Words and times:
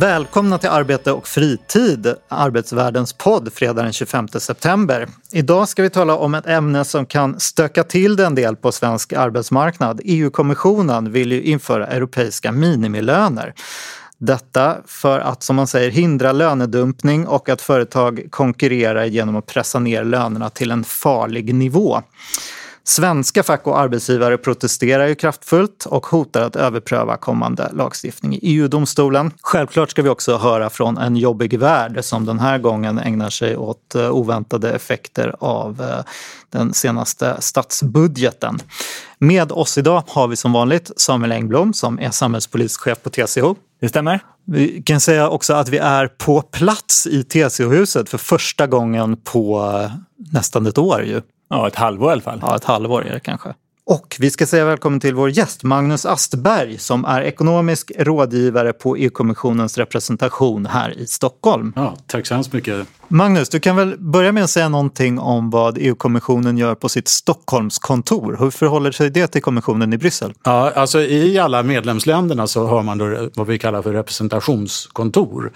Välkomna 0.00 0.58
till 0.58 0.68
Arbete 0.68 1.12
och 1.12 1.28
fritid, 1.28 2.14
Arbetsvärldens 2.28 3.12
podd 3.12 3.52
fredag 3.52 3.82
den 3.82 3.92
25 3.92 4.28
september. 4.28 5.08
Idag 5.32 5.68
ska 5.68 5.82
vi 5.82 5.90
tala 5.90 6.16
om 6.16 6.34
ett 6.34 6.46
ämne 6.46 6.84
som 6.84 7.06
kan 7.06 7.40
stöka 7.40 7.84
till 7.84 8.16
det 8.16 8.26
en 8.26 8.34
del 8.34 8.56
på 8.56 8.72
svensk 8.72 9.12
arbetsmarknad. 9.12 10.00
EU-kommissionen 10.04 11.12
vill 11.12 11.32
ju 11.32 11.42
införa 11.42 11.86
europeiska 11.86 12.52
minimilöner. 12.52 13.54
Detta 14.18 14.76
för 14.86 15.18
att, 15.20 15.42
som 15.42 15.56
man 15.56 15.66
säger, 15.66 15.90
hindra 15.90 16.32
lönedumpning 16.32 17.26
och 17.26 17.48
att 17.48 17.62
företag 17.62 18.26
konkurrerar 18.30 19.04
genom 19.04 19.36
att 19.36 19.46
pressa 19.46 19.78
ner 19.78 20.04
lönerna 20.04 20.50
till 20.50 20.70
en 20.70 20.84
farlig 20.84 21.54
nivå. 21.54 22.02
Svenska 22.84 23.42
fack 23.42 23.66
och 23.66 23.78
arbetsgivare 23.78 24.38
protesterar 24.38 25.06
ju 25.06 25.14
kraftfullt 25.14 25.86
och 25.86 26.06
hotar 26.06 26.42
att 26.42 26.56
överpröva 26.56 27.16
kommande 27.16 27.70
lagstiftning 27.72 28.34
i 28.34 28.38
EU-domstolen. 28.42 29.32
Självklart 29.42 29.90
ska 29.90 30.02
vi 30.02 30.08
också 30.08 30.36
höra 30.36 30.70
från 30.70 30.98
en 30.98 31.16
jobbig 31.16 31.58
värld 31.58 31.98
som 32.04 32.26
den 32.26 32.38
här 32.38 32.58
gången 32.58 32.98
ägnar 32.98 33.30
sig 33.30 33.56
åt 33.56 33.94
eh, 33.94 34.10
oväntade 34.10 34.72
effekter 34.72 35.34
av 35.38 35.82
eh, 35.82 36.04
den 36.50 36.74
senaste 36.74 37.36
statsbudgeten. 37.40 38.58
Med 39.18 39.52
oss 39.52 39.78
idag 39.78 40.02
har 40.08 40.28
vi 40.28 40.36
som 40.36 40.52
vanligt 40.52 40.90
Samuel 40.96 41.32
Engblom 41.32 41.72
som 41.72 41.98
är 41.98 42.10
samhällspolitisk 42.10 42.80
chef 42.80 43.02
på 43.02 43.10
TCO. 43.10 43.56
Det 43.80 43.88
stämmer. 43.88 44.20
Vi 44.44 44.82
kan 44.82 45.00
säga 45.00 45.28
också 45.28 45.54
att 45.54 45.68
vi 45.68 45.78
är 45.78 46.08
på 46.08 46.42
plats 46.42 47.06
i 47.06 47.22
TCO-huset 47.24 48.08
för 48.08 48.18
första 48.18 48.66
gången 48.66 49.16
på 49.16 49.72
eh, 49.84 49.90
nästan 50.32 50.66
ett 50.66 50.78
år. 50.78 51.04
Ju. 51.04 51.22
Ja, 51.50 51.68
ett 51.68 51.74
halvår 51.74 52.08
i 52.08 52.12
alla 52.12 52.22
fall. 52.22 52.38
Ja, 52.42 52.56
ett 52.56 52.64
halvår 52.64 53.06
är 53.06 53.12
det 53.12 53.20
kanske. 53.20 53.54
Och 53.86 54.16
vi 54.20 54.30
ska 54.30 54.46
säga 54.46 54.64
välkommen 54.64 55.00
till 55.00 55.14
vår 55.14 55.30
gäst 55.30 55.62
Magnus 55.62 56.06
Astberg 56.06 56.78
som 56.78 57.04
är 57.04 57.22
ekonomisk 57.22 57.92
rådgivare 57.98 58.72
på 58.72 58.96
EU-kommissionens 58.96 59.78
representation 59.78 60.66
här 60.66 60.98
i 60.98 61.06
Stockholm. 61.06 61.72
Ja, 61.76 61.96
tack 62.06 62.26
så 62.26 62.34
hemskt 62.34 62.52
mycket. 62.52 62.86
Magnus, 63.12 63.48
du 63.48 63.60
kan 63.60 63.76
väl 63.76 63.96
börja 63.98 64.32
med 64.32 64.44
att 64.44 64.50
säga 64.50 64.68
någonting 64.68 65.18
om 65.18 65.50
vad 65.50 65.78
EU-kommissionen 65.78 66.58
gör 66.58 66.74
på 66.74 66.88
sitt 66.88 67.08
Stockholmskontor. 67.08 68.36
Hur 68.40 68.50
förhåller 68.50 68.92
sig 68.92 69.10
det 69.10 69.26
till 69.26 69.42
kommissionen 69.42 69.92
i 69.92 69.98
Bryssel? 69.98 70.32
Ja, 70.44 70.70
alltså 70.70 71.00
I 71.00 71.38
alla 71.38 71.62
medlemsländerna 71.62 72.46
så 72.46 72.66
har 72.66 72.82
man 72.82 72.98
då 72.98 73.28
vad 73.34 73.46
vi 73.46 73.58
kallar 73.58 73.82
för 73.82 73.92
representationskontor. 73.92 75.52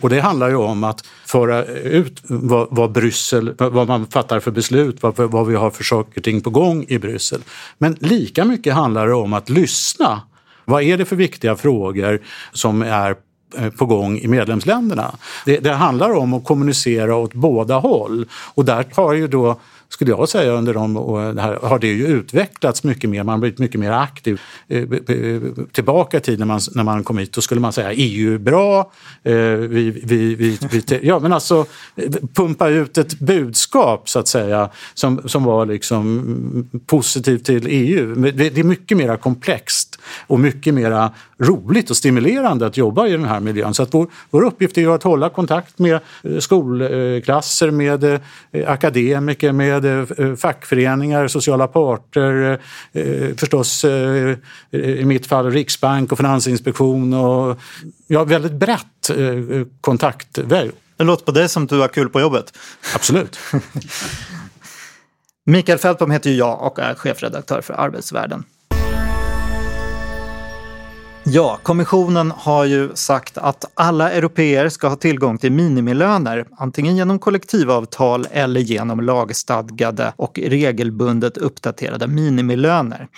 Och 0.00 0.10
det 0.10 0.20
handlar 0.20 0.48
ju 0.48 0.56
om 0.56 0.84
att 0.84 1.04
föra 1.26 1.64
ut 1.64 2.22
vad, 2.22 2.68
vad 2.70 2.92
Bryssel, 2.92 3.54
vad 3.58 3.88
man 3.88 4.06
fattar 4.06 4.40
för 4.40 4.50
beslut, 4.50 5.02
vad, 5.02 5.16
vad 5.16 5.46
vi 5.46 5.54
har 5.54 5.70
för 5.70 5.84
saker 5.84 6.20
och 6.20 6.24
ting 6.24 6.40
på 6.40 6.50
gång 6.50 6.84
i 6.88 6.98
Bryssel. 6.98 7.40
Men 7.78 7.96
lika 8.00 8.44
mycket 8.44 8.74
handlar 8.74 9.06
det 9.06 9.14
om 9.14 9.32
att 9.32 9.48
lyssna. 9.48 10.22
Vad 10.64 10.82
är 10.82 10.98
det 10.98 11.04
för 11.04 11.16
viktiga 11.16 11.56
frågor 11.56 12.22
som 12.52 12.82
är 12.82 13.16
Eh, 13.56 13.70
på 13.70 13.86
gång 13.86 14.18
i 14.18 14.28
medlemsländerna? 14.28 15.14
Det, 15.44 15.58
det 15.58 15.72
handlar 15.72 16.10
om 16.10 16.34
att 16.34 16.44
kommunicera 16.44 17.16
åt 17.16 17.34
båda 17.34 17.78
håll 17.78 18.26
och 18.54 18.64
där 18.64 18.86
har 18.94 19.12
ju 19.12 19.28
då 19.28 19.60
skulle 19.88 20.10
jag 20.10 20.28
säga 20.28 20.52
under 20.52 20.74
de 20.74 20.96
åren 20.96 21.38
har 21.38 21.78
det 21.78 21.86
ju 21.86 22.06
utvecklats 22.06 22.84
mycket 22.84 23.10
mer. 23.10 23.22
Man 23.22 23.32
har 23.32 23.38
blivit 23.38 23.58
mycket 23.58 23.80
mer 23.80 23.92
aktiv. 23.92 24.40
Eh, 24.68 24.82
tillbaka 25.72 26.16
i 26.16 26.20
tiden 26.20 26.38
när 26.38 26.46
man, 26.46 26.60
när 26.74 26.84
man 26.84 27.04
kom 27.04 27.18
hit, 27.18 27.32
då 27.32 27.40
skulle 27.40 27.60
man 27.60 27.72
säga 27.72 27.92
EU 27.92 28.34
är 28.34 28.38
bra. 28.38 28.92
Eh, 29.22 29.34
vi, 29.34 29.90
vi, 30.04 30.34
vi, 30.34 30.58
vi, 30.70 31.00
ja, 31.02 31.18
men 31.18 31.32
alltså 31.32 31.66
pumpa 32.34 32.68
ut 32.68 32.98
ett 32.98 33.18
budskap 33.18 34.08
så 34.08 34.18
att 34.18 34.28
säga 34.28 34.70
som, 34.94 35.28
som 35.28 35.44
var 35.44 35.66
liksom 35.66 36.68
positivt 36.86 37.44
till 37.44 37.66
EU. 37.66 38.14
Det 38.14 38.58
är 38.58 38.64
mycket 38.64 38.96
mer 38.96 39.16
komplext 39.16 39.97
och 40.26 40.40
mycket 40.40 40.74
mer 40.74 41.10
roligt 41.38 41.90
och 41.90 41.96
stimulerande 41.96 42.66
att 42.66 42.76
jobba 42.76 43.06
i 43.06 43.12
den 43.12 43.24
här 43.24 43.40
miljön. 43.40 43.74
Så 43.74 43.82
att 43.82 43.94
vår, 43.94 44.06
vår 44.30 44.44
uppgift 44.44 44.78
är 44.78 44.94
att 44.94 45.02
hålla 45.02 45.28
kontakt 45.30 45.78
med 45.78 46.00
eh, 46.22 46.38
skolklasser, 46.38 47.70
med 47.70 48.20
akademiker, 48.66 49.52
med 49.52 49.84
eh, 49.84 50.34
fackföreningar, 50.36 51.28
sociala 51.28 51.66
parter, 51.66 52.60
eh, 52.92 53.34
förstås 53.36 53.84
eh, 53.84 54.36
i 54.70 55.04
mitt 55.04 55.26
fall 55.26 55.50
Riksbank 55.50 56.12
och 56.12 56.18
Finansinspektion 56.18 57.14
och 57.14 57.58
ja, 58.06 58.24
väldigt 58.24 58.52
brett 58.52 58.84
kontaktväg. 59.80 60.70
Det 60.96 61.04
låter 61.04 61.24
på 61.24 61.32
dig 61.32 61.48
som 61.48 61.62
att 61.62 61.68
du 61.68 61.78
har 61.80 61.88
kul 61.88 62.08
på 62.08 62.20
jobbet. 62.20 62.58
Absolut. 62.94 63.38
Mikael 65.46 65.78
Fältbom 65.78 66.10
heter 66.10 66.30
ju 66.30 66.36
jag 66.36 66.62
och 66.62 66.78
är 66.78 66.94
chefredaktör 66.94 67.60
för 67.60 67.74
Arbetsvärlden. 67.74 68.44
Ja, 71.30 71.58
kommissionen 71.62 72.30
har 72.36 72.64
ju 72.64 72.90
sagt 72.94 73.38
att 73.38 73.64
alla 73.74 74.10
europeer 74.10 74.68
ska 74.68 74.88
ha 74.88 74.96
tillgång 74.96 75.38
till 75.38 75.52
minimilöner, 75.52 76.44
antingen 76.56 76.96
genom 76.96 77.18
kollektivavtal 77.18 78.26
eller 78.30 78.60
genom 78.60 79.00
lagstadgade 79.00 80.12
och 80.16 80.38
regelbundet 80.38 81.36
uppdaterade 81.36 82.06
minimilöner. 82.06 83.08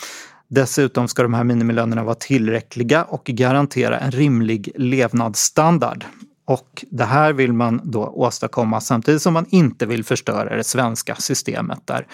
Dessutom 0.49 1.09
ska 1.09 1.23
de 1.23 1.35
här 1.35 1.45
minimilönerna 1.45 2.05
vara 2.05 2.15
tillräckliga 2.15 3.05
och 3.05 3.25
garantera 3.25 3.99
en 3.99 4.11
rimlig 4.11 4.73
levnadsstandard. 4.75 6.05
Och 6.45 6.85
det 6.91 7.05
här 7.05 7.33
vill 7.33 7.53
man 7.53 7.81
då 7.85 8.05
åstadkomma 8.05 8.81
samtidigt 8.81 9.23
som 9.23 9.35
man 9.35 9.47
inte 9.49 9.87
vill 9.87 10.05
förstöra 10.05 10.57
det 10.57 10.65
svenska 10.65 11.15
systemet 11.15 11.81
där 11.85 12.07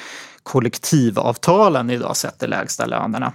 kollektivavtalen 0.42 1.90
idag 1.90 2.16
sätter 2.16 2.48
lägsta 2.48 2.86
lönerna. 2.86 3.32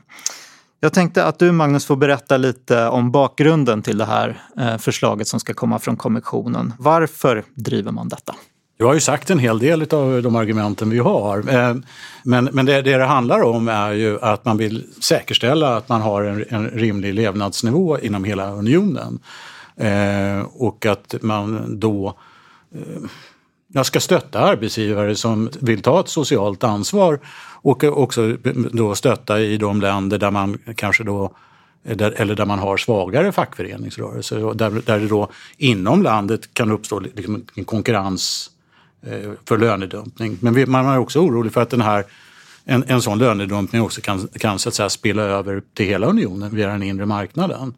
Jag 0.83 0.93
tänkte 0.93 1.25
att 1.25 1.39
du 1.39 1.51
Magnus 1.51 1.85
får 1.85 1.95
berätta 1.95 2.37
lite 2.37 2.87
om 2.87 3.11
bakgrunden 3.11 3.81
till 3.81 3.97
det 3.97 4.05
här 4.05 4.41
eh, 4.57 4.77
förslaget 4.77 5.27
som 5.27 5.39
ska 5.39 5.53
komma 5.53 5.79
från 5.79 5.97
kommissionen. 5.97 6.73
Varför 6.79 7.43
driver 7.55 7.91
man 7.91 8.09
detta? 8.09 8.35
Du 8.77 8.85
har 8.85 8.93
ju 8.93 8.99
sagt 8.99 9.29
en 9.29 9.39
hel 9.39 9.59
del 9.59 9.81
av 9.81 10.21
de 10.23 10.35
argumenten 10.35 10.89
vi 10.89 10.99
har. 10.99 11.49
Eh, 11.49 11.75
men, 12.23 12.49
men 12.51 12.65
det, 12.65 12.81
det 12.81 12.97
det 12.97 13.05
handlar 13.05 13.41
om 13.41 13.67
är 13.67 13.91
ju 13.91 14.19
att 14.21 14.45
man 14.45 14.57
vill 14.57 14.87
säkerställa 15.01 15.77
att 15.77 15.89
man 15.89 16.01
har 16.01 16.23
en, 16.23 16.45
en 16.49 16.69
rimlig 16.69 17.13
levnadsnivå 17.13 17.99
inom 17.99 18.23
hela 18.23 18.51
unionen. 18.51 19.19
Eh, 19.75 20.41
och 20.53 20.85
att 20.85 21.15
man 21.21 21.79
då 21.79 22.17
eh, 22.75 23.01
jag 23.73 23.85
ska 23.85 23.99
stötta 23.99 24.39
arbetsgivare 24.39 25.15
som 25.15 25.49
vill 25.59 25.81
ta 25.81 25.99
ett 25.99 26.07
socialt 26.07 26.63
ansvar 26.63 27.19
och 27.61 27.83
också 27.83 28.37
då 28.71 28.95
stötta 28.95 29.39
i 29.39 29.57
de 29.57 29.81
länder 29.81 30.17
där 30.17 30.31
man 30.31 30.57
kanske 30.75 31.03
då 31.03 31.31
eller 31.83 32.35
där 32.35 32.45
man 32.45 32.59
har 32.59 32.77
svagare 32.77 33.31
fackföreningsrörelser 33.31 34.53
där, 34.53 34.81
där 34.85 34.99
det 34.99 35.07
då 35.07 35.29
inom 35.57 36.03
landet 36.03 36.53
kan 36.53 36.71
uppstå 36.71 36.99
liksom 36.99 37.45
en 37.55 37.65
konkurrens 37.65 38.51
eh, 39.05 39.31
för 39.45 39.57
lönedumpning. 39.57 40.37
Men 40.41 40.71
man 40.71 40.85
är 40.85 40.97
också 40.97 41.19
orolig 41.19 41.53
för 41.53 41.61
att 41.61 41.69
den 41.69 41.81
här, 41.81 42.03
en, 42.65 42.83
en 42.87 43.01
sån 43.01 43.17
lönedumpning 43.17 43.81
också 43.81 44.01
kan, 44.01 44.27
kan 44.27 44.59
så 44.59 44.69
att 44.69 44.75
säga, 44.75 44.89
spela 44.89 45.21
över 45.21 45.61
till 45.73 45.85
hela 45.85 46.07
unionen 46.07 46.55
via 46.55 46.67
den 46.67 46.83
inre 46.83 47.05
marknaden. 47.05 47.73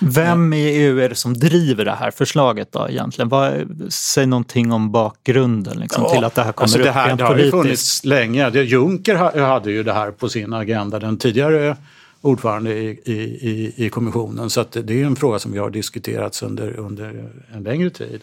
Vem 0.00 0.52
i 0.52 0.68
EU 0.68 1.00
är 1.00 1.08
det 1.08 1.14
som 1.14 1.34
driver 1.34 1.84
det 1.84 1.92
här 1.92 2.10
förslaget 2.10 2.72
då 2.72 2.88
egentligen? 2.88 3.28
Vad, 3.28 3.52
säg 3.88 4.26
någonting 4.26 4.72
om 4.72 4.92
bakgrunden 4.92 5.78
liksom, 5.78 6.02
ja, 6.02 6.14
till 6.14 6.24
att 6.24 6.34
det 6.34 6.42
här 6.42 6.52
kommer 6.52 6.64
alltså 6.64 6.78
det 6.78 6.90
här, 6.90 7.12
upp 7.12 7.18
Det 7.18 7.24
har 7.24 7.36
ju 7.36 7.50
funnits 7.50 8.04
länge. 8.04 8.50
Juncker 8.50 9.14
hade 9.40 9.70
ju 9.70 9.82
det 9.82 9.92
här 9.92 10.10
på 10.10 10.28
sin 10.28 10.52
agenda, 10.52 10.98
den 10.98 11.18
tidigare 11.18 11.76
ordförande 12.20 12.72
i, 12.74 13.00
i, 13.04 13.74
i 13.76 13.88
kommissionen. 13.88 14.50
Så 14.50 14.64
det 14.72 15.02
är 15.02 15.06
en 15.06 15.16
fråga 15.16 15.38
som 15.38 15.52
vi 15.52 15.58
har 15.58 15.70
diskuterat 15.70 16.42
under, 16.42 16.76
under 16.78 17.30
en 17.54 17.62
längre 17.62 17.90
tid. 17.90 18.20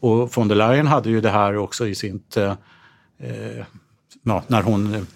Och 0.00 0.36
von 0.36 0.48
der 0.48 0.56
Leyen 0.56 0.86
hade 0.86 1.10
ju 1.10 1.20
det 1.20 1.30
här 1.30 1.56
också 1.56 1.86
i 1.86 1.94
sitt... 1.94 2.36
Eh, 2.36 2.54
ja, 4.22 4.42
när 4.46 4.62
hon 4.62 5.06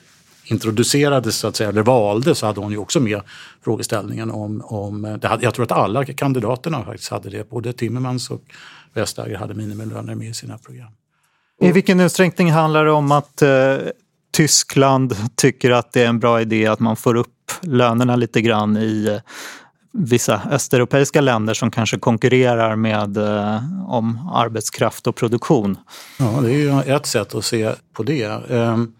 introducerades, 0.50 1.36
så 1.36 1.48
att 1.48 1.56
säga, 1.56 1.68
eller 1.68 1.82
valde, 1.82 2.34
så 2.34 2.46
hade 2.46 2.60
hon 2.60 2.72
ju 2.72 2.78
också 2.78 3.00
med 3.00 3.20
frågeställningen 3.64 4.30
om... 4.30 4.62
om 4.64 5.18
det 5.20 5.28
hade, 5.28 5.44
jag 5.44 5.54
tror 5.54 5.64
att 5.64 5.72
alla 5.72 6.04
kandidaterna 6.04 6.84
faktiskt 6.84 7.10
hade 7.10 7.30
det. 7.30 7.50
Både 7.50 7.72
Timmermans 7.72 8.30
och 8.30 8.42
Vestager 8.94 9.36
hade 9.36 9.54
minimilöner 9.54 10.14
med 10.14 10.28
i 10.28 10.34
sina 10.34 10.58
program. 10.58 10.92
I 11.60 11.72
vilken 11.72 12.00
utsträckning 12.00 12.50
handlar 12.50 12.84
det 12.84 12.92
om 12.92 13.12
att 13.12 13.42
eh, 13.42 13.76
Tyskland 14.32 15.16
tycker 15.34 15.70
att 15.70 15.92
det 15.92 16.02
är 16.02 16.08
en 16.08 16.20
bra 16.20 16.40
idé 16.40 16.66
att 16.66 16.80
man 16.80 16.96
får 16.96 17.14
upp 17.14 17.52
lönerna 17.62 18.16
lite 18.16 18.40
grann 18.40 18.76
i 18.76 19.20
vissa 19.92 20.42
östeuropeiska 20.50 21.20
länder 21.20 21.54
som 21.54 21.70
kanske 21.70 21.98
konkurrerar 21.98 22.76
med 22.76 23.16
eh, 23.16 23.90
om 23.90 24.30
arbetskraft 24.34 25.06
och 25.06 25.16
produktion. 25.16 25.78
Ja, 26.18 26.40
det 26.42 26.52
är 26.52 26.56
ju 26.56 26.94
ett 26.94 27.06
sätt 27.06 27.34
att 27.34 27.44
se 27.44 27.72
på 27.92 28.02
det. 28.02 28.50
Ehm, 28.50 28.92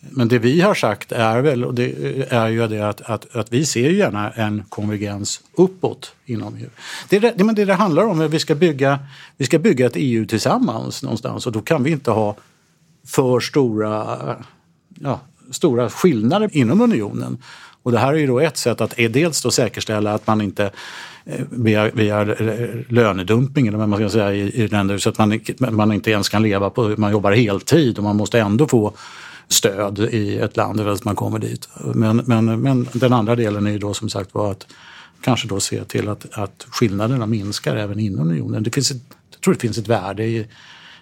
men 0.00 0.28
det 0.28 0.38
vi 0.38 0.60
har 0.60 0.74
sagt 0.74 1.12
är 1.12 1.40
väl, 1.40 1.64
och 1.64 1.74
det 1.74 1.94
är 2.30 2.48
ju 2.48 2.66
det 2.66 2.88
att, 2.88 3.00
att, 3.00 3.36
att 3.36 3.52
vi 3.52 3.66
ser 3.66 3.90
gärna 3.90 4.30
en 4.30 4.64
konvergens 4.68 5.40
uppåt 5.54 6.12
inom 6.26 6.56
EU. 6.56 6.68
Det, 7.08 7.18
det, 7.18 7.44
men 7.44 7.54
det 7.54 7.64
det 7.64 7.74
handlar 7.74 8.04
om 8.04 8.20
är 8.20 8.24
att 8.24 8.30
vi 8.30 8.38
ska, 8.38 8.54
bygga, 8.54 8.98
vi 9.36 9.44
ska 9.44 9.58
bygga 9.58 9.86
ett 9.86 9.96
EU 9.96 10.26
tillsammans 10.26 11.02
någonstans 11.02 11.46
och 11.46 11.52
då 11.52 11.60
kan 11.60 11.82
vi 11.82 11.90
inte 11.90 12.10
ha 12.10 12.36
för 13.06 13.40
stora, 13.40 14.18
ja, 15.00 15.20
stora 15.50 15.90
skillnader 15.90 16.50
inom 16.52 16.80
unionen. 16.80 17.38
Och 17.82 17.92
det 17.92 17.98
här 17.98 18.14
är 18.14 18.18
ju 18.18 18.26
då 18.26 18.40
ett 18.40 18.56
sätt 18.56 18.80
att 18.80 18.94
dels 18.96 19.42
då 19.42 19.50
säkerställa 19.50 20.14
att 20.14 20.26
man 20.26 20.40
inte 20.40 20.70
eh, 21.24 21.44
via, 21.50 21.90
via 21.90 22.24
lönedumping 22.88 23.66
eller 23.66 23.78
vad 23.78 23.88
man 23.88 23.98
ska 23.98 24.10
säga 24.10 24.34
i, 24.34 24.40
i 24.40 24.68
länder 24.68 24.98
så 24.98 25.08
att 25.10 25.18
man, 25.18 25.40
man 25.58 25.92
inte 25.92 26.10
ens 26.10 26.28
kan 26.28 26.42
leva 26.42 26.70
på, 26.70 26.94
man 26.96 27.12
jobbar 27.12 27.32
heltid 27.32 27.98
och 27.98 28.04
man 28.04 28.16
måste 28.16 28.40
ändå 28.40 28.68
få 28.68 28.92
stöd 29.48 29.98
i 29.98 30.38
ett 30.38 30.56
land 30.56 30.80
eller 30.80 30.90
att 30.90 31.04
man 31.04 31.16
kommer 31.16 31.38
dit. 31.38 31.68
Men, 31.94 32.16
men, 32.16 32.60
men 32.60 32.88
den 32.92 33.12
andra 33.12 33.36
delen 33.36 33.66
är 33.66 33.70
ju 33.70 33.78
då 33.78 33.94
som 33.94 34.08
sagt 34.08 34.34
var 34.34 34.50
att 34.50 34.66
kanske 35.20 35.48
då 35.48 35.60
se 35.60 35.84
till 35.84 36.08
att, 36.08 36.26
att 36.32 36.66
skillnaderna 36.70 37.26
minskar 37.26 37.76
även 37.76 37.98
inom 37.98 38.30
unionen. 38.30 38.62
Det 38.62 38.74
finns 38.74 38.90
ett, 38.90 39.02
jag 39.30 39.40
tror 39.40 39.54
det 39.54 39.60
finns 39.60 39.78
ett 39.78 39.88
värde 39.88 40.24
i, 40.24 40.46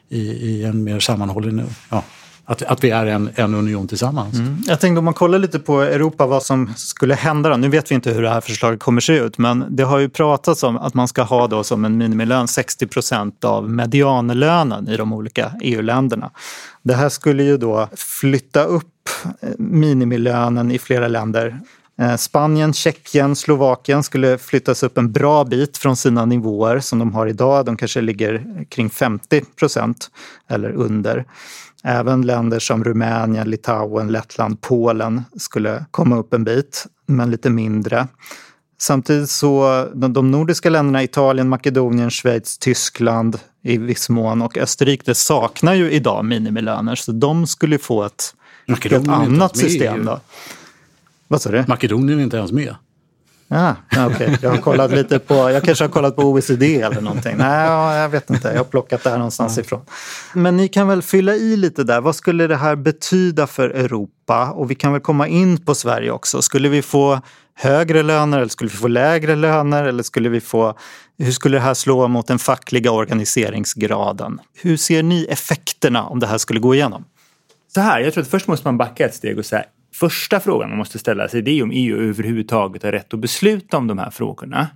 i, 0.08 0.20
i 0.20 0.64
en 0.64 0.84
mer 0.84 1.00
sammanhållen 1.00 1.66
ja, 1.90 2.04
att, 2.46 2.62
att 2.62 2.84
vi 2.84 2.90
är 2.90 3.06
en, 3.06 3.31
en 3.34 3.54
union 3.54 3.88
tillsammans. 3.88 4.34
Mm. 4.34 4.62
Jag 4.66 4.81
tänkte 4.81 4.98
om 4.98 5.04
man 5.04 5.14
kollar 5.14 5.38
lite 5.38 5.58
på 5.58 5.81
Europa 5.81 6.26
vad 6.26 6.43
som 6.43 6.75
skulle 6.76 7.14
hända 7.14 7.50
då. 7.50 7.56
Nu 7.56 7.69
vet 7.69 7.90
vi 7.90 7.94
inte 7.94 8.10
hur 8.10 8.22
det 8.22 8.31
här 8.31 8.40
förslaget 8.40 8.81
kommer 8.81 9.00
se 9.00 9.12
ut 9.12 9.38
men 9.38 9.64
det 9.70 9.82
har 9.82 9.98
ju 9.98 10.08
pratats 10.08 10.62
om 10.62 10.76
att 10.76 10.94
man 10.94 11.08
ska 11.08 11.22
ha 11.22 11.46
då 11.46 11.64
som 11.64 11.84
en 11.84 11.98
minimilön 11.98 12.48
60 12.48 12.87
procent 12.87 13.44
av 13.44 13.70
medianlönen 13.70 14.88
i 14.88 14.96
de 14.96 15.12
olika 15.12 15.52
EU-länderna. 15.62 16.31
Det 16.82 16.94
här 16.94 17.08
skulle 17.08 17.43
ju 17.43 17.56
då 17.56 17.88
flytta 17.96 18.64
upp 18.64 19.08
eh, 19.40 19.49
minimilönen 19.58 20.70
i 20.70 20.78
flera 20.78 21.08
länder. 21.08 21.60
Eh, 22.00 22.16
Spanien, 22.16 22.72
Tjeckien, 22.72 23.37
Slovakien 23.37 24.02
skulle 24.02 24.38
flyttas 24.38 24.82
upp 24.82 24.99
en 24.99 25.12
bra 25.12 25.44
bit 25.44 25.78
från 25.78 25.96
sina 25.96 26.25
nivåer 26.25 26.81
som 26.81 26.99
de 26.99 27.14
har 27.14 27.26
idag. 27.26 27.64
De 27.64 27.76
kanske 27.76 28.00
ligger 28.00 28.64
kring 28.69 28.90
50 28.90 29.44
procent 29.58 30.10
eller 30.49 30.70
under. 30.70 31.25
Även 31.88 32.23
länder 32.23 32.59
som 32.59 32.85
Rumänien, 32.85 33.50
Litauen, 33.50 34.12
Lettland, 34.12 34.61
Polen 34.61 35.23
skulle 35.37 35.85
komma 35.91 36.17
upp 36.17 36.35
en 36.35 36.44
bit, 36.44 36.87
men 37.06 37.31
lite 37.31 37.50
mindre. 37.50 38.09
Samtidigt 38.79 39.31
så 39.31 39.87
de 39.94 40.31
nordiska 40.31 40.71
länderna, 40.71 41.03
Italien, 41.03 41.49
Makedonien, 41.49 42.11
Schweiz, 42.11 42.59
Tyskland 42.59 43.38
i 43.62 43.79
viss 43.79 44.09
mån 44.09 44.43
och 44.43 44.59
Österrike, 44.59 45.03
det 45.06 45.15
saknar 45.15 45.75
ju 45.75 45.91
idag 45.91 46.25
minimilöner 46.25 46.94
så 46.94 47.12
de 47.12 47.47
skulle 47.47 47.79
få 47.79 48.05
ett 48.05 48.35
helt 48.67 49.09
annat 49.09 49.56
system. 49.56 50.05
Då. 50.05 50.21
Vad 51.29 51.43
sa 51.43 51.50
du? 51.50 51.65
Makedonien 51.69 52.19
är 52.19 52.23
inte 52.23 52.37
ens 52.37 52.53
med. 52.53 52.75
Ah, 53.48 53.75
Okej, 53.93 54.06
okay. 54.06 54.37
jag 54.43 54.50
har 54.50 54.56
kollat 54.56 54.90
lite 54.90 55.19
på, 55.19 55.34
jag 55.34 55.62
kanske 55.62 55.84
har 55.84 55.88
kollat 55.88 56.16
på 56.16 56.22
OECD 56.22 56.81
eller 56.81 57.00
någonting. 57.00 57.37
Nej, 57.37 57.96
jag 57.96 58.08
vet 58.08 58.31
inte, 58.31 58.48
jag 58.48 58.56
har 58.56 58.64
plockat 58.64 59.04
det 59.04 59.10
här 59.10 59.19
någonstans 59.19 59.58
ifrån. 59.58 59.81
Men 60.34 60.56
ni 60.56 60.69
kan 60.69 60.88
väl 60.88 61.02
fylla 61.02 61.34
i 61.34 61.56
lite 61.56 61.84
där, 61.84 62.00
vad 62.00 62.16
skulle 62.16 62.46
det 62.46 62.56
här 62.56 62.76
betyda 62.76 63.46
för 63.46 63.69
Europa? 63.69 64.50
Och 64.50 64.70
vi 64.70 64.75
kan 64.75 64.93
väl 64.93 65.00
komma 65.00 65.28
in 65.28 65.64
på 65.64 65.75
Sverige 65.75 66.10
också. 66.10 66.43
Skulle 66.43 66.69
vi 66.69 66.82
få 66.82 67.20
högre 67.54 68.02
löner 68.02 68.38
eller 68.38 68.48
skulle 68.48 68.70
vi 68.70 68.76
få 68.76 68.88
lägre 68.88 69.37
löner 69.37 69.84
eller 69.84 70.02
skulle 70.02 70.28
vi 70.28 70.40
få, 70.40 70.78
hur 71.19 71.32
skulle 71.32 71.56
det 71.56 71.62
här 71.62 71.75
slå 71.75 72.08
mot 72.08 72.26
den 72.26 72.38
fackliga 72.38 72.90
organiseringsgraden? 72.90 74.40
Hur 74.62 74.76
ser 74.76 75.02
ni 75.02 75.25
effekterna 75.25 76.04
om 76.04 76.20
det 76.20 76.26
här 76.26 76.38
skulle 76.38 76.60
gå 76.60 76.75
igenom? 76.75 77.04
Så 77.75 77.81
här, 77.81 78.00
jag 78.00 78.14
tror 78.14 78.22
att 78.22 78.31
först 78.31 78.46
måste 78.46 78.66
man 78.69 78.78
backa 78.78 79.06
ett 79.06 79.14
steg 79.14 79.38
och 79.38 79.46
säga 79.46 79.64
första 80.00 80.40
frågan 80.40 80.69
man 80.69 80.78
måste 80.78 80.98
ställa 80.98 81.28
sig 81.28 81.43
det 81.43 81.50
är 81.50 81.62
om 81.62 81.70
EU 81.75 81.96
överhuvudtaget 81.96 82.82
har 82.82 82.93
rätt 82.93 83.14
att 83.14 83.20
besluta 83.20 83.76
om 83.76 83.87
de 83.87 83.98
här 83.98 84.10
frågorna. 84.10 84.69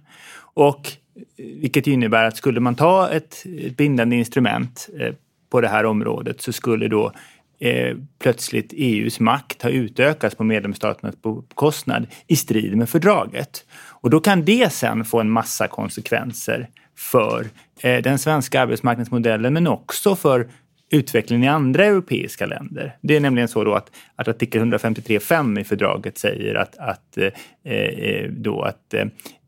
Och 0.54 0.92
eh, 1.36 1.44
vilket 1.60 1.86
innebär 1.86 2.24
att 2.24 2.36
skulle 2.36 2.60
man 2.60 2.74
ta 2.74 3.10
ett, 3.10 3.44
ett 3.60 3.76
bindande 3.76 4.16
instrument 4.16 4.88
eh, 5.00 5.14
på 5.50 5.60
det 5.60 5.68
här 5.68 5.84
området 5.84 6.40
så 6.40 6.52
skulle 6.52 6.88
då 6.88 7.12
eh, 7.60 7.96
plötsligt 8.18 8.72
EUs 8.76 9.20
makt 9.20 9.62
ha 9.62 9.70
utökats 9.70 10.34
på 10.34 10.44
medlemsstaternas 10.44 11.14
bekostnad 11.22 12.06
i 12.26 12.36
strid 12.36 12.76
med 12.76 12.88
fördraget. 12.88 13.64
Och 13.88 14.10
då 14.10 14.20
kan 14.20 14.44
det 14.44 14.72
sen 14.72 15.04
få 15.04 15.20
en 15.20 15.30
massa 15.30 15.68
konsekvenser 15.68 16.68
för 16.96 17.46
eh, 17.80 18.02
den 18.02 18.18
svenska 18.18 18.60
arbetsmarknadsmodellen 18.60 19.52
men 19.52 19.66
också 19.66 20.16
för 20.16 20.48
utvecklingen 20.90 21.44
i 21.44 21.48
andra 21.48 21.84
europeiska 21.84 22.46
länder. 22.46 22.96
Det 23.00 23.16
är 23.16 23.20
nämligen 23.20 23.48
så 23.48 23.64
då 23.64 23.74
att, 23.74 23.90
att 24.16 24.28
artikel 24.28 24.62
153.5 24.62 25.60
i 25.60 25.64
fördraget 25.64 26.18
säger 26.18 26.54
att, 26.54 26.78
att, 26.78 27.18
eh, 27.18 27.72
eh 27.72 28.30
då 28.30 28.62
att 28.62 28.94
eh, 28.94 29.04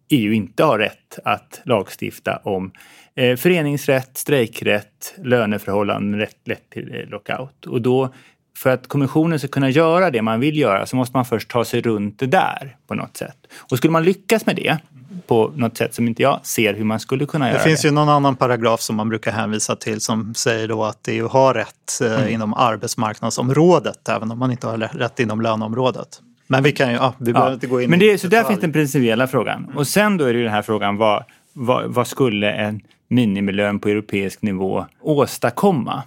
EU 0.08 0.32
inte 0.32 0.64
har 0.64 0.78
rätt 0.78 1.18
att 1.24 1.62
lagstifta 1.64 2.36
om 2.36 2.72
eh, 3.14 3.36
föreningsrätt, 3.36 4.16
strejkrätt, 4.16 5.14
löneförhållanden, 5.24 6.20
rätt, 6.20 6.36
rätt 6.44 6.70
till 6.70 6.94
eh, 6.94 7.08
lockout. 7.08 7.66
Och 7.66 7.82
då, 7.82 8.14
för 8.56 8.70
att 8.70 8.88
kommissionen 8.88 9.38
ska 9.38 9.48
kunna 9.48 9.70
göra 9.70 10.10
det 10.10 10.22
man 10.22 10.40
vill 10.40 10.58
göra 10.58 10.86
så 10.86 10.96
måste 10.96 11.16
man 11.16 11.24
först 11.24 11.50
ta 11.50 11.64
sig 11.64 11.80
runt 11.80 12.18
det 12.18 12.26
där 12.26 12.76
på 12.86 12.94
något 12.94 13.16
sätt. 13.16 13.38
Och 13.70 13.78
skulle 13.78 13.90
man 13.90 14.04
lyckas 14.04 14.46
med 14.46 14.56
det 14.56 14.78
på 15.26 15.52
något 15.56 15.76
sätt 15.76 15.94
som 15.94 16.08
inte 16.08 16.22
jag 16.22 16.40
ser 16.42 16.74
hur 16.74 16.84
man 16.84 17.00
skulle 17.00 17.26
kunna 17.26 17.48
göra 17.48 17.58
det. 17.58 17.64
finns 17.64 17.84
ju 17.84 17.90
någon 17.90 18.08
annan 18.08 18.36
paragraf 18.36 18.80
som 18.80 18.96
man 18.96 19.08
brukar 19.08 19.32
hänvisa 19.32 19.76
till 19.76 20.00
som 20.00 20.34
säger 20.34 20.68
då 20.68 20.84
att 20.84 21.08
EU 21.08 21.28
har 21.28 21.54
rätt 21.54 22.00
eh, 22.02 22.20
mm. 22.20 22.28
inom 22.28 22.54
arbetsmarknadsområdet 22.54 24.08
även 24.08 24.30
om 24.30 24.38
man 24.38 24.50
inte 24.50 24.66
har 24.66 24.78
rätt 24.78 25.20
inom 25.20 25.40
löneområdet. 25.40 26.20
Men 26.46 26.62
vi 26.62 26.72
kan 26.72 26.90
ju, 26.90 26.94
ja, 26.94 27.14
vi 27.18 27.32
behöver 27.32 27.54
inte 27.54 27.66
gå 27.66 27.80
in 27.80 27.90
Men 27.90 27.98
det, 27.98 28.18
Så 28.18 28.28
där 28.28 28.44
finns 28.44 28.60
den 28.60 28.72
principiella 28.72 29.26
frågan. 29.26 29.72
Och 29.74 29.86
sen 29.86 30.16
då 30.16 30.24
är 30.24 30.32
det 30.32 30.38
ju 30.38 30.44
den 30.44 30.52
här 30.52 30.62
frågan, 30.62 30.96
vad, 30.96 31.24
vad, 31.52 31.94
vad 31.94 32.06
skulle 32.06 32.52
en 32.52 32.80
minimilön 33.08 33.78
på 33.78 33.88
europeisk 33.88 34.42
nivå 34.42 34.86
åstadkomma? 35.00 36.02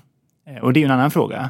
Eh, 0.48 0.63
och 0.63 0.74
det 0.74 0.80
är 0.80 0.81
ju 0.81 0.86
en 0.86 0.92
annan 0.92 1.12
fråga. 1.12 1.50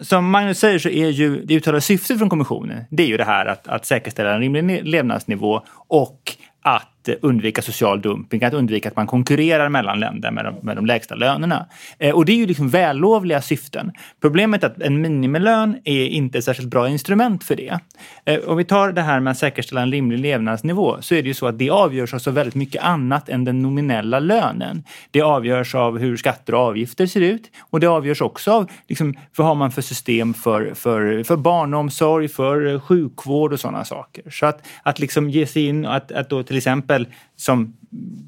Som 0.00 0.30
Magnus 0.30 0.58
säger 0.58 0.78
så 0.78 0.88
är 0.88 1.08
ju 1.08 1.44
det 1.44 1.54
uttalade 1.54 1.80
syftet 1.80 2.18
från 2.18 2.28
kommissionen, 2.28 2.84
det 2.90 3.02
är 3.02 3.06
ju 3.06 3.16
det 3.16 3.24
här 3.24 3.46
att, 3.46 3.68
att 3.68 3.86
säkerställa 3.86 4.34
en 4.34 4.40
rimlig 4.40 4.86
levnadsnivå 4.86 5.62
och 5.88 6.36
att 6.64 6.93
undvika 7.08 7.62
social 7.62 8.00
dumping, 8.00 8.44
att 8.44 8.54
undvika 8.54 8.88
att 8.88 8.96
man 8.96 9.06
konkurrerar 9.06 9.68
mellan 9.68 10.00
länder 10.00 10.30
med 10.30 10.44
de, 10.44 10.54
med 10.62 10.76
de 10.76 10.86
lägsta 10.86 11.14
lönerna. 11.14 11.66
Eh, 11.98 12.14
och 12.14 12.24
det 12.24 12.32
är 12.32 12.36
ju 12.36 12.46
liksom 12.46 12.68
vällovliga 12.68 13.42
syften. 13.42 13.92
Problemet 14.20 14.64
är 14.64 14.66
att 14.66 14.82
en 14.82 15.00
minimilön 15.00 15.76
är 15.84 16.06
inte 16.06 16.38
ett 16.38 16.44
särskilt 16.44 16.68
bra 16.68 16.88
instrument 16.88 17.44
för 17.44 17.56
det. 17.56 17.78
Eh, 18.24 18.40
om 18.46 18.56
vi 18.56 18.64
tar 18.64 18.92
det 18.92 19.02
här 19.02 19.20
med 19.20 19.30
att 19.30 19.38
säkerställa 19.38 19.82
en 19.82 19.92
rimlig 19.92 20.18
levnadsnivå 20.18 20.96
så 21.00 21.14
är 21.14 21.22
det 21.22 21.28
ju 21.28 21.34
så 21.34 21.46
att 21.46 21.58
det 21.58 21.70
avgörs 21.70 22.14
av 22.14 22.18
så 22.18 22.30
väldigt 22.30 22.54
mycket 22.54 22.82
annat 22.82 23.28
än 23.28 23.44
den 23.44 23.62
nominella 23.62 24.18
lönen. 24.18 24.84
Det 25.10 25.20
avgörs 25.20 25.74
av 25.74 25.98
hur 25.98 26.16
skatter 26.16 26.54
och 26.54 26.60
avgifter 26.60 27.06
ser 27.06 27.20
ut 27.20 27.50
och 27.60 27.80
det 27.80 27.86
avgörs 27.86 28.20
också 28.20 28.52
av 28.52 28.70
liksom, 28.88 29.14
vad 29.36 29.46
har 29.46 29.54
man 29.54 29.70
för 29.70 29.82
system 29.82 30.34
för, 30.34 30.74
för, 30.74 31.24
för 31.24 31.36
barnomsorg, 31.36 32.28
för 32.28 32.78
sjukvård 32.78 33.52
och 33.52 33.60
sådana 33.60 33.84
saker. 33.84 34.24
Så 34.30 34.46
att, 34.46 34.66
att 34.82 34.98
liksom 34.98 35.30
ge 35.30 35.46
sig 35.46 35.66
in 35.66 35.86
och 35.86 35.94
att, 35.94 36.12
att 36.12 36.30
då 36.30 36.42
till 36.42 36.56
exempel 36.56 36.93
som 37.36 37.76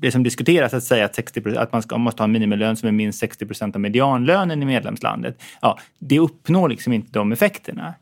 det 0.00 0.12
som 0.12 0.22
diskuteras 0.22 0.74
att 0.74 0.84
säga 0.84 1.04
att, 1.04 1.14
60, 1.14 1.56
att 1.56 1.72
man 1.72 1.82
ska, 1.82 1.98
måste 1.98 2.22
ha 2.22 2.24
en 2.24 2.32
minimilön 2.32 2.76
som 2.76 2.88
är 2.88 2.92
minst 2.92 3.18
60 3.18 3.46
procent 3.46 3.74
av 3.74 3.80
medianlönen 3.80 4.62
i 4.62 4.66
medlemslandet. 4.66 5.42
Ja, 5.60 5.78
det 5.98 6.18
uppnår 6.18 6.68
liksom 6.68 6.92
inte 6.92 7.12
de 7.12 7.32
effekterna. 7.32 7.94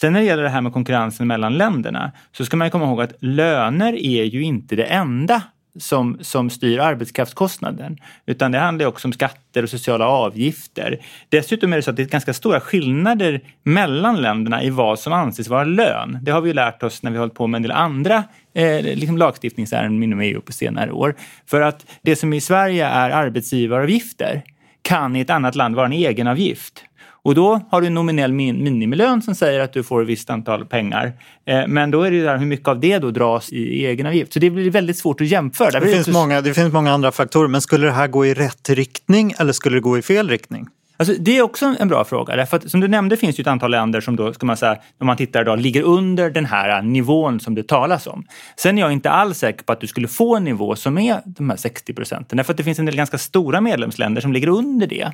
Sen 0.00 0.12
när 0.12 0.20
det 0.20 0.26
gäller 0.26 0.42
det 0.42 0.48
här 0.48 0.60
med 0.60 0.72
konkurrensen 0.72 1.26
mellan 1.26 1.58
länderna 1.58 2.12
så 2.32 2.44
ska 2.44 2.56
man 2.56 2.70
komma 2.70 2.84
ihåg 2.84 3.00
att 3.00 3.12
löner 3.20 3.92
är 3.92 4.24
ju 4.24 4.42
inte 4.42 4.76
det 4.76 4.84
enda 4.84 5.42
som, 5.78 6.18
som 6.20 6.50
styr 6.50 6.78
arbetskraftskostnaden. 6.78 7.98
Utan 8.26 8.52
det 8.52 8.58
handlar 8.58 8.86
också 8.86 9.08
om 9.08 9.12
skatter 9.12 9.62
och 9.62 9.70
sociala 9.70 10.08
avgifter. 10.08 11.00
Dessutom 11.28 11.72
är 11.72 11.76
det 11.76 11.82
så 11.82 11.90
att 11.90 11.96
det 11.96 12.02
är 12.02 12.06
ganska 12.06 12.34
stora 12.34 12.60
skillnader 12.60 13.40
mellan 13.62 14.22
länderna 14.22 14.62
i 14.62 14.70
vad 14.70 14.98
som 14.98 15.12
anses 15.12 15.48
vara 15.48 15.64
lön. 15.64 16.18
Det 16.22 16.30
har 16.30 16.40
vi 16.40 16.50
ju 16.50 16.54
lärt 16.54 16.82
oss 16.82 17.02
när 17.02 17.10
vi 17.10 17.16
har 17.16 17.22
hållit 17.22 17.34
på 17.34 17.46
med 17.46 17.58
en 17.58 17.62
del 17.62 17.72
andra 17.72 18.24
eh, 18.54 18.82
liksom 18.82 19.18
lagstiftningsärenden 19.18 20.02
inom 20.02 20.20
EU 20.20 20.40
på 20.40 20.52
senare 20.52 20.92
år. 20.92 21.14
För 21.46 21.60
att 21.60 21.86
det 22.02 22.16
som 22.16 22.32
i 22.32 22.40
Sverige 22.40 22.86
är 22.86 23.10
arbetsgivaravgifter 23.10 24.42
kan 24.82 25.16
i 25.16 25.20
ett 25.20 25.30
annat 25.30 25.54
land 25.54 25.76
vara 25.76 25.86
en 25.86 25.92
egenavgift. 25.92 26.84
Och 27.26 27.34
då 27.34 27.60
har 27.70 27.80
du 27.80 27.86
en 27.86 27.94
nominell 27.94 28.32
min 28.32 28.64
minimilön 28.64 29.22
som 29.22 29.34
säger 29.34 29.60
att 29.60 29.72
du 29.72 29.82
får 29.82 30.02
ett 30.02 30.08
visst 30.08 30.30
antal 30.30 30.64
pengar. 30.64 31.12
Eh, 31.46 31.66
men 31.66 31.90
då 31.90 32.02
är 32.02 32.10
det 32.10 32.16
ju 32.16 32.22
där 32.22 32.38
hur 32.38 32.46
mycket 32.46 32.68
av 32.68 32.80
det 32.80 32.98
då 32.98 33.10
dras 33.10 33.52
i 33.52 33.86
egenavgift. 33.86 34.32
Så 34.32 34.38
det 34.38 34.50
blir 34.50 34.70
väldigt 34.70 34.98
svårt 34.98 35.20
att 35.20 35.26
jämföra. 35.26 35.70
Det, 35.70 35.80
det 35.80 35.92
finns, 35.92 36.08
många, 36.08 36.40
det 36.40 36.54
finns 36.54 36.72
många 36.72 36.92
andra 36.92 37.12
faktorer, 37.12 37.48
men 37.48 37.60
skulle 37.60 37.86
det 37.86 37.92
här 37.92 38.08
gå 38.08 38.26
i 38.26 38.34
rätt 38.34 38.70
riktning 38.70 39.34
eller 39.38 39.52
skulle 39.52 39.76
det 39.76 39.80
gå 39.80 39.98
i 39.98 40.02
fel 40.02 40.28
riktning? 40.28 40.66
Alltså, 40.96 41.14
det 41.18 41.38
är 41.38 41.42
också 41.42 41.74
en 41.80 41.88
bra 41.88 42.04
fråga. 42.04 42.36
Därför 42.36 42.56
att, 42.56 42.70
som 42.70 42.80
du 42.80 42.88
nämnde 42.88 43.16
finns 43.16 43.36
det 43.36 43.42
ett 43.42 43.46
antal 43.46 43.70
länder 43.70 44.00
som 44.00 44.16
då, 44.16 44.32
ska 44.32 44.46
man 44.46 44.56
säga, 44.56 44.78
om 45.00 45.06
man 45.06 45.16
tittar 45.16 45.42
idag, 45.42 45.60
ligger 45.60 45.82
under 45.82 46.30
den 46.30 46.44
här 46.44 46.78
äh, 46.78 46.84
nivån 46.84 47.40
som 47.40 47.54
det 47.54 47.68
talas 47.68 48.06
om. 48.06 48.24
Sen 48.56 48.78
är 48.78 48.82
jag 48.82 48.92
inte 48.92 49.10
alls 49.10 49.38
säker 49.38 49.64
på 49.64 49.72
att 49.72 49.80
du 49.80 49.86
skulle 49.86 50.08
få 50.08 50.36
en 50.36 50.44
nivå 50.44 50.76
som 50.76 50.98
är 50.98 51.20
de 51.24 51.50
här 51.50 51.56
60 51.56 51.94
procenten. 51.94 52.36
Därför 52.36 52.52
att 52.52 52.56
det 52.56 52.64
finns 52.64 52.78
en 52.78 52.86
del 52.86 52.96
ganska 52.96 53.18
stora 53.18 53.60
medlemsländer 53.60 54.20
som 54.20 54.32
ligger 54.32 54.48
under 54.48 54.86
det. 54.86 55.12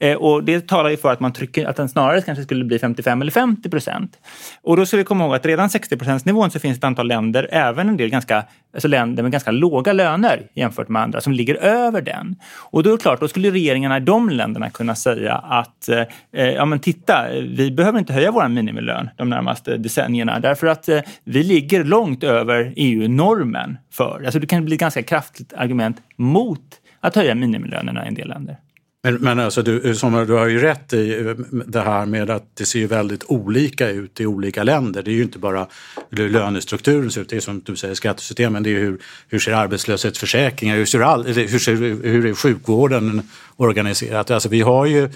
Eh, 0.00 0.16
och 0.16 0.44
det 0.44 0.68
talar 0.68 0.90
ju 0.90 0.96
för 0.96 1.12
att 1.12 1.20
man 1.20 1.32
trycker 1.32 1.66
att 1.66 1.76
den 1.76 1.88
snarare 1.88 2.22
kanske 2.22 2.44
skulle 2.44 2.64
bli 2.64 2.78
55 2.78 3.22
eller 3.22 3.32
50 3.32 3.70
procent. 3.70 4.18
Och 4.62 4.76
då 4.76 4.86
ska 4.86 4.96
vi 4.96 5.04
komma 5.04 5.24
ihåg 5.24 5.34
att 5.34 5.46
redan 5.46 5.70
60 5.70 5.96
procentsnivån 5.96 6.50
så 6.50 6.58
finns 6.58 6.78
det 6.78 6.80
ett 6.80 6.84
antal 6.84 7.08
länder, 7.08 7.48
även 7.52 7.88
en 7.88 7.96
del 7.96 8.08
ganska, 8.08 8.44
alltså 8.74 8.88
länder 8.88 9.22
med 9.22 9.32
ganska 9.32 9.50
låga 9.50 9.92
löner 9.92 10.42
jämfört 10.54 10.88
med 10.88 11.02
andra, 11.02 11.20
som 11.20 11.32
ligger 11.32 11.54
över 11.54 12.02
den. 12.02 12.36
Och 12.54 12.82
då 12.82 12.90
är 12.90 12.96
det 12.96 13.02
klart, 13.02 13.20
då 13.20 13.28
skulle 13.28 13.50
regeringarna 13.50 13.96
i 13.96 14.00
de 14.00 14.30
länderna 14.30 14.70
kunna 14.70 14.94
säga 14.94 15.34
att 15.34 15.88
eh, 15.88 16.00
eh, 16.32 16.50
ja 16.50 16.64
men 16.64 16.78
titta, 16.78 17.26
vi 17.32 17.70
behöver 17.70 17.98
inte 17.98 18.12
höja 18.12 18.30
vår 18.30 18.48
minimilön 18.48 19.10
de 19.16 19.30
närmaste 19.30 19.76
decennierna 19.76 20.40
därför 20.40 20.66
att 20.66 20.88
eh, 20.88 21.00
vi 21.24 21.42
ligger 21.42 21.84
långt 21.84 22.24
över 22.24 22.72
EU-normen 22.76 23.78
för. 23.92 24.22
Alltså 24.24 24.38
det 24.38 24.46
kan 24.46 24.64
bli 24.64 24.74
ett 24.74 24.80
ganska 24.80 25.02
kraftigt 25.02 25.52
argument 25.52 25.96
mot 26.16 26.60
att 27.00 27.16
höja 27.16 27.34
minimilönerna 27.34 28.04
i 28.04 28.08
en 28.08 28.14
del 28.14 28.28
länder. 28.28 28.56
Men, 29.04 29.14
men 29.14 29.38
alltså 29.38 29.62
du, 29.62 29.94
som, 29.94 30.26
du 30.26 30.32
har 30.32 30.46
ju 30.46 30.58
rätt 30.58 30.92
i 30.92 31.26
eh, 31.26 31.34
det 31.66 31.80
här 31.80 32.06
med 32.06 32.30
att 32.30 32.56
det 32.56 32.64
ser 32.64 32.78
ju 32.78 32.86
väldigt 32.86 33.24
olika 33.24 33.88
ut 33.88 34.20
i 34.20 34.26
olika 34.26 34.62
länder. 34.62 35.02
Det 35.02 35.10
är 35.10 35.14
ju 35.14 35.22
inte 35.22 35.38
bara 35.38 35.66
hur 36.10 36.28
lönestrukturen 36.28 37.10
ser 37.10 37.20
ut, 37.20 37.28
det 37.28 37.36
är 37.36 37.40
som 37.40 37.60
du 37.60 37.76
säger 37.76 37.94
skattesystemen, 37.94 38.62
det 38.62 38.70
är 38.70 38.78
hur, 38.78 38.98
hur 39.28 39.38
ser 39.38 39.52
arbetslöshetsförsäkringar, 39.52 40.76
hur 40.76 40.86
ser, 40.86 41.00
all, 41.00 41.26
hur, 41.26 41.58
ser, 41.58 41.74
hur 42.06 42.26
är 42.26 42.34
sjukvården 42.34 43.22
organiserat? 43.56 44.30
Alltså 44.30 44.48
vi 44.48 44.60
har 44.60 44.86
ju 44.86 45.08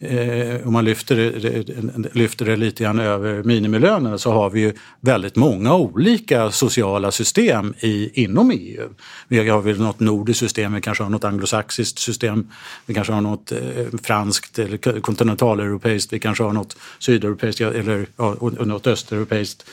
eh, 0.00 0.66
om 0.66 0.72
man 0.72 0.84
lyfter 0.84 1.16
det, 1.16 2.14
lyfter 2.14 2.44
det 2.44 2.56
lite 2.56 2.84
grann 2.84 3.00
över 3.00 3.42
minimilönerna 3.42 4.18
så 4.18 4.32
har 4.32 4.50
vi 4.50 4.60
ju 4.60 4.72
väldigt 5.00 5.36
många 5.36 5.74
olika 5.74 6.50
sociala 6.50 7.10
system 7.10 7.74
i, 7.80 8.22
inom 8.24 8.50
EU. 8.50 8.88
Vi 9.28 9.48
har 9.48 9.60
väl 9.60 9.80
något 9.80 10.00
nordiskt 10.00 10.40
system, 10.40 10.74
vi 10.74 10.80
kanske 10.80 11.04
har 11.04 11.10
något 11.10 11.24
anglosaxiskt 11.24 11.98
system, 11.98 12.48
vi 12.86 12.94
kanske 12.94 13.12
har 13.12 13.20
något 13.20 13.52
eh, 13.52 13.58
franskt 14.02 14.58
eller 14.58 15.00
kontinentaleuropeiskt, 15.00 16.12
vi 16.12 16.18
kanske 16.18 16.44
har 16.44 16.52
något 16.52 16.76
sydeuropeiskt 16.98 17.60
eller 17.60 18.06
ja, 18.16 18.36
något 18.40 18.86
östeuropeiskt. 18.86 19.64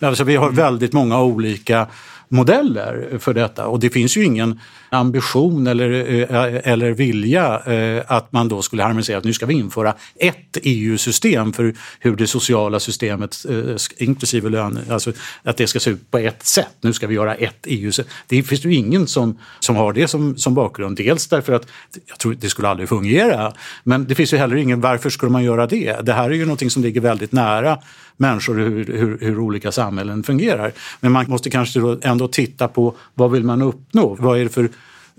Alltså 0.00 0.24
vi 0.24 0.36
har 0.36 0.50
väldigt 0.50 0.92
många 0.92 1.22
olika 1.22 1.86
modeller 2.28 3.18
för 3.18 3.34
detta. 3.34 3.66
Och 3.66 3.80
det 3.80 3.90
finns 3.90 4.16
ju 4.16 4.24
ingen 4.24 4.60
ambition 4.94 5.66
eller, 5.66 5.90
eh, 5.90 6.72
eller 6.72 6.90
vilja 6.90 7.62
eh, 7.66 8.02
att 8.06 8.32
man 8.32 8.48
då 8.48 8.62
skulle 8.62 8.82
harmonisera 8.82 9.18
att 9.18 9.24
nu 9.24 9.32
ska 9.32 9.46
vi 9.46 9.54
införa 9.54 9.94
ett 10.16 10.58
EU-system 10.62 11.52
för 11.52 11.74
hur 12.00 12.16
det 12.16 12.26
sociala 12.26 12.80
systemet, 12.80 13.46
eh, 13.48 13.76
inklusive 13.96 14.50
lön, 14.50 14.78
alltså 14.90 15.12
att 15.42 15.56
det 15.56 15.66
ska 15.66 15.80
se 15.80 15.90
ut 15.90 16.10
på 16.10 16.18
ett 16.18 16.46
sätt. 16.46 16.76
Nu 16.80 16.92
ska 16.92 17.06
vi 17.06 17.14
göra 17.14 17.34
ett 17.34 17.58
EU. 17.64 17.92
Det 18.26 18.42
finns 18.42 18.64
ju 18.64 18.74
ingen 18.74 19.06
som, 19.06 19.38
som 19.60 19.76
har 19.76 19.92
det 19.92 20.08
som, 20.08 20.36
som 20.36 20.54
bakgrund. 20.54 20.96
Dels 20.96 21.26
därför 21.26 21.52
att 21.52 21.66
jag 22.06 22.18
tror 22.18 22.34
det 22.34 22.48
skulle 22.48 22.68
aldrig 22.68 22.88
fungera. 22.88 23.52
Men 23.84 24.04
det 24.04 24.14
finns 24.14 24.32
ju 24.32 24.36
heller 24.36 24.56
ingen 24.56 24.80
varför 24.80 25.10
skulle 25.10 25.32
man 25.32 25.44
göra 25.44 25.66
det? 25.66 25.96
Det 26.02 26.12
här 26.12 26.30
är 26.30 26.34
ju 26.34 26.44
någonting 26.44 26.70
som 26.70 26.82
ligger 26.82 27.00
väldigt 27.00 27.32
nära 27.32 27.78
människor 28.16 28.54
hur, 28.54 28.84
hur, 28.84 29.18
hur, 29.20 29.38
olika 29.38 29.72
samhällen 29.72 30.22
fungerar. 30.22 30.72
Men 31.00 31.12
man 31.12 31.24
måste 31.28 31.50
kanske 31.50 31.80
ändå 32.02 32.28
titta 32.28 32.68
på 32.68 32.94
vad 33.14 33.30
vill 33.30 33.44
man 33.44 33.62
uppnå? 33.62 34.16
Vad 34.20 34.38
är 34.38 34.42
det 34.42 34.50
för 34.50 34.68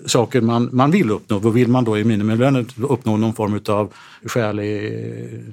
saker 0.05 0.41
man, 0.41 0.69
man 0.71 0.91
vill 0.91 1.11
uppnå. 1.11 1.39
Vad 1.39 1.53
vill 1.53 1.67
man 1.67 1.83
då 1.83 1.97
i 1.97 2.03
minimilönen 2.03 2.67
uppnå 2.77 3.17
någon 3.17 3.33
form 3.33 3.59
av 3.67 3.93
skälig 4.25 4.99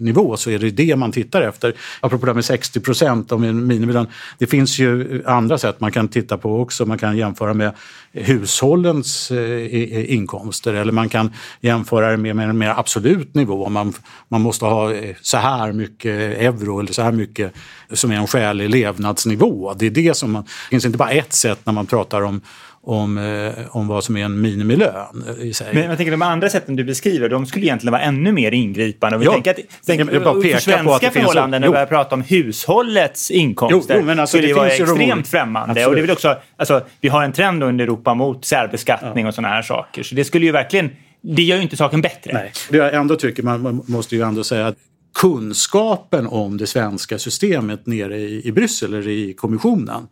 nivå 0.00 0.36
så 0.36 0.50
är 0.50 0.58
det 0.58 0.70
det 0.70 0.96
man 0.96 1.12
tittar 1.12 1.42
efter. 1.42 1.74
Apropå 2.00 2.26
det 2.26 2.32
här 2.32 2.34
med 2.34 2.44
60 2.44 2.80
procent 2.80 3.32
av 3.32 3.40
minimilön. 3.40 4.06
Det 4.38 4.46
finns 4.46 4.78
ju 4.78 5.22
andra 5.26 5.58
sätt 5.58 5.80
man 5.80 5.92
kan 5.92 6.08
titta 6.08 6.38
på 6.38 6.60
också. 6.60 6.86
Man 6.86 6.98
kan 6.98 7.16
jämföra 7.16 7.54
med 7.54 7.72
hushållens 8.12 9.30
eh, 9.30 10.12
inkomster 10.12 10.74
eller 10.74 10.92
man 10.92 11.08
kan 11.08 11.32
jämföra 11.60 12.10
det 12.10 12.16
med, 12.16 12.36
med 12.36 12.48
en 12.48 12.58
mer 12.58 12.74
absolut 12.76 13.34
nivå. 13.34 13.68
Man, 13.68 13.92
man 14.28 14.40
måste 14.40 14.64
ha 14.64 14.92
eh, 14.92 15.16
så 15.20 15.36
här 15.36 15.72
mycket 15.72 16.38
euro 16.38 16.80
eller 16.80 16.92
så 16.92 17.02
här 17.02 17.12
mycket 17.12 17.52
som 17.92 18.10
är 18.10 18.16
en 18.16 18.26
skälig 18.26 18.70
levnadsnivå. 18.70 19.74
Det 19.74 19.86
är 19.86 19.90
det 19.90 20.16
som 20.16 20.32
man, 20.32 20.42
det 20.42 20.70
finns 20.70 20.84
inte 20.84 20.98
bara 20.98 21.10
ett 21.10 21.32
sätt 21.32 21.58
när 21.64 21.72
man 21.72 21.86
pratar 21.86 22.22
om 22.22 22.40
om, 22.84 23.18
eh, 23.18 23.76
om 23.76 23.88
vad 23.88 24.04
som 24.04 24.16
är 24.16 24.24
en 24.24 24.40
minimilön 24.40 25.24
i 25.40 25.52
sig. 25.52 25.74
Men 25.74 25.84
jag 25.84 25.96
tänker 25.96 26.10
de 26.10 26.22
andra 26.22 26.50
sätten 26.50 26.76
du 26.76 26.84
beskriver, 26.84 27.28
de 27.28 27.46
skulle 27.46 27.66
egentligen 27.66 27.92
vara 27.92 28.02
ännu 28.02 28.32
mer 28.32 28.52
ingripande. 28.52 29.16
Om 29.16 29.20
vi 29.20 29.26
ja, 29.26 29.32
tänker 29.32 29.50
att, 29.50 29.86
tänker, 29.86 30.12
jag 30.12 30.24
bara 30.24 30.40
peka 30.42 30.56
för 30.56 30.62
svenska 30.62 30.84
på 30.84 30.94
att 30.94 31.00
det 31.00 31.10
förhållanden, 31.10 31.60
när 31.60 31.68
vi 31.68 31.72
börjar 31.72 31.86
prata 31.86 32.14
om 32.14 32.22
hushållets 32.22 33.30
inkomster, 33.30 33.94
jo, 33.94 34.02
jo, 34.06 34.10
alltså, 34.10 34.26
skulle 34.26 34.42
det, 34.42 34.54
det 34.54 34.58
vara 34.58 34.68
extremt 34.68 35.28
främmande. 35.28 35.70
Absolut. 35.70 35.88
Och 35.88 35.94
det 35.94 36.00
väl 36.00 36.10
också, 36.10 36.36
alltså, 36.56 36.82
vi 37.00 37.08
har 37.08 37.22
en 37.22 37.32
trend 37.32 37.62
under 37.62 37.84
Europa 37.84 38.14
mot 38.14 38.44
särbeskattning 38.44 39.24
ja. 39.24 39.28
och 39.28 39.34
sådana 39.34 39.54
här 39.54 39.62
saker. 39.62 40.02
Så 40.02 40.14
det 40.14 40.24
skulle 40.24 40.46
ju 40.46 40.52
verkligen, 40.52 40.90
det 41.22 41.42
gör 41.42 41.56
ju 41.56 41.62
inte 41.62 41.76
saken 41.76 42.00
bättre. 42.00 42.32
Nej. 42.32 42.52
Det 42.70 42.76
jag 42.76 42.94
ändå 42.94 43.16
tycker, 43.16 43.42
man 43.42 43.82
måste 43.86 44.16
ju 44.16 44.22
ändå 44.22 44.44
säga 44.44 44.66
att 44.66 44.76
kunskapen 45.14 46.26
om 46.26 46.56
det 46.56 46.66
svenska 46.66 47.18
systemet 47.18 47.86
nere 47.86 48.18
i, 48.18 48.48
i 48.48 48.52
Bryssel 48.52 48.94
eller 48.94 49.08
i 49.08 49.34
kommissionen 49.34 50.06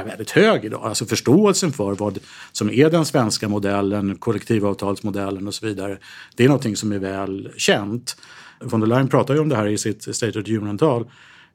är 0.00 0.04
väldigt 0.04 0.30
hög 0.30 0.64
idag. 0.64 0.84
Alltså 0.84 1.06
förståelsen 1.06 1.72
för 1.72 1.92
vad 1.92 2.18
som 2.52 2.70
är 2.70 2.90
den 2.90 3.04
svenska 3.04 3.48
modellen, 3.48 4.16
kollektivavtalsmodellen 4.16 5.46
och 5.46 5.54
så 5.54 5.66
vidare. 5.66 5.98
Det 6.36 6.44
är 6.44 6.48
någonting 6.48 6.76
som 6.76 6.92
är 6.92 6.98
väl 6.98 7.50
känt. 7.56 8.16
Von 8.60 8.80
der 8.80 8.86
Leyen 8.86 9.08
pratar 9.08 9.34
ju 9.34 9.40
om 9.40 9.48
det 9.48 9.56
här 9.56 9.66
i 9.66 9.78
sitt 9.78 10.16
State 10.16 10.38
of 10.38 10.44
the 10.44 10.56
Union-tal. 10.56 11.06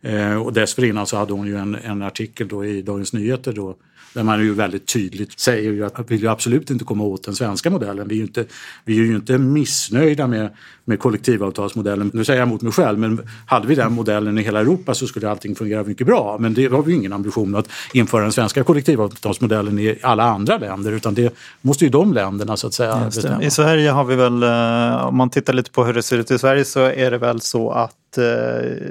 Eh, 0.01 0.41
och 0.41 0.53
dessförinnan 0.53 1.07
så 1.07 1.17
hade 1.17 1.33
hon 1.33 1.47
ju 1.47 1.57
en, 1.57 1.75
en 1.75 2.01
artikel 2.01 2.47
då 2.47 2.65
i 2.65 2.81
Dagens 2.81 3.13
Nyheter 3.13 3.53
då 3.53 3.75
där 4.13 4.23
man 4.23 4.39
ju 4.39 4.53
väldigt 4.53 4.87
tydligt 4.87 5.39
säger 5.39 5.71
ju 5.71 5.85
att 5.85 5.93
vi 6.07 6.17
vill 6.17 6.27
absolut 6.27 6.69
inte 6.69 6.85
komma 6.85 7.03
åt 7.03 7.23
den 7.23 7.35
svenska 7.35 7.69
modellen. 7.69 8.07
Vi 8.07 8.15
är 8.15 8.17
ju 8.17 8.23
inte, 8.23 8.45
vi 8.85 8.99
är 8.99 9.05
ju 9.05 9.15
inte 9.15 9.37
missnöjda 9.37 10.27
med, 10.27 10.49
med 10.85 10.99
kollektivavtalsmodellen. 10.99 12.11
Nu 12.13 12.25
säger 12.25 12.39
jag 12.39 12.47
emot 12.47 12.61
mig 12.61 12.71
själv, 12.71 12.99
men 12.99 13.29
hade 13.45 13.67
vi 13.67 13.75
den 13.75 13.93
modellen 13.93 14.37
i 14.37 14.41
hela 14.41 14.59
Europa 14.59 14.93
så 14.93 15.07
skulle 15.07 15.29
allting 15.29 15.55
fungera 15.55 15.83
mycket 15.83 16.07
bra. 16.07 16.37
Men 16.39 16.53
det 16.53 16.67
har 16.67 16.83
vi 16.83 16.91
ju 16.91 16.97
ingen 16.97 17.13
ambition 17.13 17.55
att 17.55 17.69
införa 17.93 18.21
den 18.21 18.31
svenska 18.31 18.63
kollektivavtalsmodellen 18.63 19.79
i 19.79 19.99
alla 20.01 20.23
andra 20.23 20.57
länder 20.57 20.91
utan 20.91 21.13
det 21.13 21.33
måste 21.61 21.85
ju 21.85 21.89
de 21.89 22.13
länderna 22.13 22.57
så 22.57 22.67
att 22.67 22.73
säga 22.73 23.05
bestämma. 23.05 23.43
I 23.43 23.51
Sverige 23.51 23.89
har 23.89 24.03
vi 24.03 24.15
väl, 24.15 24.43
eh, 24.43 25.07
om 25.07 25.17
man 25.17 25.29
tittar 25.29 25.53
lite 25.53 25.71
på 25.71 25.85
hur 25.85 25.93
det 25.93 26.03
ser 26.03 26.17
ut 26.17 26.31
i 26.31 26.39
Sverige 26.39 26.65
så 26.65 26.79
är 26.79 27.11
det 27.11 27.17
väl 27.17 27.41
så 27.41 27.71
att 27.71 28.17
eh, 28.17 28.23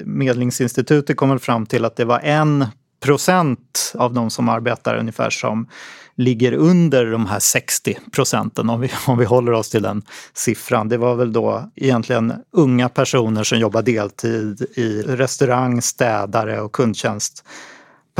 Medlingsinstitutet 0.04 1.16
kommer 1.16 1.38
fram 1.38 1.66
till 1.66 1.84
att 1.84 1.96
det 1.96 2.04
var 2.04 2.18
en 2.18 2.66
procent 3.00 3.92
av 3.94 4.14
de 4.14 4.30
som 4.30 4.48
arbetar 4.48 4.96
ungefär 4.96 5.30
som 5.30 5.68
ligger 6.16 6.52
under 6.52 7.06
de 7.06 7.26
här 7.26 7.38
60 7.38 7.98
procenten 8.12 8.70
om 8.70 8.80
vi, 8.80 8.90
om 9.06 9.18
vi 9.18 9.24
håller 9.24 9.52
oss 9.52 9.70
till 9.70 9.82
den 9.82 10.02
siffran. 10.34 10.88
Det 10.88 10.96
var 10.96 11.14
väl 11.14 11.32
då 11.32 11.70
egentligen 11.76 12.32
unga 12.52 12.88
personer 12.88 13.44
som 13.44 13.58
jobbar 13.58 13.82
deltid 13.82 14.66
i 14.76 15.02
restaurang, 15.02 15.82
städare 15.82 16.60
och 16.60 16.72
kundtjänst 16.72 17.44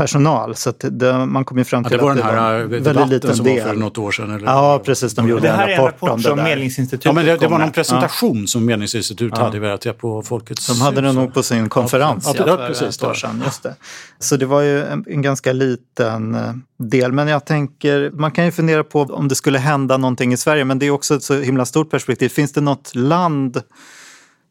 personal. 0.01 0.55
Så 0.55 0.73
det, 0.79 1.25
man 1.25 1.45
kom 1.45 1.57
ju 1.57 1.63
fram 1.63 1.83
till 1.83 1.91
ja, 1.91 1.97
det 1.97 2.03
var 2.03 2.11
att 2.11 2.17
det 2.17 2.23
var 2.23 2.53
en 2.59 2.83
väldigt 2.83 3.07
liten 3.07 3.35
som 3.35 3.45
del. 3.45 3.63
var 3.63 3.73
för 3.73 3.79
något 3.79 3.97
år 3.97 4.11
sedan. 4.11 4.35
Eller? 4.35 4.45
Ja, 4.45 4.81
precis. 4.85 5.13
De 5.15 5.27
gjorde 5.29 5.41
det 5.41 5.49
här 5.49 5.67
en 5.67 5.85
rapport, 5.85 6.01
är 6.01 6.07
en 6.07 6.13
rapport 6.13 6.21
som 6.21 6.43
Medlingsinstitutet 6.43 7.05
ja, 7.05 7.11
men 7.11 7.25
det, 7.25 7.37
det 7.37 7.47
var 7.47 7.59
någon 7.59 7.71
presentation 7.71 8.41
ja. 8.41 8.47
som 8.47 8.65
Medlingsinstitutet 8.65 9.37
ja. 9.37 9.45
hade 9.45 9.59
vet 9.59 9.85
jag, 9.85 9.97
på 9.97 10.21
Folkets 10.21 10.67
De 10.67 10.81
hade 10.81 11.01
den 11.01 11.15
nog 11.15 11.33
på 11.33 11.43
sin 11.43 11.69
konferens 11.69 12.31
ja, 12.37 12.45
ja, 12.47 12.57
för 12.57 12.67
precis, 12.67 12.97
ett 12.97 13.03
år 13.03 13.13
sedan. 13.13 13.41
Just 13.45 13.63
det. 13.63 13.75
Så 14.19 14.37
det 14.37 14.45
var 14.45 14.61
ju 14.61 14.83
en, 14.83 15.05
en 15.07 15.21
ganska 15.21 15.53
liten 15.53 16.35
eh, 16.35 16.53
del. 16.77 17.11
Men 17.11 17.27
jag 17.27 17.45
tänker, 17.45 18.11
man 18.13 18.31
kan 18.31 18.45
ju 18.45 18.51
fundera 18.51 18.83
på 18.83 19.01
om 19.01 19.27
det 19.27 19.35
skulle 19.35 19.59
hända 19.59 19.97
någonting 19.97 20.33
i 20.33 20.37
Sverige. 20.37 20.65
Men 20.65 20.79
det 20.79 20.85
är 20.85 20.91
också 20.91 21.15
ett 21.15 21.23
så 21.23 21.39
himla 21.39 21.65
stort 21.65 21.89
perspektiv. 21.91 22.29
Finns 22.29 22.53
det 22.53 22.61
något 22.61 22.95
land 22.95 23.61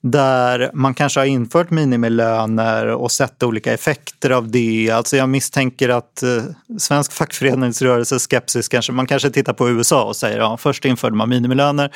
där 0.03 0.71
man 0.75 0.95
kanske 0.95 1.21
har 1.21 1.25
infört 1.25 1.71
minimilöner 1.71 2.87
och 2.87 3.13
sett 3.13 3.43
olika 3.43 3.73
effekter 3.73 4.31
av 4.31 4.51
det. 4.51 4.91
Alltså 4.91 5.17
jag 5.17 5.29
misstänker 5.29 5.89
att 5.89 6.23
eh, 6.23 6.43
svensk 6.79 7.13
fackföreningsrörelse 7.13 8.19
skepsis 8.19 8.69
kanske, 8.69 8.93
man 8.93 9.07
kanske 9.07 9.31
tittar 9.31 9.53
på 9.53 9.71
USA 9.71 10.05
och 10.05 10.17
säger 10.17 10.39
ja, 10.39 10.57
först 10.57 10.85
införde 10.85 11.17
man 11.17 11.29
minimilöner, 11.29 11.91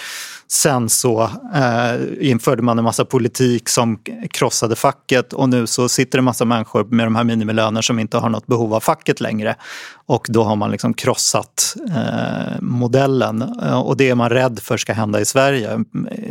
sen 0.49 0.89
så 0.89 1.23
eh, 1.55 2.31
införde 2.31 2.63
man 2.63 2.79
en 2.79 2.85
massa 2.85 3.05
politik 3.05 3.69
som 3.69 3.99
krossade 4.31 4.77
facket 4.77 5.33
och 5.33 5.49
nu 5.49 5.67
så 5.67 5.89
sitter 5.89 6.19
det 6.19 6.21
en 6.21 6.25
massa 6.25 6.45
människor 6.45 6.85
med 6.85 7.07
de 7.07 7.17
här 7.17 7.25
minimilöner 7.25 7.83
som 7.83 7.99
inte 7.99 8.19
har 8.19 8.29
något 8.29 8.47
behov 8.47 8.75
av 8.75 8.81
facket 8.81 9.21
längre 9.21 9.57
och 10.07 10.27
då 10.29 10.45
har 10.45 10.57
man 10.57 10.71
liksom 10.71 10.95
krossat 10.95 11.77
eh, 11.89 12.61
modellen 12.61 13.43
eh, 13.63 13.81
och 13.81 13.97
det 13.97 14.11
är 14.11 14.15
man 14.15 14.31
rädd 14.31 14.59
för 14.63 14.77
ska 14.77 14.93
hända 14.93 15.21
i 15.21 15.25
Sverige. 15.25 15.85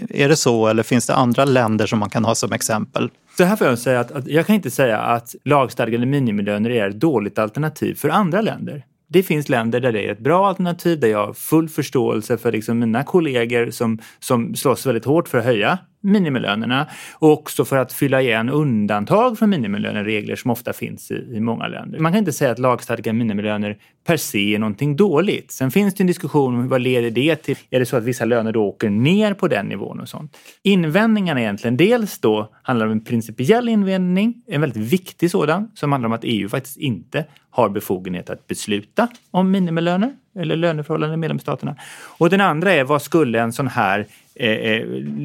Är 0.09 0.29
det 0.29 0.35
så 0.35 0.67
eller 0.67 0.83
finns 0.83 1.07
det 1.07 1.15
andra 1.15 1.45
länder 1.45 1.62
länder 1.63 1.85
som 1.85 1.99
man 1.99 2.09
kan 2.09 2.25
ha 2.25 2.35
som 2.35 2.51
exempel? 2.51 3.09
Så 3.37 3.43
här 3.43 3.55
får 3.55 3.67
jag 3.67 3.79
säga 3.79 3.99
att, 3.99 4.11
att 4.11 4.27
jag 4.27 4.45
kan 4.45 4.55
inte 4.55 4.71
säga 4.71 4.97
att 4.97 5.35
lagstadgade 5.43 6.05
minimilöner 6.05 6.69
är 6.69 6.89
ett 6.89 6.99
dåligt 6.99 7.39
alternativ 7.39 7.95
för 7.95 8.09
andra 8.09 8.41
länder. 8.41 8.85
Det 9.09 9.23
finns 9.23 9.49
länder 9.49 9.79
där 9.79 9.91
det 9.91 10.07
är 10.07 10.11
ett 10.11 10.19
bra 10.19 10.47
alternativ, 10.47 10.99
där 10.99 11.07
jag 11.07 11.25
har 11.25 11.33
full 11.33 11.69
förståelse 11.69 12.37
för 12.37 12.51
liksom 12.51 12.79
mina 12.79 13.03
kollegor 13.03 13.71
som, 13.71 13.99
som 14.19 14.55
slåss 14.55 14.85
väldigt 14.85 15.05
hårt 15.05 15.27
för 15.27 15.37
att 15.37 15.45
höja 15.45 15.77
minimilönerna 16.03 16.87
och 17.13 17.31
också 17.31 17.65
för 17.65 17.77
att 17.77 17.93
fylla 17.93 18.21
igen 18.21 18.49
undantag 18.49 19.39
från 19.39 19.49
minimilöneregler 19.49 20.35
som 20.35 20.51
ofta 20.51 20.73
finns 20.73 21.11
i, 21.11 21.15
i 21.15 21.39
många 21.39 21.67
länder. 21.67 21.99
Man 21.99 22.11
kan 22.11 22.19
inte 22.19 22.33
säga 22.33 22.51
att 22.51 22.59
lagstadgade 22.59 23.17
minimilöner 23.17 23.77
per 24.05 24.17
se 24.17 24.55
är 24.55 24.59
någonting 24.59 24.95
dåligt. 24.95 25.51
Sen 25.51 25.71
finns 25.71 25.93
det 25.93 26.03
en 26.03 26.07
diskussion 26.07 26.55
om 26.55 26.67
vad 26.67 26.81
leder 26.81 27.11
det 27.11 27.35
till? 27.35 27.57
Är 27.69 27.79
det 27.79 27.85
så 27.85 27.97
att 27.97 28.03
vissa 28.03 28.25
löner 28.25 28.51
då 28.51 28.65
åker 28.65 28.89
ner 28.89 29.33
på 29.33 29.47
den 29.47 29.65
nivån 29.65 29.99
och 29.99 30.09
sånt? 30.09 30.37
Invändningarna 30.63 31.41
egentligen, 31.41 31.77
dels 31.77 32.19
då 32.19 32.49
handlar 32.63 32.85
det 32.85 32.91
om 32.91 32.97
en 32.97 33.03
principiell 33.03 33.69
invändning, 33.69 34.43
en 34.47 34.61
väldigt 34.61 34.83
viktig 34.83 35.31
sådan, 35.31 35.71
som 35.73 35.91
handlar 35.91 36.07
om 36.07 36.13
att 36.13 36.23
EU 36.23 36.49
faktiskt 36.49 36.77
inte 36.77 37.25
har 37.49 37.69
befogenhet 37.69 38.29
att 38.29 38.47
besluta 38.47 39.07
om 39.31 39.51
minimilöner 39.51 40.13
eller 40.35 40.55
löneförhållanden 40.55 41.19
i 41.19 41.21
medlemsstaterna. 41.21 41.75
Och 42.17 42.29
den 42.29 42.41
andra 42.41 42.73
är 42.73 42.83
vad 42.83 43.01
skulle 43.01 43.41
en 43.41 43.53
sån 43.53 43.67
här 43.67 44.07
eh, 44.35 44.49
eh 44.49 44.81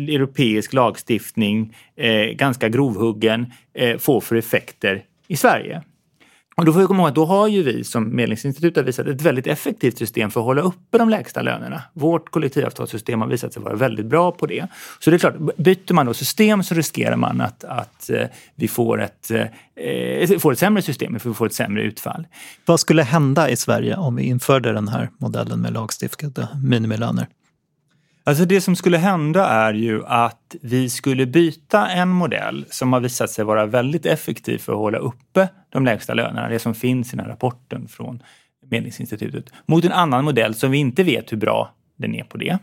europeisk 0.08 0.72
lagstiftning, 0.72 1.76
eh, 1.96 2.24
ganska 2.24 2.68
grovhuggen, 2.68 3.52
eh, 3.74 3.98
få 3.98 4.20
för 4.20 4.36
effekter 4.36 5.02
i 5.28 5.36
Sverige? 5.36 5.82
Och 6.58 6.64
då 6.64 6.72
får 6.72 6.80
vi 6.80 6.86
komma 6.86 7.02
ihåg 7.02 7.08
att 7.08 7.14
då 7.14 7.24
har 7.24 7.48
ju 7.48 7.62
vi 7.62 7.84
som 7.84 8.16
Medlingsinstitut 8.16 8.86
visat 8.86 9.06
ett 9.06 9.22
väldigt 9.22 9.46
effektivt 9.46 9.98
system 9.98 10.30
för 10.30 10.40
att 10.40 10.46
hålla 10.46 10.62
uppe 10.62 10.98
de 10.98 11.08
lägsta 11.08 11.42
lönerna. 11.42 11.82
Vårt 11.92 12.30
kollektivavtalssystem 12.30 13.20
har 13.20 13.28
visat 13.28 13.52
sig 13.52 13.62
vara 13.62 13.74
väldigt 13.74 14.06
bra 14.06 14.32
på 14.32 14.46
det. 14.46 14.66
Så 14.98 15.10
det 15.10 15.16
är 15.16 15.18
klart, 15.18 15.36
byter 15.56 15.92
man 15.92 16.06
då 16.06 16.14
system 16.14 16.62
så 16.62 16.74
riskerar 16.74 17.16
man 17.16 17.40
att, 17.40 17.64
att 17.64 18.10
eh, 18.10 18.26
vi 18.54 18.68
får 18.68 19.02
ett, 19.02 19.30
eh, 19.30 19.46
eh, 19.86 20.38
får 20.38 20.52
ett 20.52 20.58
sämre 20.58 20.82
system, 20.82 21.18
vi 21.24 21.34
får 21.34 21.46
ett 21.46 21.54
sämre 21.54 21.82
utfall. 21.82 22.26
Vad 22.64 22.80
skulle 22.80 23.02
hända 23.02 23.50
i 23.50 23.56
Sverige 23.56 23.96
om 23.96 24.16
vi 24.16 24.22
införde 24.22 24.72
den 24.72 24.88
här 24.88 25.10
modellen 25.18 25.60
med 25.60 25.72
lagstiftade 25.72 26.48
minimilöner? 26.64 27.26
Alltså 28.28 28.44
det 28.44 28.60
som 28.60 28.76
skulle 28.76 28.98
hända 28.98 29.46
är 29.46 29.74
ju 29.74 30.06
att 30.06 30.56
vi 30.62 30.90
skulle 30.90 31.26
byta 31.26 31.88
en 31.88 32.08
modell 32.08 32.64
som 32.70 32.92
har 32.92 33.00
visat 33.00 33.30
sig 33.30 33.44
vara 33.44 33.66
väldigt 33.66 34.06
effektiv 34.06 34.58
för 34.58 34.72
att 34.72 34.78
hålla 34.78 34.98
uppe 34.98 35.48
de 35.68 35.84
lägsta 35.84 36.14
lönerna, 36.14 36.48
det 36.48 36.58
som 36.58 36.74
finns 36.74 37.12
i 37.12 37.16
den 37.16 37.24
här 37.24 37.32
rapporten 37.32 37.88
från 37.88 38.22
Medlingsinstitutet, 38.70 39.52
mot 39.66 39.84
en 39.84 39.92
annan 39.92 40.24
modell 40.24 40.54
som 40.54 40.70
vi 40.70 40.78
inte 40.78 41.02
vet 41.02 41.32
hur 41.32 41.36
bra 41.36 41.74
den 41.96 42.14
är 42.14 42.24
på 42.24 42.38
det. 42.38 42.58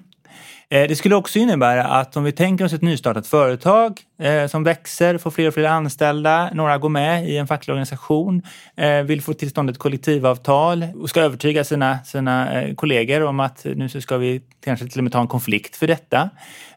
Eh, 0.70 0.88
det 0.88 0.96
skulle 0.96 1.16
också 1.16 1.40
innebära 1.40 1.84
att 1.84 2.18
om 2.18 2.24
vi 2.24 2.32
tänker 2.32 2.66
oss 2.66 2.74
ett 2.74 2.82
nystartat 2.82 3.28
företag 3.28 4.00
eh, 4.20 4.48
som 4.48 4.64
växer, 4.64 5.18
får 5.18 5.32
fler 5.32 5.48
och 5.48 5.54
fler 5.54 5.64
anställda, 5.64 6.50
några 6.54 6.78
går 6.78 6.90
med 6.90 7.30
i 7.30 7.38
en 7.38 7.48
facklig 7.48 7.74
organisation, 7.74 8.42
eh, 8.76 9.02
vill 9.02 9.22
få 9.22 9.34
till 9.34 9.50
stånd 9.50 9.70
ett 9.70 9.78
kollektivavtal 9.78 10.88
och 10.96 11.10
ska 11.10 11.22
övertyga 11.22 11.64
sina, 11.64 12.04
sina 12.04 12.64
kollegor 12.76 13.24
om 13.24 13.40
att 13.40 13.66
nu 13.76 13.90
så 13.90 14.02
ska 14.02 14.18
vi 14.18 14.42
kanske 14.64 14.88
till 14.88 15.00
och 15.00 15.04
med 15.04 15.14
ta 15.14 15.22
en 15.22 15.28
konflikt 15.28 15.76
för 15.76 15.88
detta. 15.88 16.30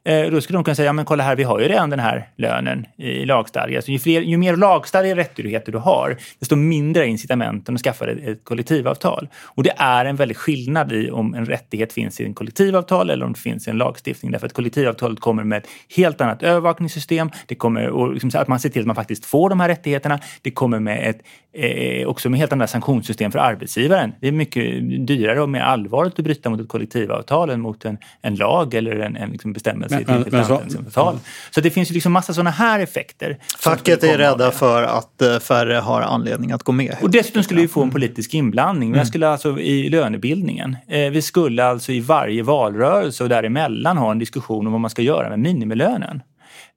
Eh, 0.08 0.30
då 0.30 0.40
skulle 0.40 0.56
de 0.56 0.64
kunna 0.64 0.74
säga, 0.74 0.86
ja 0.86 0.92
men 0.92 1.04
kolla 1.04 1.24
här, 1.24 1.36
vi 1.36 1.42
har 1.42 1.60
ju 1.60 1.68
redan 1.68 1.90
den 1.90 2.00
här 2.00 2.28
lönen 2.36 2.86
i 2.96 3.24
lagstadga. 3.24 3.82
Så 3.82 3.90
ju, 3.90 3.98
fler, 3.98 4.20
ju 4.20 4.36
mer 4.36 4.56
lagstadgade 4.56 5.20
rättigheter 5.20 5.72
du 5.72 5.78
har, 5.78 6.16
desto 6.38 6.56
mindre 6.56 7.06
incitamenten 7.06 7.74
att 7.74 7.80
skaffa 7.80 8.06
dig 8.06 8.24
ett 8.26 8.44
kollektivavtal. 8.44 9.28
Och 9.44 9.62
det 9.62 9.72
är 9.76 10.04
en 10.04 10.16
väldig 10.16 10.36
skillnad 10.36 10.92
i 10.92 11.10
om 11.10 11.34
en 11.34 11.46
rättighet 11.46 11.92
finns 11.92 12.20
i 12.20 12.24
en 12.24 12.34
kollektivavtal 12.34 13.10
eller 13.10 13.26
om 13.26 13.32
det 13.32 13.38
finns 13.40 13.66
i 13.66 13.70
en 13.70 13.78
lagstiftning. 13.78 14.32
Därför 14.32 14.46
att 14.46 14.52
kollektivavtalet 14.52 15.20
kommer 15.20 15.44
med 15.44 15.58
ett 15.58 15.68
helt 15.96 16.20
annat 16.20 16.42
övervakningssystem. 16.42 17.30
Det 17.46 17.54
kommer 17.54 17.88
och 17.88 18.12
liksom 18.12 18.30
att 18.34 18.48
man 18.48 18.60
ser 18.60 18.68
till 18.68 18.80
att 18.80 18.86
man 18.86 18.96
faktiskt 18.96 19.24
får 19.24 19.50
de 19.50 19.60
här 19.60 19.68
rättigheterna. 19.68 20.20
Det 20.42 20.50
kommer 20.50 20.78
med 20.80 21.10
ett, 21.10 21.18
eh, 21.52 22.08
också 22.08 22.30
med 22.30 22.40
helt 22.40 22.52
andra 22.52 22.66
sanktionssystem 22.66 23.32
för 23.32 23.38
arbetsgivaren. 23.38 24.12
Det 24.20 24.28
är 24.28 24.32
mycket 24.32 24.64
dyrare 25.06 25.40
och 25.42 25.48
mer 25.48 25.60
allvarligt 25.60 26.18
att 26.18 26.24
bryta 26.24 26.50
mot 26.50 26.60
ett 26.60 26.68
kollektivavtal 26.68 27.50
än 27.50 27.60
mot 27.60 27.84
en, 27.84 27.98
en 28.22 28.34
lag 28.34 28.74
eller 28.74 28.96
en, 28.96 29.16
en 29.16 29.30
liksom 29.30 29.52
bestämmelse 29.52 29.97
men, 29.97 29.97
i 30.00 30.02
ett 30.02 30.34
anställningsavtal. 30.34 31.18
Så 31.50 31.60
det 31.60 31.70
finns 31.70 31.90
ju 31.90 31.94
liksom 31.94 32.12
massa 32.12 32.34
sådana 32.34 32.50
här 32.50 32.80
effekter. 32.80 33.38
Facket 33.58 34.04
är 34.04 34.18
rädda 34.18 34.50
för 34.50 34.82
att 34.82 35.22
eh, 35.22 35.38
färre 35.38 35.74
har 35.74 36.02
anledning 36.02 36.52
att 36.52 36.62
gå 36.62 36.72
med. 36.72 36.96
Och 37.02 37.10
dessutom 37.10 37.42
skulle 37.42 37.60
vi 37.60 37.68
få 37.68 37.82
en 37.82 37.90
politisk 37.90 38.34
inblandning. 38.34 38.88
Mm. 38.88 39.06
skulle 39.06 39.28
alltså 39.28 39.58
i 39.58 39.88
lönebildningen. 39.88 40.76
Eh, 40.88 41.10
vi 41.10 41.22
skulle 41.22 41.64
alltså 41.64 41.92
i 41.92 42.00
varje 42.00 42.42
valrörelse 42.42 43.22
och 43.22 43.28
däremellan 43.28 43.98
ha 43.98 44.10
en 44.10 44.18
diskussion 44.18 44.66
om 44.66 44.72
vad 44.72 44.80
man 44.80 44.90
ska 44.90 45.02
göra 45.02 45.28
med 45.28 45.38
minimilönen. 45.38 46.22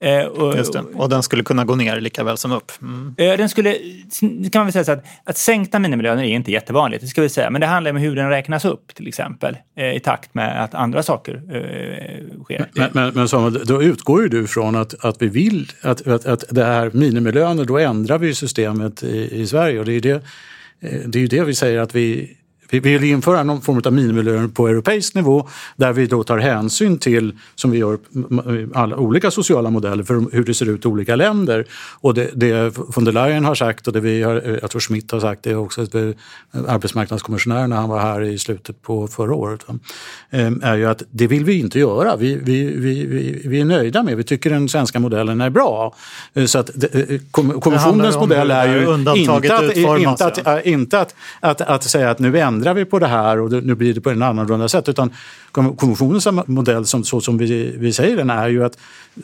Eh, 0.04 0.26
och, 0.26 0.58
Just 0.58 0.74
det. 0.74 0.80
och 0.80 1.10
den 1.10 1.24
skulle 1.24 1.44
kunna 1.44 1.66
gå 1.66 1.76
ner 1.76 2.02
lika 2.02 2.24
väl 2.24 2.38
som 2.38 2.52
upp. 2.52 2.72
Mm. 2.82 3.16
Eh, 3.18 3.38
den 3.38 3.50
skulle, 3.50 3.78
kan 4.22 4.60
man 4.60 4.66
väl 4.66 4.74
säga 4.74 4.84
så 4.84 4.92
att, 4.92 5.06
att 5.24 5.38
sänkta 5.38 5.80
minimilöner 5.80 6.24
är 6.24 6.28
inte 6.28 6.52
jättevanligt, 6.52 7.02
det 7.02 7.08
ska 7.08 7.22
vi 7.22 7.30
säga. 7.30 7.50
Men 7.50 7.62
det 7.62 7.68
handlar 7.68 7.92
om 7.92 7.98
hur 7.98 8.16
den 8.16 8.30
räknas 8.30 8.66
upp 8.66 8.96
till 8.96 9.08
exempel 9.08 9.58
eh, 9.78 9.96
i 9.96 10.00
takt 10.00 10.34
med 10.34 10.64
att 10.64 10.74
andra 10.74 11.04
saker 11.04 11.36
eh, 11.36 12.44
sker. 12.44 12.70
Men, 12.74 12.90
men, 12.94 13.14
men 13.14 13.28
Samuel, 13.28 13.66
då 13.66 13.84
utgår 13.84 14.22
ju 14.22 14.28
du 14.30 14.48
från 14.48 14.76
att, 14.76 15.06
att 15.06 15.22
vi 15.22 15.28
vill 15.28 15.72
att, 15.82 16.08
att, 16.08 16.26
att 16.26 16.44
det 16.50 16.66
här 16.66 16.92
minimilöner, 16.94 17.66
då 17.66 17.78
ändrar 17.78 18.18
vi 18.18 18.36
systemet 18.36 19.04
i, 19.04 19.42
i 19.42 19.48
Sverige 19.48 19.80
och 19.80 19.86
det 19.86 19.94
är 19.94 20.02
det, 20.02 20.24
eh, 20.80 21.00
det 21.06 21.18
är 21.18 21.22
ju 21.22 21.28
det 21.28 21.44
vi 21.44 21.56
säger 21.56 21.80
att 21.80 21.96
vi 21.96 22.38
vi 22.72 22.80
vill 22.80 23.04
införa 23.04 23.44
någon 23.44 23.62
form 23.62 23.82
av 23.86 23.94
minimilön 23.94 24.52
på 24.52 24.68
europeisk 24.68 25.16
nivå 25.16 25.48
där 25.76 25.94
vi 25.94 26.06
då 26.06 26.24
tar 26.24 26.38
hänsyn 26.38 26.98
till, 26.98 27.34
som 27.56 27.72
vi 27.72 27.78
gör 27.78 27.98
alla 28.74 28.98
olika 28.98 29.32
sociala 29.32 29.70
modeller 29.70 30.04
för 30.04 30.36
hur 30.36 30.44
det 30.44 30.54
ser 30.54 30.70
ut 30.70 30.86
i 30.86 30.88
olika 30.88 31.16
länder. 31.16 31.66
Och 32.02 32.14
det, 32.14 32.30
det 32.34 32.78
von 32.78 33.06
der 33.06 33.12
Leyen 33.12 33.46
har 33.46 33.56
sagt 33.56 33.88
och 33.88 33.94
det 33.94 34.00
vi 34.00 34.24
har, 34.24 34.60
jag 34.62 34.72
tror 34.72 34.80
Schmidt 34.80 35.12
har 35.12 35.20
sagt 35.20 35.44
det 35.44 35.56
också, 35.56 35.82
arbetsmarknadskommissionären 36.68 37.70
när 37.70 37.78
han 37.78 37.90
var 37.90 38.00
här 38.00 38.22
i 38.22 38.38
slutet 38.38 38.82
på 38.82 39.08
förra 39.08 39.34
året, 39.34 39.66
ehm, 40.30 40.62
är 40.64 40.78
ju 40.78 40.86
att 40.86 41.04
det 41.12 41.28
vill 41.28 41.46
vi 41.46 41.60
inte 41.60 41.80
göra. 41.80 42.16
Vi, 42.16 42.36
vi, 42.36 42.66
vi, 42.66 43.42
vi 43.46 43.62
är 43.62 43.66
nöjda 43.66 44.04
med, 44.04 44.18
vi 44.18 44.24
tycker 44.24 44.50
den 44.50 44.70
svenska 44.70 45.00
modellen 45.00 45.42
är 45.42 45.50
bra. 45.50 45.96
Eh, 46.34 46.46
så 46.46 46.60
att 46.60 46.70
eh, 46.84 47.20
kommissionens 47.60 48.16
modell 48.16 48.52
är 48.52 48.76
ju 48.76 48.94
inte 48.94 49.12
att, 49.12 49.18
inte, 49.18 50.26
att, 50.26 50.66
inte 50.66 51.00
att, 51.00 51.16
att, 51.40 51.62
att 51.62 51.84
säga 51.84 52.10
att 52.10 52.20
nu 52.20 52.40
ändrar 52.40 52.61
ändrar 52.62 52.74
vi 52.74 52.86
på 52.86 53.00
det 53.00 53.08
här 53.08 53.40
och 53.40 53.52
nu 53.52 53.76
blir 53.76 53.94
det 53.94 54.02
på 54.02 54.10
en 54.10 54.22
annorlunda 54.22 54.68
sätt. 54.68 54.90
Utan 54.90 55.12
konventionens 55.52 56.28
modell, 56.46 56.86
som, 56.86 57.04
så 57.04 57.22
som 57.22 57.38
vi, 57.38 57.76
vi 57.78 57.94
säger 57.94 58.18
den, 58.18 58.30
är 58.30 58.50
ju 58.50 58.64
att 58.64 58.78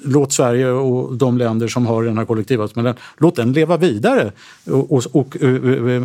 låt 0.04 0.34
Sverige 0.34 0.70
och 0.70 1.18
de 1.18 1.38
länder 1.38 1.68
som 1.68 1.86
har 1.86 2.04
den 2.04 2.18
här 2.18 2.26
kollektivavtalsmodellen, 2.26 2.98
låt 3.18 3.36
den 3.36 3.54
leva 3.54 3.78
vidare. 3.78 4.32
Och, 4.66 4.92
och, 4.92 5.04
och, 5.12 5.38
eh, 5.42 5.50
eh, 5.50 5.96
eh, 5.96 6.04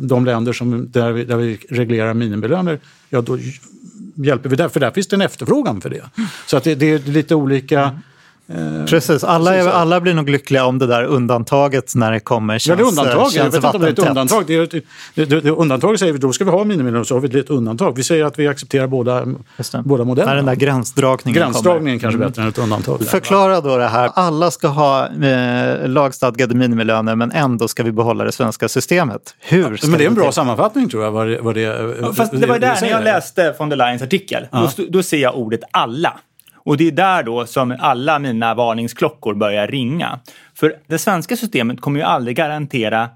de 0.00 0.24
länder 0.24 0.52
som, 0.52 0.90
där, 0.90 1.12
vi, 1.12 1.24
där 1.24 1.36
vi 1.36 1.58
reglerar 1.68 2.14
minimilöner, 2.14 2.78
ja 3.08 3.20
då 3.20 3.38
hjälper 4.14 4.48
vi 4.48 4.56
där, 4.56 4.68
för 4.68 4.80
där 4.80 4.90
finns 4.90 5.06
det 5.06 5.16
en 5.16 5.22
efterfrågan 5.22 5.80
för 5.80 5.90
det. 5.90 6.04
Så 6.46 6.56
att 6.56 6.64
det, 6.64 6.74
det 6.74 6.92
är 6.92 6.98
lite 6.98 7.34
olika 7.34 7.80
mm. 7.80 8.00
Precis, 8.86 9.24
alla, 9.24 9.54
är, 9.54 9.68
alla 9.68 10.00
blir 10.00 10.14
nog 10.14 10.30
lyckliga 10.30 10.64
om 10.64 10.78
det 10.78 10.86
där 10.86 11.04
undantaget 11.04 11.94
när 11.94 12.12
det 12.12 12.20
kommer 12.20 12.58
känns 12.58 12.66
Ja, 12.66 12.76
det 12.76 12.82
är 12.82 12.88
undantag. 12.88 13.30
Jag 13.32 13.44
vet 13.44 13.54
inte 13.54 13.68
om 13.68 13.80
det 13.80 13.88
är 13.88 13.92
ett 13.92 13.98
undantag. 13.98 14.44
Det 14.46 14.54
är 14.54 14.62
ett, 14.62 14.70
det, 15.14 15.24
det, 15.24 15.40
det, 15.40 15.50
undantag 15.50 15.98
säger 15.98 16.12
vi, 16.12 16.18
då 16.18 16.32
ska 16.32 16.44
vi 16.44 16.50
ha 16.50 16.64
minimilön 16.64 17.04
så 17.04 17.14
har 17.14 17.20
vi 17.20 17.40
ett 17.40 17.50
undantag. 17.50 17.96
Vi 17.96 18.02
säger 18.02 18.24
att 18.24 18.38
vi 18.38 18.48
accepterar 18.48 18.86
båda, 18.86 19.26
båda 19.84 20.04
modellerna. 20.04 20.30
När 20.30 20.36
den 20.36 20.46
där 20.46 20.54
gränsdragningen 20.54 21.42
Gränsdragningen 21.42 21.98
kommer. 21.98 22.12
kanske 22.12 22.16
mm. 22.16 22.28
bättre 22.28 22.42
än 22.42 22.48
ett 22.48 22.58
undantag. 22.58 23.02
Förklara 23.02 23.60
då 23.60 23.76
det 23.76 23.88
här. 23.88 24.10
Alla 24.14 24.50
ska 24.50 24.68
ha 24.68 25.06
eh, 25.06 25.88
lagstadgade 25.88 26.54
minimilöner 26.54 27.16
men 27.16 27.32
ändå 27.32 27.68
ska 27.68 27.82
vi 27.82 27.92
behålla 27.92 28.24
det 28.24 28.32
svenska 28.32 28.68
systemet. 28.68 29.34
Hur 29.38 29.76
ska 29.76 29.88
men 29.88 29.98
det 29.98 30.04
är 30.04 30.08
en 30.08 30.14
bra 30.14 30.32
sammanfattning 30.32 30.88
tror 30.88 31.04
jag. 31.04 31.10
Vad, 31.10 31.38
vad 31.40 31.54
det, 31.54 31.60
ja, 31.60 32.12
fast 32.12 32.32
det 32.40 32.46
var 32.46 32.58
där, 32.58 32.78
när 32.80 32.90
jag 32.90 33.04
läste 33.04 33.54
von 33.58 33.68
der 33.68 33.76
Leyens 33.76 34.02
artikel, 34.02 34.46
ja. 34.50 34.70
då, 34.76 34.84
då 34.88 35.02
ser 35.02 35.18
jag 35.18 35.36
ordet 35.36 35.60
alla. 35.70 36.20
Och 36.64 36.76
det 36.76 36.88
är 36.88 36.92
där 36.92 37.22
då 37.22 37.46
som 37.46 37.76
alla 37.78 38.18
mina 38.18 38.54
varningsklockor 38.54 39.34
börjar 39.34 39.66
ringa. 39.68 40.20
För 40.54 40.76
det 40.86 40.98
svenska 40.98 41.36
systemet 41.36 41.80
kommer 41.80 42.00
ju 42.00 42.06
aldrig 42.06 42.36
garantera, 42.36 43.08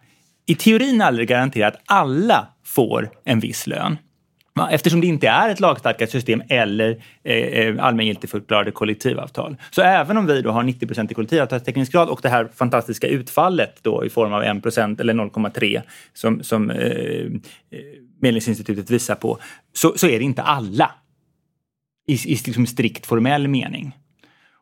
i 0.46 0.54
teorin 0.54 1.02
aldrig 1.02 1.28
garantera 1.28 1.66
att 1.66 1.80
alla 1.87 2.46
får 2.64 3.11
en 3.24 3.40
viss 3.40 3.66
lön. 3.66 3.96
Eftersom 4.70 5.00
det 5.00 5.07
inte 5.07 5.28
är 5.28 5.48
ett 5.48 5.61
lagstadgat 5.61 6.11
system 6.11 6.42
eller 6.48 7.02
eh, 7.24 7.37
eh 7.37 7.85
allmängiltigförklarade 7.85 8.70
kollektivavtal. 8.70 9.57
Så 9.70 9.83
även 9.83 10.16
om 10.16 10.26
vi 10.26 10.42
då 10.42 10.50
har 10.50 10.62
90 10.62 10.87
procent 10.87 11.11
i 11.11 11.14
kollektivavtalstäckningsgrad 11.14 12.09
och 12.09 12.20
det 12.22 12.28
här 12.28 12.48
fantastiska 12.54 13.07
utfallet 13.07 13.78
då 13.83 14.04
i 14.04 14.11
form 14.11 14.33
av 14.33 14.42
1 14.42 14.62
procent 14.62 15.00
eller 15.00 15.14
0,3 15.14 15.83
som, 16.12 16.42
som 16.42 16.70
eh, 16.70 16.78
eh, 16.78 17.28
Medlingsinstitutet 18.20 18.90
visar 18.90 19.14
på, 19.14 19.38
så, 19.72 19.92
så 19.96 20.07
är 20.07 20.18
det 20.18 20.24
inte 20.24 20.42
alla 20.42 20.90
i, 22.06 22.12
i 22.12 22.38
liksom 22.46 22.66
strikt 22.66 23.06
formell 23.06 23.48
mening. 23.48 23.96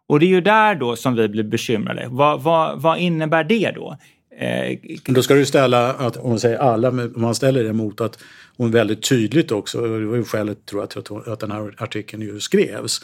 Och 0.09 0.21
det 0.21 0.27
är 0.27 0.29
ju 0.29 0.41
där 0.41 0.75
då 0.75 0.97
som 0.97 1.15
vi 1.15 1.29
blir 1.29 1.45
bekymrade. 1.45 2.07
Vad, 2.11 2.43
vad, 2.43 2.83
vad 2.83 2.99
innebär 2.99 3.45
det 3.45 3.71
då? 3.75 3.97
Eh, 4.39 4.79
då 5.05 5.23
ska 5.23 5.35
du 5.35 5.47
ställa, 5.47 5.93
att, 5.93 6.17
om 6.17 6.29
man 6.31 6.41
säger 6.41 6.59
alla, 6.59 6.89
om 6.89 7.13
man 7.17 7.35
ställer 7.35 7.65
det 7.65 7.73
mot 7.73 8.01
att 8.01 8.19
hon 8.57 8.71
väldigt 8.71 9.09
tydligt 9.09 9.53
också, 9.53 9.81
och 9.81 10.01
det 10.01 10.07
var 10.07 10.17
ju 10.17 10.25
skälet 10.25 10.67
tror 10.67 10.83
jag 10.83 10.99
att, 10.99 11.29
att 11.29 11.41
den 11.41 11.51
här 11.51 11.75
artikeln 11.79 12.23
ju 12.23 12.41
skrevs, 12.41 13.01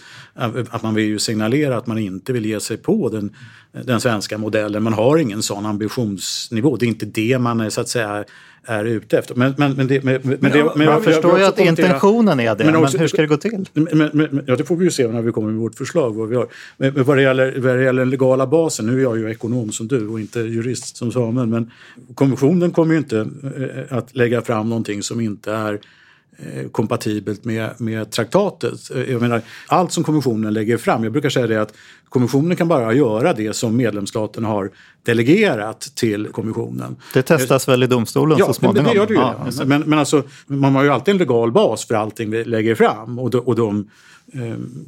att 0.71 0.83
man 0.83 0.95
vill 0.95 1.05
ju 1.05 1.19
signalera 1.19 1.77
att 1.77 1.87
man 1.87 1.99
inte 1.99 2.33
vill 2.33 2.47
ge 2.47 2.61
sig 2.61 2.77
på 2.77 3.09
den, 3.09 3.37
den 3.85 4.01
svenska 4.01 4.39
modellen. 4.39 4.83
Man 4.83 4.93
har 4.93 5.19
ingen 5.19 5.43
sån 5.43 5.67
ambitionsnivå. 5.67 6.77
Det 6.77 6.87
är 6.87 6.89
inte 6.89 7.07
det 7.07 7.39
man 7.39 7.61
är 7.61 7.71
så 7.71 7.81
att 7.81 7.89
säga 7.89 8.25
är 8.69 8.85
ute 8.85 9.19
efter. 9.19 9.35
Men, 9.35 9.55
men, 9.57 9.73
men, 9.73 9.87
det, 9.87 10.05
men, 10.05 10.21
men, 10.25 10.53
det, 10.53 10.71
men 10.77 10.87
jag 10.87 11.05
förstår 11.05 11.39
ju 11.39 11.45
att 11.45 11.59
intentionen 11.59 12.41
är 12.41 12.55
det, 12.55 12.65
men, 12.65 12.77
också, 12.77 12.97
men, 12.97 13.01
hur 13.01 13.09
ska 13.09 13.23
det 13.23 13.29
gå 13.29 13.37
till? 13.37 13.69
Men, 13.73 14.11
men, 14.13 14.43
ja, 14.47 14.57
det 14.57 14.65
får 14.65 14.77
vi 14.77 14.85
ju 14.85 14.91
se 14.91 15.09
när 15.09 15.23
vi 15.23 15.33
kommer 15.33 15.49
med 15.49 15.61
vårt 15.61 15.75
förslag. 15.75 16.15
Vad 16.15 16.29
vi 16.29 16.37
har. 16.37 16.47
Men, 16.77 16.95
men 16.95 17.05
vad, 17.05 17.17
det 17.17 17.23
gäller, 17.23 17.55
vad 17.59 17.77
det 17.77 17.83
gäller 17.83 18.03
den 18.03 18.11
legala 18.11 18.47
basen, 18.47 18.87
nu 18.87 18.99
är 18.99 19.03
jag 19.03 19.19
ju 19.19 19.31
ekonom 19.31 19.73
som 19.73 19.89
du 19.89 20.09
och 20.09 20.21
inte 20.21 20.41
jurist 20.41 20.97
som 20.97 21.13
Samuel, 21.13 21.47
men 21.47 21.71
kommissionen 22.15 22.71
kommer 22.71 22.93
ju 22.95 22.99
inte 22.99 23.19
eh, 23.19 23.97
att 23.99 24.17
lägga 24.17 24.43
fram 24.43 24.69
någonting 24.69 25.03
som 25.03 25.21
inte 25.21 25.53
är 25.53 25.79
kompatibelt 26.73 27.45
med, 27.45 27.71
med 27.79 28.11
traktatet. 28.11 28.91
Eh, 28.95 29.03
jag 29.03 29.21
menar, 29.21 29.43
allt 29.67 29.93
som 29.93 30.05
kommissionen 30.05 30.55
lägger 30.55 30.77
fram, 30.77 31.05
jag 31.05 31.13
brukar 31.13 31.31
säga 31.31 31.47
det 31.47 31.63
att 31.63 31.75
kommissionen 32.09 32.57
kan 32.57 32.69
bara 32.69 32.93
göra 32.93 33.33
det 33.33 33.57
som 33.57 33.77
medlemsstaterna 33.77 34.49
har 34.49 34.71
delegerat 35.03 35.81
till 35.81 36.29
kommissionen. 36.29 36.97
Det 37.15 37.23
testas 37.23 37.69
väl 37.69 37.83
i 37.83 37.87
domstolen 37.87 38.39
ja, 38.39 38.47
så 38.47 38.53
småningom? 38.53 38.87
Ja, 38.87 38.93
det 38.93 38.99
gör 38.99 39.07
det 39.07 39.15
ju. 39.15 39.57
Ja, 39.57 39.65
men, 39.67 39.81
men 39.81 39.99
alltså, 39.99 40.23
man 40.47 40.75
har 40.75 40.83
ju 40.83 40.91
alltid 40.91 41.13
en 41.13 41.19
legal 41.19 41.53
bas 41.53 41.87
för 41.87 41.95
allting 41.95 42.31
vi 42.31 42.45
lägger 42.45 42.75
fram 42.75 43.19
och 43.19 43.31
de, 43.31 43.39
och 43.39 43.57
de 43.57 43.79
eh, 43.79 43.85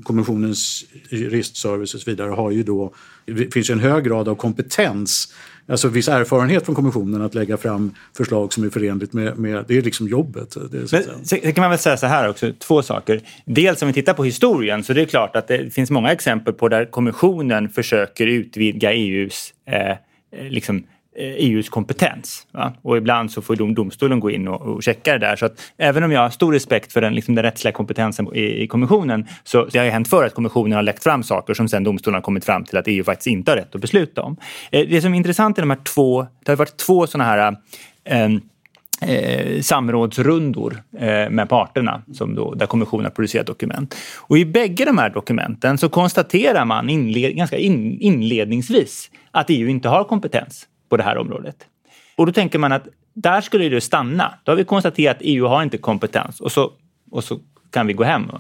kommissionens 0.03 0.85
juristservice 1.11 1.95
och 1.95 2.01
så 2.01 2.11
vidare 2.11 2.31
har 2.31 2.51
ju 2.51 2.63
då, 2.63 2.95
det 3.25 3.55
finns 3.55 3.71
ju 3.71 3.73
en 3.73 3.81
hög 3.81 4.05
grad 4.05 4.29
av 4.29 4.35
kompetens 4.35 5.33
alltså 5.71 5.89
viss 5.89 6.09
erfarenhet 6.09 6.65
från 6.65 6.75
kommissionen 6.75 7.23
att 7.23 7.35
lägga 7.35 7.57
fram 7.57 7.95
förslag 8.17 8.53
som 8.53 8.65
är 8.65 8.71
förenligt 8.71 9.13
med, 9.13 9.39
med 9.39 9.65
det 9.69 9.79
är 9.79 9.83
liksom 9.83 10.09
jobbet. 10.09 10.57
Det, 10.71 10.93
Men, 10.93 11.25
sen 11.25 11.53
kan 11.53 11.63
man 11.63 11.71
väl 11.71 11.79
säga 11.79 11.97
så 11.97 12.07
här 12.07 12.29
också, 12.29 12.53
två 12.59 12.83
saker. 12.83 13.21
Dels 13.45 13.83
om 13.83 13.89
vi 13.89 13.95
tittar 13.95 14.15
på 14.15 14.25
historien 14.25 14.85
så 14.85 14.93
det 14.93 15.03
är 15.03 15.07
klart 15.07 15.37
att 15.37 15.49
det 15.49 15.75
finns 15.75 15.91
många 15.91 16.13
exempel 16.13 16.55
på 16.55 16.69
där 16.69 16.85
kommissionen 16.85 17.69
försöker 17.69 18.27
utvidga 18.27 18.93
EUs 18.93 19.55
eh, 19.67 19.97
liksom, 20.51 20.85
Eh, 21.17 21.25
e 21.25 21.37
EUs 21.39 21.69
kompetens. 21.69 22.47
Va? 22.53 22.73
Och 22.83 22.97
ibland 22.97 23.31
så 23.31 23.43
får 23.43 23.57
dom, 23.57 23.75
domstolen 23.75 24.21
gå 24.21 24.31
in 24.31 24.49
och, 24.49 24.61
och 24.61 24.83
checka 24.83 25.13
det 25.13 25.19
där. 25.19 25.37
Så 25.37 25.47
att 25.47 25.73
även 25.79 26.03
om 26.03 26.13
jag 26.13 26.21
har 26.21 26.31
stor 26.31 26.53
respekt 26.53 26.93
för 26.93 27.01
den, 27.01 27.15
liksom 27.15 27.35
den 27.35 27.45
rättsliga 27.45 27.73
kompetensen 27.73 28.35
i, 28.35 28.63
i 28.63 28.67
kommissionen 28.67 29.27
så 29.45 29.65
det 29.65 29.79
har 29.79 29.85
ju 29.85 29.91
hänt 29.91 30.09
för 30.09 30.25
att 30.25 30.35
kommissionen 30.35 30.73
har 30.73 30.83
läckt 30.83 31.03
fram 31.03 31.23
saker 31.23 31.55
som 31.55 31.69
sen 31.69 31.85
domstolen 31.85 32.15
har 32.15 32.23
kommit 32.23 32.45
fram 32.45 32.65
till 32.65 32.79
att 32.79 32.89
EU 32.89 33.05
faktiskt 33.05 33.27
inte 33.27 33.51
har 33.51 33.57
rätt 33.57 33.75
att 33.75 33.81
besluta 33.81 34.23
om. 34.23 34.37
Eh, 34.73 34.87
det 34.89 35.03
som 35.03 35.13
är 35.13 35.17
intressant 35.17 35.59
är 35.59 35.63
de 35.63 35.71
här 35.71 35.85
två, 35.95 36.27
det 36.45 36.53
har 36.53 36.57
varit 36.57 36.77
två 36.77 37.07
sådana 37.07 37.31
här 37.31 37.57
eh, 38.05 38.29
Eh, 39.03 39.61
samrådsrundor 39.61 40.83
eh, 40.99 41.31
med 41.31 41.49
parterna 41.49 42.03
som 42.13 42.35
då, 42.35 42.55
där 42.55 42.67
kommissionen 42.67 43.05
har 43.05 43.11
producerat 43.11 43.47
dokument. 43.47 43.95
Och 44.19 44.39
I 44.39 44.45
bägge 44.45 44.85
de 44.85 44.99
här 44.99 45.11
dokumenten 45.11 45.79
så 45.79 45.89
konstaterar 45.89 46.65
man 46.65 46.91
inled, 46.91 47.37
ganska 47.37 47.57
in, 47.57 48.01
inledningsvis 48.01 49.11
att 49.31 49.47
EU 49.51 49.69
inte 49.69 49.89
har 49.89 50.05
kompetens 50.05 50.67
på 50.91 50.97
det 50.97 51.03
här 51.03 51.19
området. 51.19 51.57
Och 52.17 52.27
då 52.27 52.33
tänker 52.33 52.59
man 52.59 52.73
att 52.73 52.89
där 53.15 53.41
skulle 53.41 53.69
det 53.69 53.81
stanna. 53.81 54.35
Då 54.45 54.53
har 54.53 54.57
vi 54.57 54.65
konstaterat 54.65 55.17
att 55.17 55.23
EU 55.23 55.47
har 55.47 55.63
inte 55.63 55.79
kompetens 55.79 56.41
och 56.41 56.53
så, 56.53 56.73
och 57.11 57.25
så 57.25 57.41
kan 57.71 57.87
vi 57.87 57.93
gå 57.93 58.05
hem. 58.05 58.31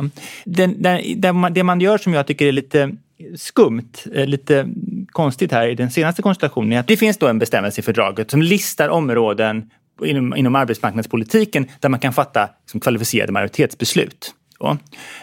Det, 0.44 0.66
den, 0.66 1.52
det 1.52 1.62
man 1.62 1.80
gör 1.80 1.98
som 1.98 2.14
jag 2.14 2.26
tycker 2.26 2.46
är 2.46 2.52
lite 2.52 2.90
skumt, 3.36 3.92
eh, 4.14 4.26
lite 4.26 4.68
konstigt 5.06 5.52
här 5.52 5.68
i 5.68 5.74
den 5.74 5.90
senaste 5.90 6.22
konstellationen 6.22 6.72
är 6.72 6.80
att 6.80 6.86
det 6.86 6.96
finns 6.96 7.16
då 7.18 7.28
en 7.28 7.38
bestämmelse 7.38 7.80
i 7.80 7.82
fördraget 7.82 8.30
som 8.30 8.42
listar 8.42 8.88
områden 8.88 9.70
inom, 10.04 10.36
inom 10.36 10.54
arbetsmarknadspolitiken 10.54 11.66
där 11.80 11.88
man 11.88 12.00
kan 12.00 12.12
fatta 12.12 12.48
liksom, 12.62 12.80
kvalificerade 12.80 13.32
majoritetsbeslut. 13.32 14.34
Då. 14.58 14.76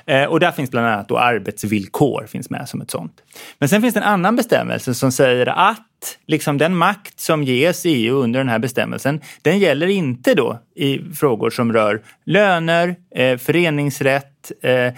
Eh, 0.06 0.26
och 0.26 0.40
där 0.40 0.52
finns 0.52 0.72
bland 0.72 0.88
annat 0.88 1.08
då 1.08 1.18
arbetsvillkor 1.18 2.26
finns 2.28 2.50
med 2.50 2.70
som 2.70 2.82
ett 2.82 2.92
sånt. 2.92 3.22
Men 3.60 3.70
sen 3.70 3.82
finns 3.82 3.94
det 3.94 4.00
en 4.00 4.06
annan 4.06 4.36
bestämmelse 4.36 4.94
som 4.94 5.12
säger 5.12 5.48
att 5.48 5.87
liksom 6.28 6.58
den 6.58 6.76
makt 6.76 7.20
som 7.20 7.44
ges 7.44 7.86
EU 7.86 8.16
under 8.16 8.40
den 8.40 8.50
här 8.50 8.60
bestämmelsen, 8.60 9.22
den 9.42 9.60
gäller 9.60 9.88
inte 9.88 10.34
då 10.34 10.60
i 10.76 11.00
frågor 11.14 11.50
som 11.50 11.74
rör 11.74 12.02
löner, 12.26 12.96
eh, 13.18 13.38
föreningsrätt, 13.38 14.52
eh, 14.62 14.72
eh, 14.72 14.94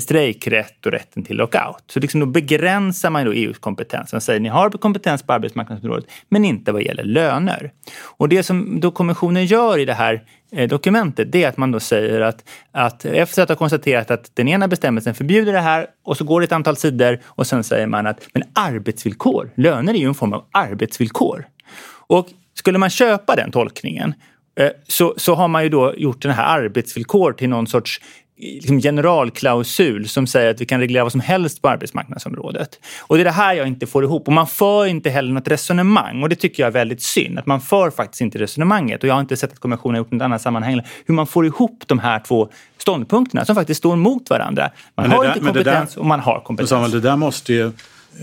strejkrätt 0.00 0.86
och 0.86 0.92
rätten 0.92 1.24
till 1.24 1.36
lockout. 1.36 1.82
Så 1.86 2.00
liksom 2.00 2.20
då 2.20 2.26
begränsar 2.26 3.10
man 3.10 3.24
då 3.24 3.32
EUs 3.32 3.58
kompetens. 3.58 4.12
Man 4.12 4.20
säger 4.20 4.40
ni 4.40 4.48
har 4.48 4.70
kompetens 4.70 5.22
på 5.22 5.32
arbetsmarknadsområdet 5.32 6.10
men 6.28 6.44
inte 6.44 6.72
vad 6.72 6.82
gäller 6.82 7.04
löner. 7.04 7.72
Och 8.02 8.28
det 8.28 8.42
som 8.42 8.80
då 8.80 8.90
kommissionen 8.90 9.46
gör 9.46 9.78
i 9.78 9.84
det 9.84 9.94
här 9.94 10.22
eh, 10.52 10.68
dokumentet 10.68 11.32
det 11.32 11.44
är 11.44 11.48
att 11.48 11.56
man 11.56 11.70
då 11.70 11.80
säger 11.80 12.20
att, 12.20 12.48
att 12.72 13.04
efter 13.04 13.42
att 13.42 13.48
ha 13.48 13.56
konstaterat 13.56 14.10
att 14.10 14.36
den 14.36 14.48
ena 14.48 14.68
bestämmelsen 14.68 15.14
förbjuder 15.14 15.52
det 15.52 15.60
här 15.60 15.86
och 16.04 16.16
så 16.16 16.24
går 16.24 16.40
det 16.40 16.44
ett 16.44 16.52
antal 16.52 16.76
sidor 16.76 17.20
och 17.26 17.46
sen 17.46 17.64
säger 17.64 17.86
man 17.86 18.06
att 18.06 18.28
men 18.34 18.42
arbetsvillkor, 18.52 19.50
löner 19.54 19.94
är 19.94 19.98
ju 19.98 20.08
en 20.08 20.14
form 20.14 20.32
av 20.32 20.44
arbetsvillkor. 20.52 21.46
Och 22.06 22.28
skulle 22.54 22.78
man 22.78 22.90
köpa 22.90 23.36
den 23.36 23.50
tolkningen 23.50 24.14
så, 24.88 25.14
så 25.16 25.34
har 25.34 25.48
man 25.48 25.62
ju 25.62 25.68
då 25.68 25.94
gjort 25.96 26.22
den 26.22 26.32
här 26.32 26.58
arbetsvillkor 26.58 27.32
till 27.32 27.48
någon 27.48 27.66
sorts 27.66 28.00
liksom 28.40 28.80
generalklausul 28.80 30.08
som 30.08 30.26
säger 30.26 30.50
att 30.50 30.60
vi 30.60 30.66
kan 30.66 30.80
reglera 30.80 31.02
vad 31.02 31.12
som 31.12 31.20
helst 31.20 31.62
på 31.62 31.68
arbetsmarknadsområdet. 31.68 32.80
Och 33.00 33.16
det 33.16 33.22
är 33.22 33.24
det 33.24 33.30
här 33.30 33.54
jag 33.54 33.66
inte 33.66 33.86
får 33.86 34.04
ihop. 34.04 34.26
Och 34.26 34.32
man 34.32 34.46
för 34.46 34.86
inte 34.86 35.10
heller 35.10 35.32
något 35.32 35.48
resonemang 35.48 36.22
och 36.22 36.28
det 36.28 36.36
tycker 36.36 36.62
jag 36.62 36.68
är 36.68 36.72
väldigt 36.72 37.02
synd. 37.02 37.38
Att 37.38 37.46
man 37.46 37.60
för 37.60 37.90
faktiskt 37.90 38.20
inte 38.20 38.38
resonemanget 38.38 39.02
och 39.02 39.08
jag 39.08 39.14
har 39.14 39.20
inte 39.20 39.36
sett 39.36 39.52
att 39.52 39.58
kommissionen 39.58 39.94
har 39.94 39.98
gjort 39.98 40.10
något 40.10 40.22
annat 40.22 40.42
sammanhang 40.42 40.80
hur 41.06 41.14
man 41.14 41.26
får 41.26 41.46
ihop 41.46 41.82
de 41.86 41.98
här 41.98 42.18
två 42.18 42.48
ståndpunkterna 42.78 43.44
som 43.44 43.54
faktiskt 43.54 43.78
står 43.78 43.96
mot 43.96 44.30
varandra. 44.30 44.70
Man 44.94 45.10
har 45.10 45.24
där, 45.24 45.30
inte 45.30 45.40
kompetens 45.44 45.94
där, 45.94 46.00
och 46.00 46.06
man 46.06 46.20
har 46.20 46.40
kompetens. 46.40 46.70
Samuel, 46.70 46.90
det 46.90 47.00
där 47.00 47.16
måste 47.16 47.52
ju 47.52 47.72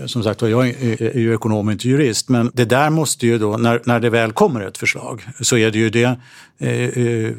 som 0.06 0.22
sagt 0.22 0.42
jag 0.42 0.68
är 0.68 1.18
ju 1.18 1.34
ekonom 1.34 1.66
och 1.66 1.72
inte 1.72 1.88
jurist, 1.88 2.28
men 2.28 2.50
det 2.54 2.64
där 2.64 2.90
måste 2.90 3.26
ju 3.26 3.38
då, 3.38 3.56
när, 3.56 3.80
när 3.84 4.00
det 4.00 4.10
väl 4.10 4.32
kommer 4.32 4.60
ett 4.60 4.78
förslag, 4.78 5.26
så 5.40 5.56
är 5.56 5.70
det 5.70 5.78
ju 5.78 5.90
det 5.90 6.18
eh, 6.58 6.70
eh, 6.70 7.32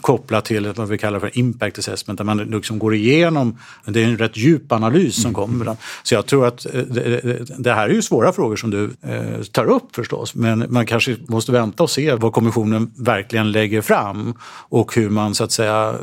kopplat 0.00 0.44
till 0.44 0.72
vad 0.76 0.88
vi 0.88 0.98
kallar 0.98 1.20
för 1.20 1.38
impact 1.38 1.78
assessment, 1.78 2.18
där 2.18 2.24
man 2.24 2.38
liksom 2.38 2.78
går 2.78 2.94
igenom, 2.94 3.58
det 3.84 4.02
är 4.02 4.04
en 4.04 4.18
rätt 4.18 4.36
djup 4.36 4.72
analys 4.72 5.22
som 5.22 5.34
kommer. 5.34 5.76
Så 6.02 6.14
jag 6.14 6.26
tror 6.26 6.46
att 6.46 6.74
eh, 6.74 6.80
det, 6.80 7.38
det 7.58 7.72
här 7.72 7.88
är 7.88 7.94
ju 7.94 8.02
svåra 8.02 8.32
frågor 8.32 8.56
som 8.56 8.70
du 8.70 8.90
eh, 9.02 9.42
tar 9.52 9.64
upp 9.64 9.94
förstås, 9.94 10.34
men 10.34 10.66
man 10.68 10.86
kanske 10.86 11.16
måste 11.26 11.52
vänta 11.52 11.82
och 11.82 11.90
se 11.90 12.14
vad 12.14 12.32
kommissionen 12.32 12.92
verkligen 12.96 13.52
lägger 13.52 13.80
fram 13.80 14.34
och 14.68 14.94
hur 14.94 15.10
man 15.10 15.34
så 15.34 15.44
att 15.44 15.52
säga 15.52 15.94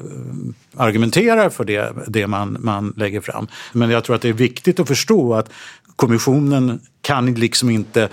argumenterar 0.76 1.50
för 1.50 1.64
det, 1.64 1.94
det 2.08 2.28
man, 2.28 2.58
man 2.60 2.94
lägger 2.98 3.22
fram. 3.22 3.48
Men 3.74 3.90
jag 3.90 4.04
tror 4.04 4.16
att 4.16 4.22
det 4.22 4.30
är 4.30 4.34
viktigt 4.34 4.80
att 4.80 4.88
förstå 4.88 5.34
att 5.34 5.50
kommissionen 6.00 6.80
kan 7.02 7.34
liksom 7.34 7.70
inte 7.70 8.10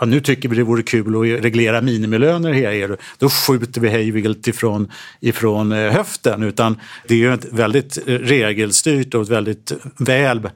ja, 0.00 0.06
nu 0.06 0.20
tycker 0.20 0.48
vi 0.48 0.56
det 0.56 0.62
vore 0.62 0.82
kul 0.82 1.16
att 1.16 1.44
reglera 1.44 1.80
minimilöner 1.80 2.52
här, 2.52 2.96
då 3.18 3.28
skjuter 3.28 3.80
vi 3.80 3.88
hejvilt 3.88 4.48
ifrån, 4.48 4.92
ifrån 5.20 5.72
eh, 5.72 5.92
höften. 5.92 6.42
Utan 6.42 6.80
det 7.08 7.14
är 7.14 7.18
ju 7.18 7.34
ett 7.34 7.52
väldigt 7.52 7.98
eh, 8.06 8.12
regelstyrt 8.12 9.14
och 9.14 9.22
ett 9.22 9.28
väldigt 9.28 9.72
väl 9.96 10.48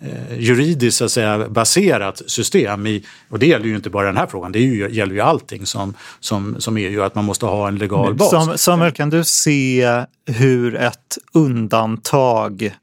eh, 0.00 0.38
juridiskt 0.38 0.98
så 0.98 1.04
att 1.04 1.12
säga, 1.12 1.48
baserat 1.48 2.22
system. 2.26 2.86
I, 2.86 3.04
och 3.28 3.38
det 3.38 3.46
gäller 3.46 3.66
ju 3.66 3.76
inte 3.76 3.90
bara 3.90 4.06
den 4.06 4.16
här 4.16 4.26
frågan, 4.26 4.52
det 4.52 4.58
ju, 4.58 4.88
gäller 4.90 5.14
ju 5.14 5.20
allting 5.20 5.66
som, 5.66 5.94
som, 6.20 6.56
som 6.58 6.76
EU, 6.76 7.02
att 7.02 7.14
man 7.14 7.24
måste 7.24 7.46
ha 7.46 7.68
en 7.68 7.78
legal 7.78 8.14
bas. 8.14 8.62
Samuel, 8.62 8.92
kan 8.92 9.10
du 9.10 9.24
se 9.24 10.04
hur 10.26 10.74
ett 10.74 11.18
undantag 11.32 12.74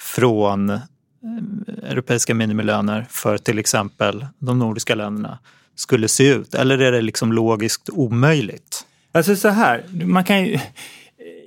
från 0.00 0.78
Eh, 1.24 1.90
europeiska 1.90 2.34
minimilöner 2.34 3.06
för 3.10 3.38
till 3.38 3.58
exempel 3.58 4.26
de 4.38 4.58
nordiska 4.58 4.94
länderna 4.94 5.38
skulle 5.74 6.08
se 6.08 6.28
ut? 6.28 6.54
Eller 6.54 6.78
är 6.78 6.92
det 6.92 7.00
liksom 7.00 7.32
logiskt 7.32 7.90
omöjligt? 7.92 8.86
Alltså 9.12 9.36
så 9.36 9.48
här, 9.48 9.84
man 10.04 10.24
kan 10.24 10.44
ju... 10.44 10.58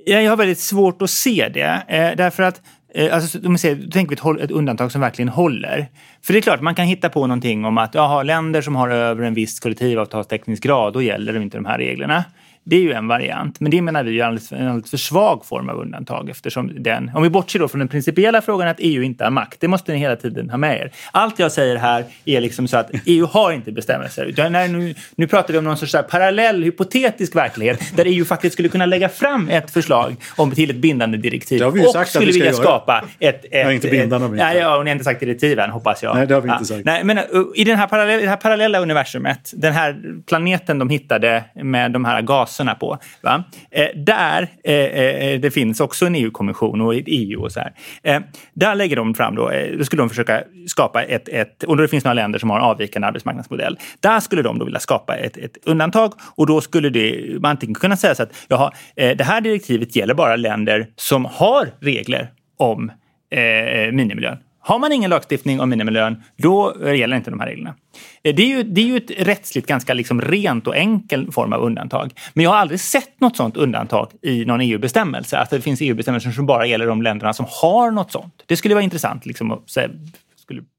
Jag 0.06 0.30
har 0.30 0.36
väldigt 0.36 0.58
svårt 0.58 1.02
att 1.02 1.10
se 1.10 1.48
det. 1.48 1.82
Eh, 1.88 2.16
därför 2.16 2.42
att 2.42 2.62
eh, 2.94 3.14
Alltså, 3.14 3.46
om 3.46 3.58
säger, 3.58 3.76
då 3.76 3.90
tänker 3.90 4.16
vi 4.16 4.40
ett, 4.40 4.44
ett, 4.44 4.50
undantag 4.50 4.92
som 4.92 5.00
verkligen 5.00 5.28
håller. 5.28 5.88
För 6.22 6.32
det 6.32 6.38
är 6.38 6.40
klart, 6.40 6.60
man 6.60 6.74
kan 6.74 6.86
hitta 6.86 7.08
på 7.08 7.26
någonting 7.26 7.64
om 7.64 7.78
att 7.78 7.96
aha, 7.96 8.22
länder 8.22 8.62
som 8.62 8.76
har 8.76 8.88
över 8.88 9.24
en 9.24 9.34
viss 9.34 9.60
kollektivavtalsteknisk 9.60 10.62
då 10.62 11.02
gäller 11.02 11.32
de 11.32 11.42
inte 11.42 11.56
de 11.56 11.66
här 11.66 11.78
reglerna. 11.78 12.24
Det 12.68 12.76
är 12.76 12.80
ju 12.80 12.92
en 12.92 13.08
variant, 13.08 13.60
men 13.60 13.70
det 13.70 13.82
menar 13.82 14.04
vi 14.04 14.20
är 14.20 14.24
en 14.24 14.28
alldeles, 14.68 14.90
för 14.90 14.96
svag 14.96 15.44
form 15.44 15.68
av 15.68 15.76
undantag 15.76 16.30
eftersom 16.30 16.82
den, 16.82 17.10
om 17.14 17.22
vi 17.22 17.30
bortser 17.30 17.58
då 17.58 17.68
från 17.68 17.78
den 17.78 17.88
principiella 17.88 18.42
frågan 18.42 18.68
att 18.68 18.76
EU 18.78 19.02
inte 19.02 19.24
har 19.24 19.30
makt, 19.30 19.60
det 19.60 19.68
måste 19.68 19.92
ni 19.92 19.98
hela 19.98 20.16
tiden 20.16 20.50
ha 20.50 20.56
med 20.56 20.80
er. 20.80 20.90
Allt 21.12 21.38
jag 21.38 21.52
säger 21.52 21.76
här 21.76 22.04
är 22.24 22.40
liksom 22.40 22.68
så 22.68 22.76
att 22.76 22.90
EU 23.06 23.26
har 23.26 23.52
inte 23.52 23.72
bestämmelser. 23.72 24.24
Utan 24.24 24.52
när, 24.52 24.68
nu, 24.68 24.94
nu 25.16 25.26
pratar 25.26 25.52
vi 25.52 25.58
om 25.58 25.64
någon 25.64 25.76
sorts 25.76 25.94
parallell 26.10 26.62
hypotetisk 26.62 27.36
verklighet 27.36 27.96
där 27.96 28.04
EU 28.06 28.24
faktiskt 28.24 28.52
skulle 28.52 28.68
kunna 28.68 28.86
lägga 28.86 29.08
fram 29.08 29.48
ett 29.48 29.70
förslag 29.70 30.16
om 30.36 30.50
till 30.50 30.70
ett 30.70 30.76
bindande 30.76 31.18
direktiv 31.18 31.62
och 31.62 32.06
skulle 32.06 32.26
vilja 32.26 32.44
göra. 32.44 32.54
skapa 32.54 33.04
ett... 33.18 33.44
ett 33.44 33.50
ja, 33.50 33.72
inte 33.72 33.88
bindande. 33.88 34.28
nej, 34.28 34.58
ja, 34.58 34.82
ni 34.82 34.90
har 34.90 34.94
inte 34.94 35.04
sagt 35.04 35.20
direktiven, 35.20 35.70
hoppas 35.70 36.02
jag. 36.02 36.16
Nej, 36.16 36.26
det 36.26 36.34
har 36.34 36.40
vi 36.40 36.50
inte 36.50 36.64
sagt. 36.64 36.84
nej, 36.84 37.04
men 37.04 37.18
uh, 37.18 37.24
i 37.54 37.64
den 37.64 37.78
här 37.78 37.86
parallella, 37.86 38.22
det 38.22 38.28
här 38.28 38.36
parallella 38.36 38.78
universumet, 38.78 39.52
den 39.56 39.72
här 39.72 39.96
planeten 40.26 40.78
de 40.78 40.90
hittade 40.90 41.44
med 41.54 41.92
de 41.92 42.04
här 42.04 42.22
gas 42.22 42.57
faserna 42.58 42.74
på. 42.74 42.98
Va? 43.22 43.44
Eh, 43.70 43.86
där, 43.96 44.48
eh, 44.64 44.74
eh, 44.74 45.40
det 45.40 45.50
finns 45.50 45.80
också 45.80 46.06
en 46.06 46.14
EU-kommission 46.14 46.80
och 46.80 46.94
ett 46.94 47.04
EU 47.06 47.42
och 47.42 47.52
så 47.52 47.60
här. 47.60 47.72
Eh, 48.02 48.20
där 48.54 48.74
lägger 48.74 48.96
de 48.96 49.14
fram 49.14 49.34
då, 49.34 49.50
eh, 49.50 49.78
då 49.78 49.84
skulle 49.84 50.02
de 50.02 50.08
försöka 50.08 50.42
skapa 50.66 51.02
ett, 51.02 51.28
ett, 51.28 51.64
och 51.64 51.76
det 51.76 51.88
finns 51.88 52.04
några 52.04 52.14
länder 52.14 52.38
som 52.38 52.50
har 52.50 52.60
avvikande 52.60 53.08
arbetsmarknadsmodell. 53.08 53.78
Där 54.00 54.20
skulle 54.20 54.42
de 54.42 54.58
då 54.58 54.64
vilja 54.64 54.80
skapa 54.80 55.16
ett, 55.16 55.36
ett 55.36 55.56
undantag 55.64 56.12
och 56.36 56.46
då 56.46 56.60
skulle 56.60 56.90
det, 56.90 57.40
man 57.40 57.50
antingen 57.50 57.74
kunna 57.74 57.96
säga 57.96 58.14
så 58.14 58.22
att 58.22 58.32
jaha, 58.48 58.72
eh, 58.96 59.16
det 59.16 59.24
här 59.24 59.40
direktivet 59.40 59.96
gäller 59.96 60.14
bara 60.14 60.36
länder 60.36 60.86
som 60.96 61.24
har 61.24 61.68
regler 61.80 62.30
om 62.58 62.92
eh, 63.30 63.92
minimilön. 63.92 64.38
Har 64.68 64.78
man 64.78 64.92
ingen 64.92 65.10
lagstiftning 65.10 65.60
om 65.60 65.70
minimilön, 65.70 66.22
då 66.36 66.74
gäller 66.94 67.16
inte 67.16 67.30
de 67.30 67.40
här 67.40 67.46
reglerna. 67.46 67.74
Eh, 68.22 68.34
det 68.34 68.42
är 68.42 68.46
ju, 68.46 68.62
det 68.62 68.80
är 68.80 68.84
ju 68.84 68.96
ett 68.96 69.10
rättsligt 69.10 69.66
ganska 69.66 69.94
liksom 69.94 70.20
rent 70.20 70.66
och 70.66 70.76
enkel 70.76 71.32
form 71.32 71.52
av 71.52 71.60
undantag. 71.60 72.12
Men 72.34 72.44
jag 72.44 72.50
har 72.50 72.56
aldrig 72.56 72.80
sett 72.80 73.20
något 73.20 73.36
sånt 73.36 73.56
undantag 73.56 74.10
i 74.22 74.44
någon 74.44 74.60
EU-bestämmelse. 74.60 75.38
Att 75.38 75.50
det 75.50 75.60
finns 75.60 75.80
EU-bestämmelser 75.80 76.30
som 76.30 76.46
bara 76.46 76.66
gäller 76.66 76.86
de 76.86 77.02
länderna 77.02 77.32
som 77.32 77.46
har 77.48 77.90
något 77.90 78.12
sånt. 78.12 78.34
Det 78.46 78.56
skulle 78.56 78.74
vara 78.74 78.84
intressant 78.84 79.26
liksom, 79.26 79.52
att 79.52 79.70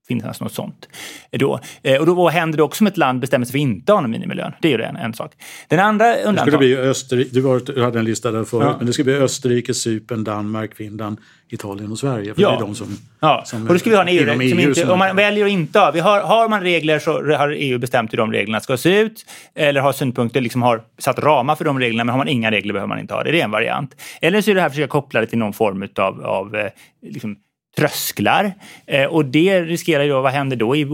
finnas 0.10 0.42
något 0.42 0.54
sånt. 0.54 0.88
Då. 1.32 1.60
Eh, 1.84 2.00
och 2.00 2.06
då, 2.06 2.14
vad 2.14 2.34
händer 2.34 2.58
det 2.58 2.64
också 2.64 2.84
om 2.84 2.88
ett 2.88 2.98
land 2.98 3.20
bestämmer 3.20 3.46
sig 3.46 3.52
för 3.52 3.58
att 3.60 3.62
inte 3.62 3.94
ha 3.94 4.02
någon 4.02 4.12
minimilön? 4.12 4.52
Det 4.62 4.74
är 4.74 4.78
ju 4.78 4.84
en, 4.84 4.96
en 4.96 5.14
sak. 5.14 5.32
Den 5.68 5.80
andra 5.80 6.16
undantaget... 6.16 6.36
Det 6.36 6.42
skulle 6.42 6.58
bli 6.58 6.78
Österrike, 6.78 7.30
du, 7.34 7.42
var, 7.42 7.60
du 7.60 7.84
hade 7.84 8.00
en 8.00 8.06
lista 8.06 8.32
där 8.32 8.44
förut, 8.44 8.68
ja. 8.70 8.76
men 8.78 8.86
det 8.86 8.94
skulle 8.94 9.04
bli 9.04 9.14
Österrike, 9.14 9.74
Cypern, 9.74 10.24
Danmark, 10.24 10.76
Finland, 10.76 11.18
Italien 11.52 11.92
och 11.92 12.00
Sverige. 12.00 12.34
För 12.34 12.42
ja. 12.42 12.50
det 12.50 12.56
är 12.56 12.60
de 12.60 12.76
som, 12.76 12.98
ja. 13.20 13.44
som 13.46 13.68
och 13.68 13.74
då 13.74 13.80
ska 13.80 13.90
vi 13.90 13.96
ha 13.96 14.04
en 14.04 14.08
EU, 14.08 14.42
EU 14.42 14.70
inte, 14.70 14.92
Om 14.92 15.00
man 15.00 15.16
väljer 15.16 15.46
att 15.46 15.52
inte 15.52 15.80
ha, 15.80 15.92
vi 15.92 16.00
har, 16.00 16.22
har 16.22 16.50
man 16.50 16.62
regler 16.62 17.00
så 17.00 17.12
har 17.36 17.50
EU 17.50 17.78
bestämt 17.78 18.14
hur 18.14 18.18
de 18.18 18.32
reglerna 18.32 18.60
ska 18.60 18.78
se 18.78 19.00
ut. 19.00 19.26
Eller 19.56 19.82
har 19.82 19.92
synpunkter, 19.92 20.42
liksom 20.42 20.62
har 20.62 20.82
satt 20.98 21.20
ramar 21.20 21.56
för 21.56 21.66
de 21.66 21.80
reglerna, 21.80 22.04
men 22.04 22.12
har 22.12 22.18
man 22.18 22.28
inga 22.28 22.52
regler 22.52 22.74
behöver 22.74 22.88
man 22.88 23.00
inte 23.00 23.14
ha 23.14 23.24
det. 23.24 23.32
Det 23.32 23.40
är 23.40 23.44
en 23.44 23.52
variant. 23.52 23.96
Eller 24.22 24.42
så 24.42 24.52
är 24.52 24.56
det 24.56 24.62
här 24.62 24.68
att 24.68 24.74
försöka 24.74 24.88
koppla 24.88 25.22
det 25.22 25.28
till 25.28 25.40
någon 25.40 25.54
form 25.54 25.88
av, 25.96 26.26
av 26.26 26.56
eh, 26.56 26.70
liksom, 27.02 27.36
trösklar. 27.80 28.54
Eh, 28.86 29.06
och 29.06 29.26
det 29.26 29.62
riskerar 29.62 30.04
ju, 30.04 30.12
vad 30.12 30.32
händer 30.32 30.58
då 30.58 30.76
i, 30.76 30.86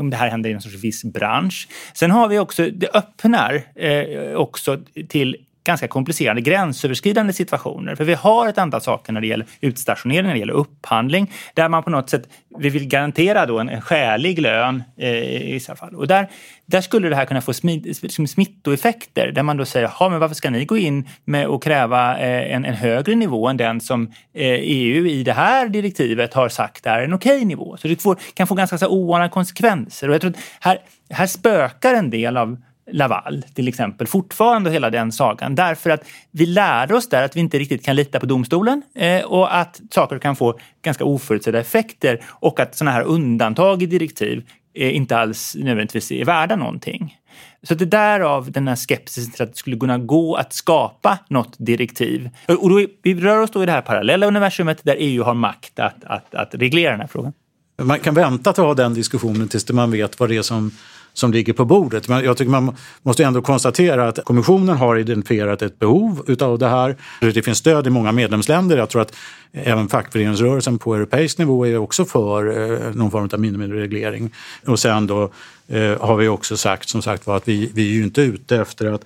om 0.00 0.10
det 0.10 0.16
här 0.16 0.30
händer 0.30 0.50
i 0.50 0.52
en 0.52 0.60
sorts 0.60 0.84
viss 0.84 1.04
bransch? 1.04 1.68
Sen 1.94 2.10
har 2.10 2.28
vi 2.28 2.38
också, 2.38 2.70
det 2.70 2.88
öppnar 2.94 3.62
eh, 3.74 4.34
också 4.34 4.78
till 5.08 5.36
ganska 5.64 5.88
komplicerade 5.88 6.40
gränsöverskridande 6.40 7.32
situationer. 7.32 7.94
För 7.94 8.04
vi 8.04 8.14
har 8.14 8.48
ett 8.48 8.58
antal 8.58 8.80
saker 8.80 9.12
när 9.12 9.20
det 9.20 9.26
gäller 9.26 9.46
utstationering, 9.60 10.26
när 10.26 10.32
det 10.32 10.38
gäller 10.38 10.52
upphandling, 10.52 11.32
där 11.54 11.68
man 11.68 11.82
på 11.82 11.90
något 11.90 12.10
sätt 12.10 12.28
vi 12.58 12.68
vill 12.68 12.88
garantera 12.88 13.46
då 13.46 13.58
en, 13.58 13.68
en 13.68 13.80
skälig 13.80 14.38
lön 14.38 14.82
eh, 14.98 15.48
i 15.48 15.52
vissa 15.52 15.76
fall. 15.76 15.94
Och 15.94 16.06
där, 16.06 16.28
där 16.66 16.80
skulle 16.80 17.08
det 17.08 17.16
här 17.16 17.24
kunna 17.24 17.40
få 17.40 17.52
smitt, 17.52 18.02
liksom 18.02 18.26
smittoeffekter 18.26 19.32
där 19.32 19.42
man 19.42 19.56
då 19.56 19.64
säger, 19.64 19.90
ja 20.00 20.08
men 20.08 20.20
varför 20.20 20.34
ska 20.34 20.50
ni 20.50 20.64
gå 20.64 20.76
in 20.76 21.08
med 21.24 21.46
och 21.46 21.62
kräva 21.62 22.18
eh, 22.18 22.54
en, 22.54 22.64
en, 22.64 22.74
högre 22.74 23.14
nivå 23.14 23.48
än 23.48 23.56
den 23.56 23.80
som 23.80 24.06
eh, 24.34 24.58
EU 24.60 25.06
i 25.06 25.22
det 25.22 25.32
här 25.32 25.68
direktivet 25.68 26.34
har 26.34 26.48
sagt 26.48 26.86
är 26.86 26.98
en 26.98 27.14
okej 27.14 27.36
okay 27.36 27.44
nivå. 27.44 27.76
Så 27.76 27.88
det 27.88 28.02
får, 28.02 28.18
kan 28.34 28.46
få 28.46 28.54
ganska 28.54 28.78
så 28.78 28.88
oanade 28.88 29.30
konsekvenser. 29.30 30.08
Och 30.08 30.14
jag 30.14 30.20
tror 30.20 30.30
att 30.30 30.40
här, 30.60 30.78
här 31.10 31.26
spökar 31.26 31.94
en 31.94 32.10
del 32.10 32.36
av 32.36 32.56
Laval 32.92 33.44
till 33.54 33.68
exempel, 33.68 34.06
fortfarande 34.06 34.70
hela 34.70 34.90
den 34.90 35.12
sagan. 35.12 35.54
Därför 35.54 35.90
att 35.90 36.04
vi 36.30 36.46
lärde 36.46 36.94
oss 36.94 37.08
där 37.08 37.24
att 37.24 37.36
vi 37.36 37.40
inte 37.40 37.58
riktigt 37.58 37.84
kan 37.84 37.96
lita 37.96 38.20
på 38.20 38.26
domstolen 38.26 38.82
eh, 38.94 39.24
och 39.24 39.56
att 39.56 39.80
saker 39.90 40.18
kan 40.18 40.36
få 40.36 40.58
ganska 40.82 41.04
oförutsedda 41.04 41.60
effekter 41.60 42.24
och 42.28 42.60
att 42.60 42.76
sådana 42.76 42.92
här 42.92 43.02
undantag 43.02 43.82
i 43.82 43.86
direktiv 43.86 44.44
eh, 44.74 44.96
inte 44.96 45.16
alls 45.18 45.56
nödvändigtvis 45.58 46.12
är 46.12 46.24
värda 46.24 46.56
någonting. 46.56 47.16
Så 47.62 47.74
det 47.74 47.84
är 47.84 47.86
därav 47.86 48.52
den 48.52 48.68
här 48.68 48.76
skepsisen 48.76 49.32
till 49.32 49.42
att 49.42 49.52
det 49.52 49.58
skulle 49.58 49.76
kunna 49.76 49.98
gå 49.98 50.34
att 50.34 50.52
skapa 50.52 51.18
något 51.28 51.56
direktiv. 51.58 52.30
Och 52.48 52.70
då, 52.70 52.86
vi 53.02 53.14
rör 53.14 53.40
oss 53.40 53.50
då 53.50 53.62
i 53.62 53.66
det 53.66 53.72
här 53.72 53.80
parallella 53.80 54.26
universumet 54.26 54.84
där 54.84 54.96
EU 54.98 55.22
har 55.22 55.34
makt 55.34 55.78
att, 55.78 56.04
att, 56.04 56.34
att 56.34 56.54
reglera 56.54 56.90
den 56.90 57.00
här 57.00 57.06
frågan. 57.06 57.32
Man 57.82 57.98
kan 57.98 58.14
vänta 58.14 58.50
att 58.50 58.56
ha 58.56 58.74
den 58.74 58.94
diskussionen 58.94 59.48
tills 59.48 59.72
man 59.72 59.90
vet 59.90 60.20
vad 60.20 60.28
det 60.28 60.36
är 60.36 60.42
som 60.42 60.70
som 61.14 61.32
ligger 61.32 61.52
på 61.52 61.64
bordet. 61.64 62.08
Men 62.08 62.24
jag 62.24 62.36
tycker 62.36 62.50
man 62.50 62.76
måste 63.02 63.24
ändå 63.24 63.42
konstatera 63.42 64.08
att 64.08 64.24
kommissionen 64.24 64.76
har 64.76 64.96
identifierat 64.96 65.62
ett 65.62 65.78
behov 65.78 66.24
utav 66.26 66.58
det 66.58 66.68
här. 66.68 66.96
Det 67.20 67.42
finns 67.42 67.58
stöd 67.58 67.86
i 67.86 67.90
många 67.90 68.12
medlemsländer. 68.12 68.76
Jag 68.76 68.88
tror 68.88 69.02
att 69.02 69.16
även 69.52 69.88
fackföreningsrörelsen 69.88 70.78
på 70.78 70.94
europeisk 70.94 71.38
nivå 71.38 71.66
är 71.66 71.76
också 71.76 72.04
för 72.04 72.72
eh, 72.72 72.94
någon 72.94 73.10
form 73.10 73.28
av 73.32 73.40
minimireglering. 73.40 74.34
Och 74.66 74.78
sen 74.78 75.06
då 75.06 75.22
eh, 75.68 76.00
har 76.00 76.16
vi 76.16 76.28
också 76.28 76.56
sagt 76.56 76.88
som 76.88 77.02
sagt 77.02 77.26
var 77.26 77.36
att 77.36 77.48
vi, 77.48 77.70
vi 77.74 77.88
är 77.90 77.94
ju 77.94 78.02
inte 78.02 78.22
ute 78.22 78.56
efter 78.56 78.92
att 78.92 79.04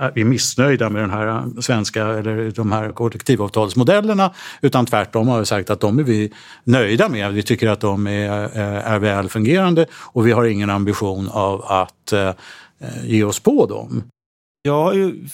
Äh, 0.00 0.08
vi 0.14 0.20
är 0.20 0.24
missnöjda 0.24 0.90
med 0.90 1.02
den 1.02 1.10
här 1.10 1.26
äh, 1.26 1.60
svenska 1.60 2.06
eller 2.06 2.50
de 2.50 2.72
här 2.72 2.92
kollektivavtalsmodellerna 2.92 4.34
utan 4.60 4.86
tvärtom 4.86 5.28
har 5.28 5.38
vi 5.38 5.46
sagt 5.46 5.70
att 5.70 5.80
de 5.80 5.98
är 5.98 6.02
vi 6.02 6.32
nöjda 6.64 7.08
med. 7.08 7.32
Vi 7.32 7.42
tycker 7.42 7.68
att 7.68 7.80
de 7.80 8.06
är, 8.06 8.42
äh, 8.44 8.92
är 8.92 8.98
väl 8.98 9.28
fungerande 9.28 9.86
och 9.92 10.26
vi 10.26 10.32
har 10.32 10.44
ingen 10.44 10.70
ambition 10.70 11.28
av 11.28 11.64
att 11.64 12.12
ge 13.02 13.24
oss 13.24 13.40
på 13.40 13.66
dem. 13.66 14.02
Jag 14.62 14.82
har 14.82 14.94
ju, 14.94 15.26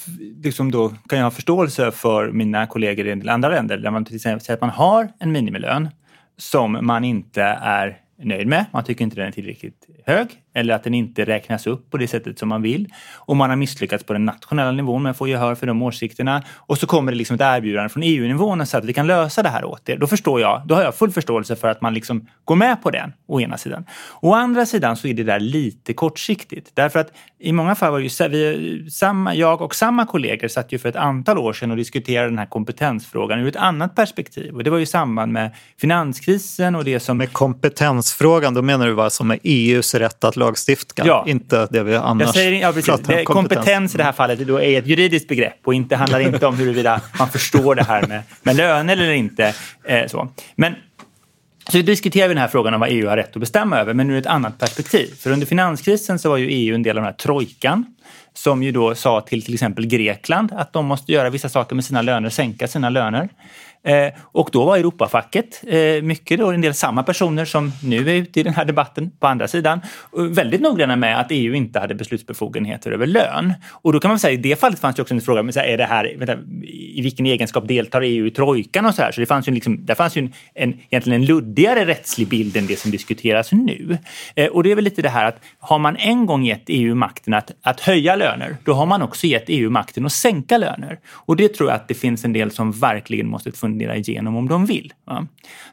liksom 0.43 0.71
då, 0.71 0.89
kan 0.89 1.19
jag 1.19 1.27
ha 1.27 1.31
förståelse 1.31 1.91
för 1.91 2.33
mina 2.33 2.67
kollegor 2.67 3.07
i 3.07 3.29
andra 3.29 3.49
länder 3.49 3.77
där 3.77 3.91
man 3.91 4.05
till 4.05 4.17
exempel 4.17 4.45
säger 4.45 4.57
att 4.57 4.61
man 4.61 4.71
har 4.71 5.09
en 5.19 5.33
minimilön 5.33 5.89
som 6.37 6.79
man 6.83 7.05
inte 7.05 7.43
är 7.43 7.99
nöjd 8.23 8.47
med. 8.47 8.65
Man 8.73 8.85
tycker 8.85 9.05
inte 9.05 9.17
den 9.17 9.27
är 9.27 9.33
tillräckligt 9.33 9.87
hög 10.07 10.44
eller 10.55 10.75
att 10.75 10.85
den 10.85 10.95
inte 10.95 11.25
räknas 11.25 11.67
upp 11.67 11.91
på 11.91 11.97
det 11.97 12.09
sättet 12.09 12.39
som 12.39 12.49
man 12.49 12.63
vill. 12.63 12.89
Och 13.15 13.37
man 13.37 13.51
har 13.51 13.57
misslyckats 13.57 14.05
på 14.05 14.13
den 14.13 14.25
nationella 14.25 14.73
nivån 14.73 15.03
med 15.03 15.11
att 15.11 15.17
få 15.17 15.29
gehör 15.29 15.55
för 15.55 15.67
de 15.67 15.83
åsikterna. 15.83 16.43
Och 16.57 16.79
så 16.79 16.87
kommer 16.87 17.13
det 17.13 17.19
liksom 17.19 17.35
ett 17.35 17.41
erbjudande 17.41 17.89
från 17.89 18.03
EU-nivån 18.03 18.67
så 18.67 18.79
att 18.79 18.85
vi 18.85 18.93
kan 18.93 19.07
lösa 19.07 19.43
det 19.43 19.49
här 19.49 19.65
åt 19.65 19.89
er. 19.89 19.97
Då 19.97 20.07
förstår 20.07 20.41
jag, 20.41 20.63
då 20.67 20.75
har 20.75 20.83
jag 20.83 20.95
full 20.95 21.11
förståelse 21.11 21.57
för 21.57 21.69
att 21.69 21.81
man 21.81 21.95
liksom 21.95 22.29
går 22.45 22.57
med 22.57 22.83
på 22.83 22.91
den, 22.91 23.13
å 23.27 23.41
ena 23.41 23.59
sidan. 23.59 23.85
Å 24.21 24.35
andra 24.35 24.67
sidan 24.67 24.97
så 24.97 25.09
är 25.09 25.15
det 25.15 25.25
där 25.25 25.41
lite 25.41 25.93
kortsiktigt. 25.93 26.71
Därför 26.75 27.01
att 27.01 27.13
i 27.39 27.53
många 27.53 27.75
fall 27.75 27.93
var 27.93 27.99
ju 27.99 28.09
vi, 28.29 28.91
samma, 28.91 29.35
jag 29.35 29.63
och 29.63 29.75
samma 29.75 30.07
kollegor 30.07 30.49
satt 30.49 30.73
ju 30.73 30.79
för 30.79 30.89
ett 30.89 30.97
antal 30.97 31.39
år 31.39 31.53
sedan 31.53 31.71
och 31.71 31.77
diskuterade 31.77 32.29
den 32.29 32.39
här 32.39 32.47
kompetensfrågan 32.47 33.39
ur 33.39 33.49
ett 33.49 33.57
annat 33.57 33.95
perspektiv. 33.95 34.55
Och 34.55 34.65
det 34.65 34.71
var 34.71 34.79
ju 34.79 34.83
i 34.83 34.87
samband 34.87 35.33
med 35.33 35.51
finanskrisen 35.81 36.75
och 36.75 36.85
det 36.85 37.01
som... 37.01 37.19
Med 37.19 37.33
kompetensfrågan, 37.33 38.55
då 38.55 38.63
menar 38.63 38.87
du 38.87 38.93
vad 38.93 39.13
som 39.13 39.31
är 39.31 39.39
EUs 39.43 39.95
rätt 39.95 40.25
att 40.25 40.37
lagstifta, 40.45 41.07
ja. 41.07 41.25
inte 41.27 41.69
det 41.71 41.83
vi 41.83 41.97
annars 41.97 42.27
jag 42.27 42.35
säger, 42.35 42.53
ja, 42.53 42.73
precis. 42.73 42.87
Kompetens. 42.87 43.27
kompetens 43.27 43.95
i 43.95 43.99
det 43.99 44.05
här 44.05 44.13
fallet 44.13 44.39
då 44.39 44.61
är 44.61 44.79
ett 44.79 44.87
juridiskt 44.87 45.29
begrepp 45.29 45.59
och 45.65 45.75
inte, 45.75 45.97
handlar 45.97 46.21
inte 46.21 46.47
om 46.47 46.57
huruvida 46.57 47.01
man 47.19 47.29
förstår 47.29 47.75
det 47.75 47.85
här 47.85 48.07
med, 48.07 48.23
med 48.43 48.57
löner 48.57 48.93
eller 48.93 49.13
inte. 49.13 49.55
Eh, 49.85 50.07
så. 50.07 50.29
Men 50.57 50.75
så 51.69 51.79
diskuterar 51.79 52.29
vi 52.29 52.35
den 52.35 52.41
här 52.41 52.49
frågan 52.49 52.75
om 52.75 52.81
vad 52.81 52.89
EU 52.93 53.09
har 53.09 53.17
rätt 53.17 53.37
att 53.37 53.41
bestämma 53.41 53.79
över, 53.79 53.95
men 53.95 54.11
ur 54.11 54.19
ett 54.19 54.27
annat 54.27 54.59
perspektiv. 54.59 55.15
För 55.19 55.31
under 55.31 55.47
finanskrisen 55.47 56.19
så 56.19 56.29
var 56.29 56.37
ju 56.37 56.49
EU 56.49 56.75
en 56.75 56.83
del 56.83 56.99
av 56.99 57.03
den 57.03 57.13
här 57.13 57.19
trojkan 57.19 57.87
som 58.35 58.63
ju 58.63 58.73
då 58.73 58.95
sa 58.95 59.21
till 59.21 59.43
till 59.43 59.55
exempel 59.55 59.87
Grekland 59.87 60.53
att 60.53 60.73
de 60.73 60.87
måste 60.87 61.13
göra 61.13 61.31
vissa 61.31 61.49
saker 61.49 61.75
med 61.75 61.85
sina 61.85 62.03
löner, 62.03 62.31
sänka 62.31 62.69
sina 62.69 62.91
löner. 62.91 63.29
Eh, 63.87 64.13
och 64.23 64.49
då 64.53 64.65
var 64.65 64.77
Europafacket, 64.77 65.65
eh, 65.67 66.03
mycket 66.03 66.39
då 66.39 66.51
en 66.51 66.61
del 66.61 66.75
samma 66.75 67.03
personer 67.03 67.45
som 67.45 67.73
nu 67.83 68.11
är 68.11 68.15
ute 68.15 68.41
i 68.41 68.43
den 68.43 68.55
här 68.55 68.65
debatten 68.65 69.11
på 69.21 69.27
andra 69.27 69.49
sidan, 69.49 69.81
eh, 70.19 70.23
väldigt 70.23 70.61
noggranna 70.61 70.97
med 70.97 71.21
att 71.21 71.27
EU 71.31 71.55
inte 71.55 71.81
hade 71.81 71.95
beslutsbefogenheter 71.95 72.91
över 72.91 73.07
lön. 73.07 73.53
Och 73.71 73.93
då 73.93 74.01
kan 74.01 74.09
man 74.09 74.19
säga 74.19 74.33
i 74.33 74.37
det 74.37 74.61
fallet 74.61 74.79
fanns 74.79 74.97
det 74.97 75.03
också 75.03 75.15
en 75.15 75.21
fråga, 75.21 75.43
men 75.43 75.53
så 75.53 75.61
här, 75.61 75.67
är 75.67 75.79
det 75.79 75.85
här, 75.85 76.15
vänta, 76.19 76.37
i 76.73 77.01
vilken 77.03 77.27
egenskap 77.27 77.69
deltar 77.69 78.03
EU 78.03 78.27
i 78.27 78.31
trojkan 78.31 78.87
och 78.87 78.95
så 78.95 79.03
här? 79.03 79.13
Så 79.13 79.21
det 79.21 79.27
fanns 79.27 79.49
ju 79.49 79.53
liksom, 79.53 79.87
där 79.87 79.95
fanns 79.95 80.17
ju 80.17 80.21
en, 80.21 80.33
en, 80.55 80.81
egentligen 80.91 81.21
en 81.21 81.27
luddigare 81.27 81.87
rättslig 81.87 82.29
bild 82.29 82.57
än 82.57 82.67
det 82.67 82.79
som 82.79 82.91
diskuteras 82.91 83.53
nu. 83.53 83.99
Eh, 84.35 84.47
och 84.47 84.63
det 84.63 84.71
är 84.71 84.75
väl 84.75 84.85
lite 84.85 85.03
det 85.03 85.09
här 85.09 85.25
att 85.25 85.41
har 85.59 85.79
man 85.79 85.97
en 85.97 86.27
gång 86.27 86.45
gett 86.45 86.65
EU 86.67 86.95
makten 86.95 87.35
att, 87.35 87.51
att 87.63 87.81
höja 87.81 88.17
löner, 88.17 88.57
då 88.65 88.73
har 88.73 88.87
man 88.87 89.03
också 89.03 89.27
gett 89.27 89.45
EU 89.47 89.71
makten 89.71 90.07
att 90.07 90.13
sänka 90.13 90.59
löner. 90.59 90.99
Och 91.07 91.37
det 91.37 91.49
tror 91.49 91.69
jag 91.69 91.77
att 91.77 91.89
det 91.89 91.95
finns 91.95 92.25
en 92.25 92.33
del 92.33 92.51
som 92.51 92.73
verkligen 92.73 93.29
måste 93.29 93.53
fundera 93.53 93.74
fundera 93.75 93.97
igenom 93.97 94.37
om 94.37 94.49
de 94.49 94.67
vill. 94.67 94.93
Va? 95.07 95.27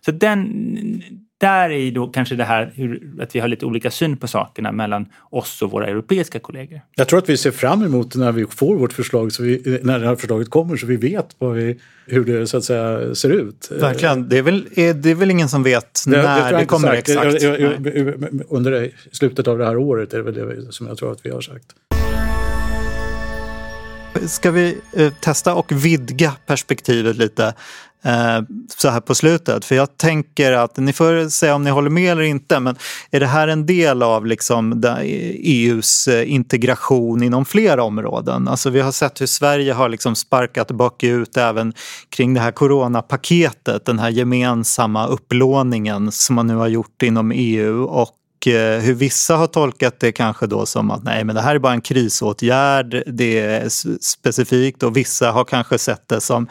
Så 0.05 0.11
den, 0.11 1.01
där 1.37 1.69
är 1.69 1.91
då 1.91 2.07
kanske 2.07 2.35
det 2.35 2.43
här 2.43 2.71
hur, 2.75 3.01
att 3.21 3.35
vi 3.35 3.39
har 3.39 3.47
lite 3.47 3.65
olika 3.65 3.91
syn 3.91 4.17
på 4.17 4.27
sakerna 4.27 4.71
mellan 4.71 5.05
oss 5.31 5.61
och 5.61 5.71
våra 5.71 5.87
europeiska 5.87 6.39
kollegor. 6.39 6.81
Jag 6.95 7.07
tror 7.07 7.19
att 7.19 7.29
vi 7.29 7.37
ser 7.37 7.51
fram 7.51 7.83
emot 7.83 8.15
när 8.15 8.31
vi 8.31 8.45
får 8.45 8.75
vårt 8.75 8.93
förslag, 8.93 9.31
så 9.31 9.43
vi, 9.43 9.79
när 9.83 9.99
det 9.99 10.07
här 10.07 10.15
förslaget 10.15 10.49
kommer, 10.49 10.77
så 10.77 10.85
vi 10.85 10.97
vet 10.97 11.35
vi, 11.39 11.79
hur 12.05 12.25
det 12.25 12.47
så 12.47 12.57
att 12.57 12.63
säga 12.63 13.15
ser 13.15 13.29
ut. 13.29 13.71
Verkligen. 13.71 14.29
Det 14.29 14.37
är 14.37 14.41
väl, 14.41 14.67
är, 14.75 14.93
det 14.93 15.09
är 15.09 15.15
väl 15.15 15.31
ingen 15.31 15.49
som 15.49 15.63
vet 15.63 16.03
när 16.07 16.51
det, 16.51 16.57
det 16.57 16.65
kommer 16.65 16.87
sagt. 16.87 17.09
exakt? 17.09 17.41
Jag, 17.41 17.61
jag, 17.61 18.41
under 18.49 18.89
slutet 19.11 19.47
av 19.47 19.57
det 19.57 19.65
här 19.65 19.77
året 19.77 20.13
är 20.13 20.17
det 20.17 20.23
väl 20.23 20.33
det 20.33 20.71
som 20.71 20.87
jag 20.87 20.97
tror 20.97 21.11
att 21.11 21.25
vi 21.25 21.29
har 21.29 21.41
sagt 21.41 21.65
ska 24.27 24.51
vi 24.51 24.77
eh, 24.93 25.13
testa 25.13 25.55
och 25.55 25.71
vidga 25.71 26.33
perspektivet 26.45 27.15
lite 27.15 27.53
eh, 28.03 28.41
så 28.77 28.89
här 28.89 28.99
på 28.99 29.15
slutet. 29.15 29.65
För 29.65 29.75
jag 29.75 29.97
tänker 29.97 30.51
att, 30.51 30.77
ni 30.77 30.93
får 30.93 31.29
säga 31.29 31.55
om 31.55 31.63
ni 31.63 31.69
håller 31.69 31.89
med 31.89 32.11
eller 32.11 32.21
inte, 32.21 32.59
men 32.59 32.75
är 33.11 33.19
det 33.19 33.27
här 33.27 33.47
en 33.47 33.65
del 33.65 34.03
av 34.03 34.25
liksom 34.25 34.83
EUs 35.03 36.07
e 36.07 36.21
eh, 36.21 36.33
integration 36.33 37.23
inom 37.23 37.45
flera 37.45 37.83
områden? 37.83 38.47
Alltså 38.47 38.69
vi 38.69 38.81
har 38.81 38.91
sett 38.91 39.21
hur 39.21 39.25
Sverige 39.25 39.73
har 39.73 39.89
liksom 39.89 40.15
sparkat 40.15 40.71
bakut 40.71 41.37
även 41.37 41.73
kring 42.09 42.33
det 42.33 42.39
här 42.39 42.51
coronapaketet, 42.51 43.85
den 43.85 43.99
här 43.99 44.09
gemensamma 44.09 45.07
upplåningen 45.07 46.11
som 46.11 46.35
man 46.35 46.47
nu 46.47 46.55
har 46.55 46.67
gjort 46.67 47.03
inom 47.03 47.31
EU 47.35 47.83
och 47.83 48.17
Eh, 48.47 48.79
hur 48.79 48.93
vissa 48.93 49.35
har 49.35 49.47
tolkat 49.47 49.99
det 49.99 50.11
kanske 50.11 50.47
då 50.47 50.65
som 50.65 50.91
att 50.91 51.03
nej 51.03 51.23
men 51.23 51.35
det 51.35 51.41
här 51.41 51.55
är 51.55 51.59
bara 51.59 51.73
en 51.73 51.81
krisåtgärd, 51.81 53.03
det 53.07 53.39
är 53.39 53.69
specifikt. 54.03 54.83
Och 54.83 54.97
vissa 54.97 55.31
har 55.31 55.43
kanske 55.43 55.77
sett 55.77 56.07
det 56.07 56.21
som, 56.21 56.47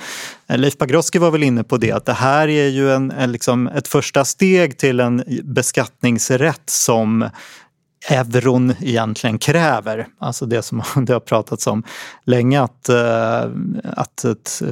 eh, 0.48 0.58
Leif 0.58 0.78
Pagrotsky 0.78 1.18
var 1.18 1.30
väl 1.30 1.42
inne 1.42 1.64
på 1.64 1.76
det, 1.76 1.92
att 1.92 2.06
det 2.06 2.12
här 2.12 2.48
är 2.48 2.68
ju 2.68 2.92
en, 2.92 3.10
en 3.10 3.32
liksom 3.32 3.66
ett 3.66 3.88
första 3.88 4.24
steg 4.24 4.78
till 4.78 5.00
en 5.00 5.24
beskattningsrätt 5.42 6.62
som 6.66 7.30
euron 8.08 8.74
egentligen 8.80 9.38
kräver. 9.38 10.06
Alltså 10.18 10.46
det 10.46 10.62
som 10.62 10.82
det 11.06 11.12
har 11.12 11.20
pratats 11.20 11.66
om 11.66 11.82
länge 12.24 12.62
att, 12.62 12.88
eh, 12.88 13.42
att 13.82 14.24
ett 14.24 14.62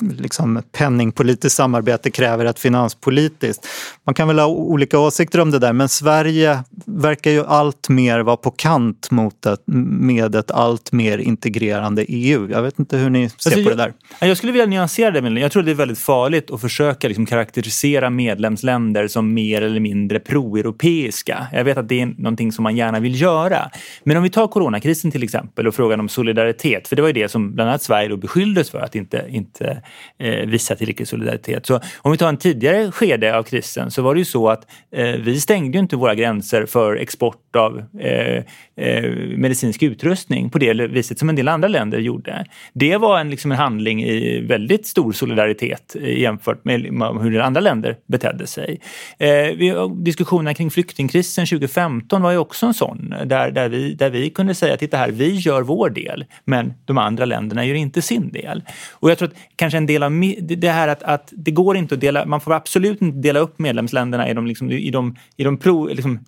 liksom 0.00 0.62
penningpolitiskt 0.72 1.56
samarbete 1.56 2.10
kräver 2.10 2.44
ett 2.44 2.58
finanspolitiskt. 2.58 3.66
Man 4.06 4.14
kan 4.14 4.28
väl 4.28 4.38
ha 4.38 4.46
olika 4.46 4.98
åsikter 4.98 5.40
om 5.40 5.50
det 5.50 5.58
där 5.58 5.72
men 5.72 5.88
Sverige 5.88 6.62
verkar 6.84 7.30
ju 7.30 7.46
allt 7.46 7.88
mer 7.88 8.20
vara 8.20 8.36
på 8.36 8.50
kant 8.50 9.10
mot 9.10 9.46
ett, 9.46 9.62
med 9.66 10.34
ett 10.34 10.50
allt 10.50 10.92
mer 10.92 11.18
integrerande 11.18 12.04
EU. 12.08 12.50
Jag 12.50 12.62
vet 12.62 12.78
inte 12.78 12.96
hur 12.96 13.10
ni 13.10 13.28
ser 13.28 13.50
alltså, 13.50 13.64
på 13.64 13.70
det 13.70 13.76
där. 13.76 13.92
Jag 14.20 14.36
skulle 14.36 14.52
vilja 14.52 14.66
nyansera 14.66 15.10
det. 15.10 15.22
Men 15.22 15.36
jag 15.36 15.52
tror 15.52 15.62
det 15.62 15.70
är 15.70 15.74
väldigt 15.74 15.98
farligt 15.98 16.50
att 16.50 16.60
försöka 16.60 17.08
liksom 17.08 17.26
karaktärisera 17.26 18.10
medlemsländer 18.10 19.08
som 19.08 19.34
mer 19.34 19.62
eller 19.62 19.80
mindre 19.80 20.20
pro-europeiska. 20.20 21.46
Jag 21.52 21.64
vet 21.64 21.78
att 21.78 21.88
det 21.88 22.00
är 22.00 22.06
någonting 22.06 22.52
som 22.52 22.63
man 22.64 22.76
gärna 22.76 23.00
vill 23.00 23.20
göra. 23.20 23.70
Men 24.04 24.16
om 24.16 24.22
vi 24.22 24.30
tar 24.30 24.46
coronakrisen 24.46 25.10
till 25.10 25.22
exempel 25.22 25.66
och 25.66 25.74
frågan 25.74 26.00
om 26.00 26.08
solidaritet, 26.08 26.88
för 26.88 26.96
det 26.96 27.02
var 27.02 27.08
ju 27.08 27.12
det 27.12 27.28
som 27.28 27.54
bland 27.54 27.70
annat 27.70 27.82
Sverige 27.82 28.08
då 28.08 28.16
beskylldes 28.16 28.70
för 28.70 28.78
att 28.78 28.94
inte, 28.94 29.24
inte 29.28 29.82
eh, 30.18 30.46
visa 30.46 30.76
tillräcklig 30.76 31.08
solidaritet. 31.08 31.66
Så 31.66 31.80
om 31.98 32.12
vi 32.12 32.18
tar 32.18 32.28
en 32.28 32.36
tidigare 32.36 32.92
skede 32.92 33.38
av 33.38 33.42
krisen 33.42 33.90
så 33.90 34.02
var 34.02 34.14
det 34.14 34.18
ju 34.18 34.24
så 34.24 34.48
att 34.48 34.66
eh, 34.92 35.06
vi 35.06 35.40
stängde 35.40 35.78
ju 35.78 35.82
inte 35.82 35.96
våra 35.96 36.14
gränser 36.14 36.66
för 36.66 36.96
export 36.96 37.56
av 37.56 37.82
eh, 38.00 38.42
eh 38.76 39.10
medicinsk 39.36 39.82
utrustning 39.82 40.50
på 40.50 40.58
det 40.58 40.74
viset 40.74 41.18
som 41.18 41.28
en 41.28 41.36
del 41.36 41.48
andra 41.48 41.68
länder 41.68 41.98
gjorde. 41.98 42.44
Det 42.72 42.96
var 42.96 43.18
en, 43.18 43.30
liksom 43.30 43.52
en 43.52 43.58
handling 43.58 44.04
i 44.04 44.40
väldigt 44.40 44.86
stor 44.86 45.12
solidaritet 45.12 45.96
jämfört 46.00 46.64
med 46.64 46.80
liksom, 46.80 47.20
hur 47.20 47.40
andra 47.40 47.60
länder 47.60 47.96
betedde 48.06 48.46
sig. 48.46 48.80
Eh, 49.18 49.88
diskussionerna 49.90 50.54
kring 50.54 50.70
flyktingkrisen 50.70 51.46
2015 51.46 52.22
var 52.22 52.30
ju 52.30 52.38
också 52.38 52.53
också 52.54 52.66
en 52.66 52.74
sån 52.74 53.14
där, 53.24 53.50
där, 53.50 53.68
vi, 53.68 53.94
där 53.94 54.10
vi 54.10 54.30
kunde 54.30 54.54
säga 54.54 54.76
titta 54.76 54.96
här, 54.96 55.10
vi 55.10 55.34
gör 55.34 55.62
vår 55.62 55.90
del 55.90 56.24
men 56.44 56.74
de 56.84 56.98
andra 56.98 57.24
länderna 57.24 57.64
gör 57.64 57.74
inte 57.74 58.02
sin 58.02 58.32
del. 58.32 58.62
Och 58.92 59.10
jag 59.10 59.18
tror 59.18 59.28
att 59.28 59.34
kanske 59.56 59.76
en 59.76 59.86
del 59.86 60.02
av 60.02 60.12
det 60.40 60.70
här 60.70 60.88
att, 60.88 61.02
att 61.02 61.32
det 61.36 61.50
går 61.50 61.76
inte 61.76 61.94
att 61.94 62.00
dela, 62.00 62.26
man 62.26 62.40
får 62.40 62.52
absolut 62.52 63.02
inte 63.02 63.18
dela 63.18 63.40
upp 63.40 63.58
medlemsländerna 63.58 64.28
i 64.28 64.34
de, 64.34 64.46
liksom, 64.46 64.70
i 64.70 64.90
de, 64.90 65.16
i 65.36 65.44
de 65.44 65.56
pro, 65.56 65.86
liksom, 65.86 66.24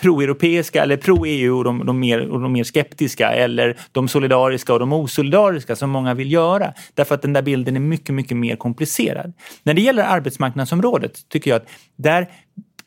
pro-europeiska 0.00 0.82
eller 0.82 0.96
pro-EU 0.96 1.58
och 1.58 1.64
de, 1.64 1.86
de, 1.86 2.00
mer, 2.00 2.28
och 2.28 2.40
de 2.40 2.52
mer 2.52 2.64
skeptiska 2.64 3.32
eller 3.32 3.76
de 3.92 4.08
solidariska 4.08 4.72
och 4.72 4.78
de 4.78 4.92
osolidariska 4.92 5.76
som 5.76 5.90
många 5.90 6.14
vill 6.14 6.32
göra. 6.32 6.72
Därför 6.94 7.14
att 7.14 7.22
den 7.22 7.32
där 7.32 7.42
bilden 7.42 7.76
är 7.76 7.80
mycket, 7.80 8.14
mycket 8.14 8.36
mer 8.36 8.56
komplicerad. 8.56 9.32
När 9.62 9.74
det 9.74 9.80
gäller 9.80 10.02
arbetsmarknadsområdet 10.02 11.28
tycker 11.28 11.50
jag 11.50 11.56
att 11.56 11.68
där 11.96 12.28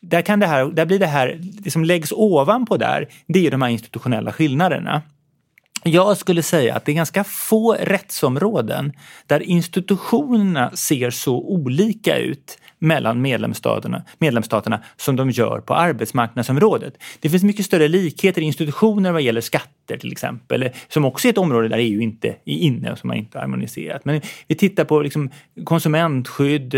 där, 0.01 0.21
kan 0.21 0.39
det 0.39 0.47
här, 0.47 0.65
där 0.65 0.85
blir 0.85 0.99
det 0.99 1.07
här, 1.07 1.39
det 1.41 1.71
som 1.71 1.83
läggs 1.83 2.11
ovanpå 2.11 2.77
där, 2.77 3.07
det 3.27 3.47
är 3.47 3.51
de 3.51 3.61
här 3.61 3.69
institutionella 3.69 4.31
skillnaderna. 4.31 5.01
Jag 5.83 6.17
skulle 6.17 6.43
säga 6.43 6.75
att 6.75 6.85
det 6.85 6.91
är 6.91 6.95
ganska 6.95 7.23
få 7.23 7.73
rättsområden 7.73 8.93
där 9.27 9.43
institutionerna 9.43 10.71
ser 10.71 11.09
så 11.09 11.35
olika 11.35 12.17
ut 12.17 12.57
mellan 12.79 13.21
medlemsstaterna, 13.21 14.03
medlemsstaterna 14.17 14.83
som 14.97 15.15
de 15.15 15.29
gör 15.29 15.59
på 15.59 15.73
arbetsmarknadsområdet. 15.73 16.93
Det 17.19 17.29
finns 17.29 17.43
mycket 17.43 17.65
större 17.65 17.87
likheter 17.87 18.41
i 18.41 18.45
institutioner 18.45 19.11
vad 19.11 19.21
gäller 19.21 19.41
skatter 19.41 19.97
till 19.97 20.11
exempel, 20.11 20.69
som 20.87 21.05
också 21.05 21.27
är 21.27 21.29
ett 21.29 21.37
område 21.37 21.67
där 21.67 21.77
EU 21.77 22.01
inte 22.01 22.27
är 22.27 22.35
inne 22.45 22.91
och 22.91 22.97
som 22.97 23.07
man 23.07 23.17
inte 23.17 23.37
har 23.37 23.41
harmoniserat. 23.41 24.05
Men 24.05 24.21
vi 24.47 24.55
tittar 24.55 24.83
på 24.83 25.01
liksom 25.01 25.29
konsumentskydd, 25.63 26.75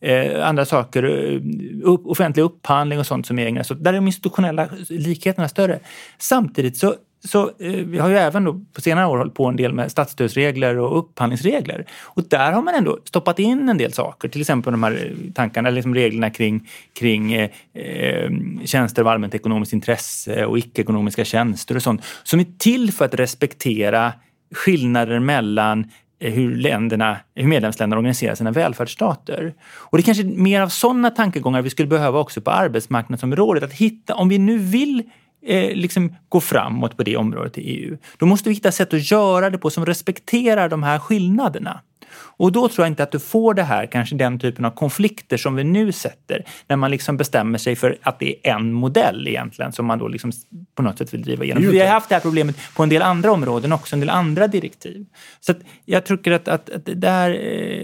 eh, 0.00 0.48
andra 0.48 0.64
saker, 0.64 1.02
eh, 1.02 1.40
upp, 1.82 2.06
offentlig 2.06 2.42
upphandling 2.42 2.98
och 2.98 3.06
sånt 3.06 3.26
som 3.26 3.38
är 3.38 3.46
ägnat 3.46 3.66
så 3.66 3.74
Där 3.74 3.92
är 3.92 3.96
de 3.96 4.06
institutionella 4.06 4.68
likheterna 4.88 5.48
större. 5.48 5.80
Samtidigt 6.18 6.76
så 6.76 6.94
så 7.24 7.50
eh, 7.58 7.72
vi 7.72 7.98
har 7.98 8.08
ju 8.08 8.16
även 8.16 8.44
då 8.44 8.60
på 8.72 8.80
senare 8.80 9.06
år 9.06 9.18
hållit 9.18 9.34
på 9.34 9.46
en 9.46 9.56
del 9.56 9.72
med 9.72 9.90
statsstödsregler 9.90 10.78
och 10.78 10.98
upphandlingsregler. 10.98 11.86
Och 12.02 12.22
där 12.28 12.52
har 12.52 12.62
man 12.62 12.74
ändå 12.74 12.98
stoppat 13.04 13.38
in 13.38 13.68
en 13.68 13.78
del 13.78 13.92
saker, 13.92 14.28
till 14.28 14.40
exempel 14.40 14.72
de 14.72 14.82
här 14.82 14.92
eh, 14.92 15.32
tankarna, 15.32 15.68
eller 15.68 15.76
liksom 15.76 15.94
reglerna 15.94 16.30
kring, 16.30 16.68
kring 16.98 17.32
eh, 17.32 17.50
eh, 17.74 18.30
tjänster 18.64 19.02
av 19.02 19.08
allmänt 19.08 19.34
ekonomiskt 19.34 19.72
intresse 19.72 20.46
och 20.46 20.58
icke-ekonomiska 20.58 21.24
tjänster 21.24 21.76
och 21.76 21.82
sånt, 21.82 22.04
som 22.22 22.40
är 22.40 22.46
till 22.58 22.92
för 22.92 23.04
att 23.04 23.14
respektera 23.14 24.12
skillnader 24.54 25.18
mellan 25.18 25.90
eh, 26.20 26.32
hur, 26.32 26.56
länderna, 26.56 27.16
hur 27.34 27.48
medlemsländerna 27.48 27.98
organiserar 27.98 28.34
sina 28.34 28.50
välfärdsstater. 28.50 29.54
Och 29.74 29.98
det 29.98 30.02
är 30.02 30.04
kanske 30.04 30.24
mer 30.24 30.60
av 30.60 30.68
sådana 30.68 31.10
tankegångar 31.10 31.62
vi 31.62 31.70
skulle 31.70 31.88
behöva 31.88 32.18
också 32.18 32.40
på 32.40 32.50
arbetsmarknadsområdet. 32.50 33.62
Att 33.62 33.72
hitta, 33.72 34.14
om 34.14 34.28
vi 34.28 34.38
nu 34.38 34.58
vill 34.58 35.02
eh, 35.46 35.74
liksom 35.74 36.16
gå 36.28 36.40
framåt 36.40 36.96
på 36.96 37.02
det 37.02 37.16
området 37.16 37.58
i 37.58 37.60
EU. 37.60 37.96
Då 38.18 38.26
måste 38.26 38.48
vi 38.48 38.54
hitta 38.54 38.72
sätt 38.72 38.94
att 38.94 39.10
göra 39.10 39.50
det 39.50 39.58
på 39.58 39.70
som 39.70 39.86
respekterar 39.86 40.68
de 40.68 40.82
här 40.82 40.98
skillnaderna. 40.98 41.80
Och 42.14 42.52
då 42.52 42.68
tror 42.68 42.84
jag 42.84 42.92
inte 42.92 43.02
att 43.02 43.12
du 43.12 43.18
får 43.18 43.54
det 43.54 43.62
här, 43.62 43.86
kanske 43.86 44.16
den 44.16 44.38
typen 44.38 44.64
av 44.64 44.70
konflikter 44.70 45.36
som 45.36 45.54
vi 45.54 45.64
nu 45.64 45.92
sätter 45.92 46.44
när 46.68 46.76
man 46.76 46.90
liksom 46.90 47.16
bestämmer 47.16 47.58
sig 47.58 47.76
för 47.76 47.98
att 48.02 48.18
det 48.18 48.34
är 48.42 48.54
en 48.54 48.72
modell 48.72 49.28
egentligen 49.28 49.72
som 49.72 49.86
man 49.86 49.98
då 49.98 50.08
liksom 50.08 50.32
på 50.74 50.82
något 50.82 50.98
sätt 50.98 51.14
vill 51.14 51.22
driva 51.22 51.44
igenom. 51.44 51.62
Vi 51.62 51.80
har 51.80 51.86
haft 51.86 52.08
det 52.08 52.14
här 52.14 52.22
problemet 52.22 52.56
på 52.74 52.82
en 52.82 52.88
del 52.88 53.02
andra 53.02 53.32
områden 53.32 53.72
också, 53.72 53.96
en 53.96 54.00
del 54.00 54.10
andra 54.10 54.46
direktiv. 54.46 55.06
Så 55.40 55.54
jag 55.84 56.04
tycker 56.04 56.32
att, 56.32 56.48
att, 56.48 56.70
att 56.70 56.86
det 56.86 56.94
där, 56.94 57.30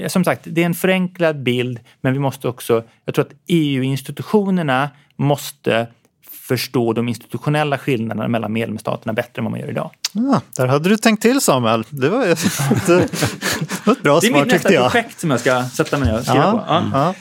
eh, 0.02 0.08
som 0.08 0.24
sagt, 0.24 0.40
det 0.44 0.62
är 0.62 0.66
en 0.66 0.74
förenklad 0.74 1.42
bild 1.42 1.80
men 2.00 2.12
vi 2.12 2.18
måste 2.18 2.48
också, 2.48 2.82
jag 3.04 3.14
tror 3.14 3.24
att 3.24 3.34
EU-institutionerna 3.46 4.90
måste 5.16 5.86
förstå 6.30 6.92
de 6.92 7.08
institutionella 7.08 7.78
skillnaderna 7.78 8.28
mellan 8.28 8.52
medlemsstaterna 8.52 9.12
bättre 9.12 9.40
än 9.40 9.44
vad 9.44 9.50
man 9.50 9.60
gör 9.60 9.70
idag. 9.70 9.90
Ja, 10.12 10.40
där 10.56 10.66
hade 10.66 10.88
du 10.88 10.96
tänkt 10.96 11.22
till 11.22 11.40
Samuel. 11.40 11.84
Det 11.90 12.08
var, 12.08 12.26
ett, 12.26 12.88
ett 12.88 14.02
bra 14.02 14.20
svar 14.20 14.20
tyckte 14.20 14.28
jag. 14.28 14.32
Det 14.32 14.36
är 14.36 14.42
mitt 14.42 14.48
nästa 14.48 14.90
projekt 14.90 15.20
som 15.20 15.30
jag 15.30 15.40
ska 15.40 15.64
sätta 15.64 15.98
mig 15.98 16.14
och 16.14 16.22
skriva 16.22 16.44
ja, 16.44 16.52
på. 16.52 16.64
Ja. 16.68 16.90
Ja. 16.92 17.14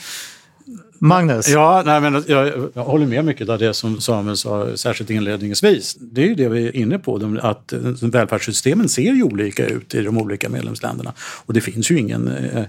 Magnus? 1.00 1.50
Ja, 1.50 1.84
nej, 1.86 2.02
men 2.02 2.24
jag, 2.28 2.70
jag, 2.74 2.84
håller 2.84 3.06
med 3.06 3.26
mycket 3.26 3.50
av 3.50 3.60
det 3.60 3.74
som 3.74 4.02
Samuel 4.02 4.38
sa, 4.38 4.78
särskilt 4.78 5.10
inledningsvis. 5.10 5.96
Det 6.00 6.22
är 6.24 6.26
ju 6.26 6.36
det 6.36 6.50
vi 6.50 6.68
är 6.68 6.76
inne 6.76 7.00
på, 7.00 7.40
att 7.42 7.74
välfärdssystemen 8.02 8.90
ser 8.90 9.14
ju 9.14 9.24
olika 9.24 9.66
ut 9.66 9.96
i 9.96 10.02
de 10.02 10.18
olika 10.18 10.50
medlemsländerna. 10.50 11.14
Och 11.20 11.54
det 11.54 11.62
finns 11.62 11.92
ju 11.92 12.00
ingen 12.00 12.28
eh, 12.28 12.64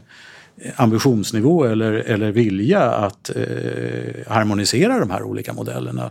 ambitionsnivå 0.77 1.65
eller, 1.65 1.93
eller 1.93 2.33
vilja 2.33 2.81
att 2.81 3.31
eh, 3.37 4.33
harmonisera 4.33 4.99
de 4.99 5.11
här 5.11 5.23
olika 5.23 5.53
modellerna. 5.53 6.11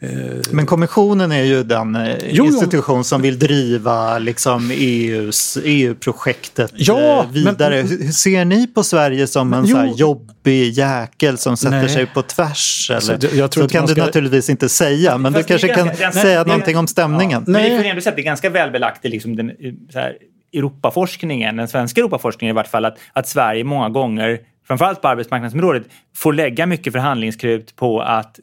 Eh, 0.00 0.40
Men 0.50 0.66
kommissionen 0.66 1.32
är 1.32 1.42
ju 1.42 1.62
den 1.62 1.96
eh, 1.96 2.16
jo, 2.30 2.46
institution 2.46 2.96
jo. 2.96 3.04
som 3.04 3.22
vill 3.22 3.38
driva 3.38 4.18
liksom 4.18 4.70
EUs, 4.74 5.58
EU-projektet 5.64 6.72
ja, 6.74 7.22
eh, 7.22 7.30
vidare. 7.30 7.82
Men, 7.82 8.00
Hur 8.00 8.12
ser 8.12 8.44
ni 8.44 8.66
på 8.66 8.82
Sverige 8.82 9.26
som 9.26 9.52
en 9.52 9.64
jo, 9.64 9.76
så 9.76 9.94
jobbig 9.96 10.70
jäkel 10.70 11.38
som 11.38 11.56
sätter 11.56 11.70
nej. 11.70 11.88
sig 11.88 12.06
på 12.06 12.22
tvärs? 12.22 12.90
Eller? 12.90 13.00
Så, 13.00 13.36
jag 13.36 13.50
tror 13.50 13.64
så 13.64 13.68
kan 13.68 13.88
ska... 13.88 13.94
du 13.94 14.00
naturligtvis 14.00 14.50
inte 14.50 14.68
säga, 14.68 15.18
men 15.18 15.32
Fast 15.32 15.48
du 15.48 15.52
kanske 15.52 15.68
ganska, 15.68 15.96
kan 15.96 16.12
säga 16.12 16.44
det, 16.44 16.48
någonting 16.48 16.76
om 16.76 16.86
stämningen. 16.86 17.44
Ja, 17.46 17.52
men 17.52 17.62
vi 17.62 17.76
får 17.76 17.84
ändå 17.84 18.02
säga 18.02 18.10
att 18.10 18.16
det 18.16 18.22
är 18.22 18.24
ganska 18.24 18.50
välbelagt 18.50 19.04
i 19.04 19.08
liksom 19.08 19.36
den, 19.36 19.52
så 19.92 19.98
här, 19.98 20.16
Europaforskningen, 20.54 21.56
den 21.56 21.68
svenska 21.68 22.00
Europaforskningen 22.00 22.54
i 22.54 22.56
vart 22.56 22.68
fall, 22.68 22.84
att, 22.84 22.98
att 23.12 23.28
Sverige 23.28 23.64
många 23.64 23.88
gånger 23.88 24.40
framförallt 24.66 25.02
på 25.02 25.08
arbetsmarknadsområdet, 25.08 25.82
får 26.16 26.32
lägga 26.32 26.66
mycket 26.66 26.92
förhandlingskrut 26.92 27.76
på 27.76 28.00
att 28.00 28.40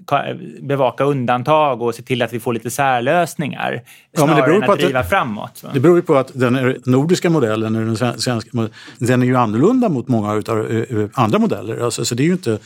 bevaka 0.62 1.04
undantag 1.04 1.82
och 1.82 1.96
se 1.96 2.04
till 2.04 2.22
att 2.22 2.34
vi 2.34 2.40
får 2.40 2.54
lite 2.54 2.70
särlösningar. 2.70 3.84
Ja, 4.12 4.20
snarare 4.20 4.36
det 4.36 4.42
beror 4.42 4.62
på 4.62 4.66
än 4.66 4.70
att, 4.70 4.70
att 4.70 4.80
driva 4.80 5.02
det, 5.02 5.10
framåt. 5.10 5.52
Så. 5.54 5.68
Det 5.74 5.80
beror 5.80 5.96
ju 5.96 6.02
på 6.02 6.16
att 6.16 6.32
den 6.34 6.82
nordiska 6.86 7.30
modellen, 7.30 7.74
den 7.74 7.98
svenska, 7.98 8.42
den 8.98 9.22
är 9.22 9.26
ju 9.26 9.36
annorlunda 9.36 9.90
mot 9.90 10.08
många 10.08 10.32
av 10.32 10.72
eh, 10.72 10.98
eh, 10.98 11.10
andra 11.14 11.40
modeller. 11.40 11.84
Alltså, 11.84 12.06
så 12.06 12.16
det 12.16 12.24
är 12.24 12.28
ju 12.28 12.34
inte, 12.34 12.58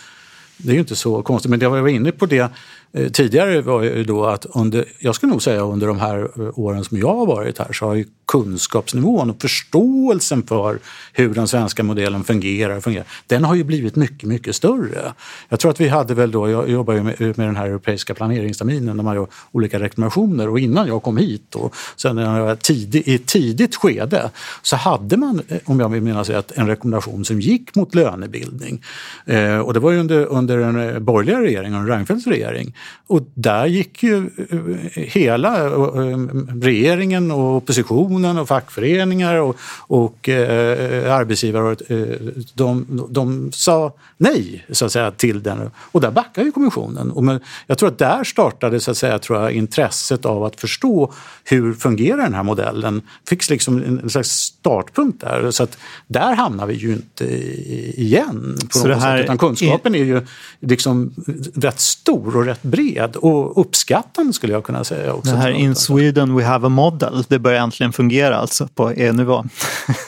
det 0.57 0.69
är 0.69 0.73
ju 0.73 0.79
inte 0.79 0.95
så 0.95 1.21
konstigt. 1.21 1.49
Men 1.49 1.59
jag 1.59 1.69
var 1.69 1.87
inne 1.87 2.11
på 2.11 2.25
det 2.25 2.51
Eh, 2.95 3.09
tidigare 3.09 3.61
var 3.61 3.83
ju 3.83 4.03
då 4.03 4.25
att 4.25 4.45
under, 4.45 4.85
jag 4.99 5.15
skulle 5.15 5.31
nog 5.31 5.41
säga 5.41 5.61
under 5.61 5.87
de 5.87 5.99
här 5.99 6.19
eh, 6.19 6.59
åren 6.59 6.83
som 6.83 6.97
jag 6.97 7.15
har 7.15 7.25
varit 7.25 7.57
här 7.57 7.73
så 7.73 7.85
har 7.85 7.95
ju 7.95 8.05
kunskapsnivån 8.27 9.29
och 9.29 9.41
förståelsen 9.41 10.43
för 10.43 10.79
hur 11.13 11.33
den 11.33 11.47
svenska 11.47 11.83
modellen 11.83 12.23
fungerar, 12.23 12.79
fungerar 12.79 13.05
den 13.27 13.43
har 13.43 13.55
ju 13.55 13.63
blivit 13.63 13.95
mycket, 13.95 14.29
mycket 14.29 14.55
större. 14.55 15.13
Jag 15.49 15.59
tror 15.59 15.71
att 15.71 15.81
vi 15.81 15.87
hade 15.87 16.13
väl 16.13 16.31
då, 16.31 16.49
jag 16.49 16.69
jobbar 16.69 16.93
ju 16.93 17.03
med, 17.03 17.19
med 17.19 17.47
den 17.47 17.55
här 17.55 17.65
europeiska 17.65 18.13
planeringsterminen 18.13 18.97
där 18.97 19.03
man 19.03 19.15
gör 19.15 19.27
olika 19.51 19.79
rekommendationer 19.79 20.49
och 20.49 20.59
innan 20.59 20.87
jag 20.87 21.03
kom 21.03 21.17
hit 21.17 21.55
och 21.55 21.75
sen 21.95 22.15
när 22.15 22.39
jag 22.39 22.59
tidig, 22.59 23.07
i 23.07 23.15
ett 23.15 23.27
tidigt 23.27 23.75
skede 23.75 24.29
så 24.61 24.75
hade 24.75 25.17
man, 25.17 25.41
eh, 25.47 25.57
om 25.65 25.79
jag 25.79 25.89
vill 25.89 26.01
minnas 26.01 26.29
rätt, 26.29 26.51
en 26.51 26.67
rekommendation 26.67 27.25
som 27.25 27.41
gick 27.41 27.75
mot 27.75 27.95
lönebildning. 27.95 28.83
Eh, 29.25 29.59
och 29.59 29.73
det 29.73 29.79
var 29.79 29.91
ju 29.91 29.99
under, 29.99 30.25
under 30.25 30.57
den 30.57 30.89
eh, 30.89 30.99
borgerliga 30.99 31.41
regeringen, 31.41 31.87
Reinfeldts 31.87 32.27
regering. 32.27 32.75
Och 33.07 33.21
där 33.33 33.65
gick 33.65 34.03
ju 34.03 34.17
eh, 34.17 34.59
hela 34.95 35.69
regeringen 36.61 37.31
och 37.31 37.55
oppositionen 37.57 38.14
och 38.23 38.47
fackföreningar 38.47 39.35
och, 39.35 39.57
och 39.87 40.29
eh, 40.29 41.15
arbetsgivare, 41.15 41.75
eh, 41.87 42.17
de, 42.53 43.03
de 43.09 43.51
sa 43.51 43.93
nej 44.17 44.65
så 44.69 44.85
att 44.85 44.91
säga, 44.91 45.11
till 45.11 45.43
den. 45.43 45.71
Och 45.77 46.01
där 46.01 46.11
backade 46.11 46.45
ju 46.45 46.51
kommissionen. 46.51 47.11
Och 47.11 47.23
men, 47.23 47.39
jag 47.67 47.77
tror 47.77 47.89
att 47.89 47.97
där 47.97 48.23
startade 48.23 48.79
så 48.79 48.91
att 48.91 48.97
säga, 48.97 49.19
tror 49.19 49.41
jag, 49.41 49.51
intresset 49.51 50.25
av 50.25 50.43
att 50.43 50.61
förstå 50.61 51.13
hur 51.43 51.73
fungerar 51.73 52.17
den 52.17 52.33
här 52.33 52.43
modellen. 52.43 53.01
Fick 53.27 53.49
liksom 53.49 53.77
en, 53.77 53.99
en 53.99 54.09
slags 54.09 54.29
startpunkt 54.29 55.21
där. 55.21 55.51
Så 55.51 55.63
att 55.63 55.77
där 56.07 56.35
hamnar 56.35 56.65
vi 56.65 56.73
ju 56.73 56.93
inte 56.93 57.25
igen. 58.01 58.57
På 58.73 58.77
så 58.77 58.87
något 58.87 59.01
sätt, 59.01 59.19
utan 59.19 59.37
kunskapen 59.37 59.95
är... 59.95 59.99
är 59.99 60.05
ju 60.05 60.21
liksom 60.59 61.13
rätt 61.55 61.79
stor 61.79 62.37
och 62.37 62.45
rätt 62.45 62.63
bred 62.63 63.15
och 63.15 63.61
uppskattande 63.61 64.33
skulle 64.33 64.53
jag 64.53 64.63
kunna 64.63 64.83
säga. 64.83 65.13
Också. 65.13 65.31
Det 65.31 65.37
här 65.37 65.51
In 65.51 65.75
Sweden 65.75 66.35
we 66.35 66.43
have 66.43 66.65
a 66.65 66.69
model, 66.69 67.23
det 67.27 67.39
börjar 67.39 67.63
äntligen 67.63 67.93
fungera 67.93 68.04
alltså 68.31 68.67
på 68.67 68.91
EU-nivå. 68.91 69.45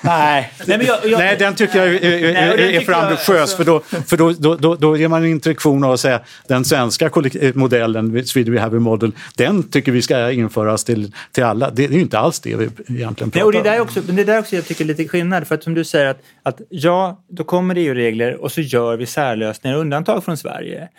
Nej, 0.01 0.53
nej, 0.65 0.85
jag, 0.87 0.99
jag, 1.05 1.19
nej, 1.19 1.35
den 1.39 1.55
tycker 1.55 1.77
jag 1.77 1.95
är, 1.95 2.05
är, 2.05 2.33
nej, 2.33 2.75
är 2.75 2.81
för 2.81 2.93
ambitiös 2.93 3.29
alltså... 3.29 3.57
för, 3.57 3.65
då, 3.65 3.81
för 4.07 4.17
då, 4.17 4.31
då, 4.31 4.55
då, 4.55 4.75
då 4.75 4.97
ger 4.97 5.07
man 5.07 5.23
en 5.23 5.29
introduktion 5.29 5.83
av 5.83 5.91
att 5.91 5.99
säga 5.99 6.21
den 6.47 6.65
svenska 6.65 7.11
modellen, 7.53 8.25
Sweden 8.25 8.53
we 8.53 8.59
have 8.59 8.77
a 8.77 8.79
model, 8.79 9.11
den 9.35 9.63
tycker 9.63 9.91
vi 9.91 10.01
ska 10.01 10.31
införas 10.31 10.83
till, 10.83 11.13
till 11.31 11.43
alla. 11.43 11.69
Det 11.69 11.85
är 11.85 11.89
ju 11.89 12.01
inte 12.01 12.19
alls 12.19 12.39
det 12.39 12.55
vi 12.55 12.63
egentligen 12.63 13.15
pratar 13.15 13.31
nej, 13.33 13.43
och 13.43 13.51
det 13.51 13.59
är 13.59 13.63
där 13.63 13.79
också, 13.79 14.01
det 14.01 14.21
är 14.21 14.25
där 14.25 14.39
också 14.39 14.55
jag 14.55 14.65
tycker 14.65 14.83
är 14.83 14.87
lite 14.87 15.07
skillnad. 15.07 15.47
För 15.47 15.55
att 15.55 15.63
som 15.63 15.73
du 15.73 15.83
säger 15.83 16.05
att, 16.05 16.21
att 16.43 16.61
ja, 16.69 17.23
då 17.29 17.43
kommer 17.43 17.75
det 17.75 17.81
EU-regler 17.81 18.41
och 18.41 18.51
så 18.51 18.61
gör 18.61 18.97
vi 18.97 19.05
särlösningar 19.05 19.75
och 19.75 19.81
undantag 19.81 20.23
från 20.23 20.37
Sverige. 20.37 20.89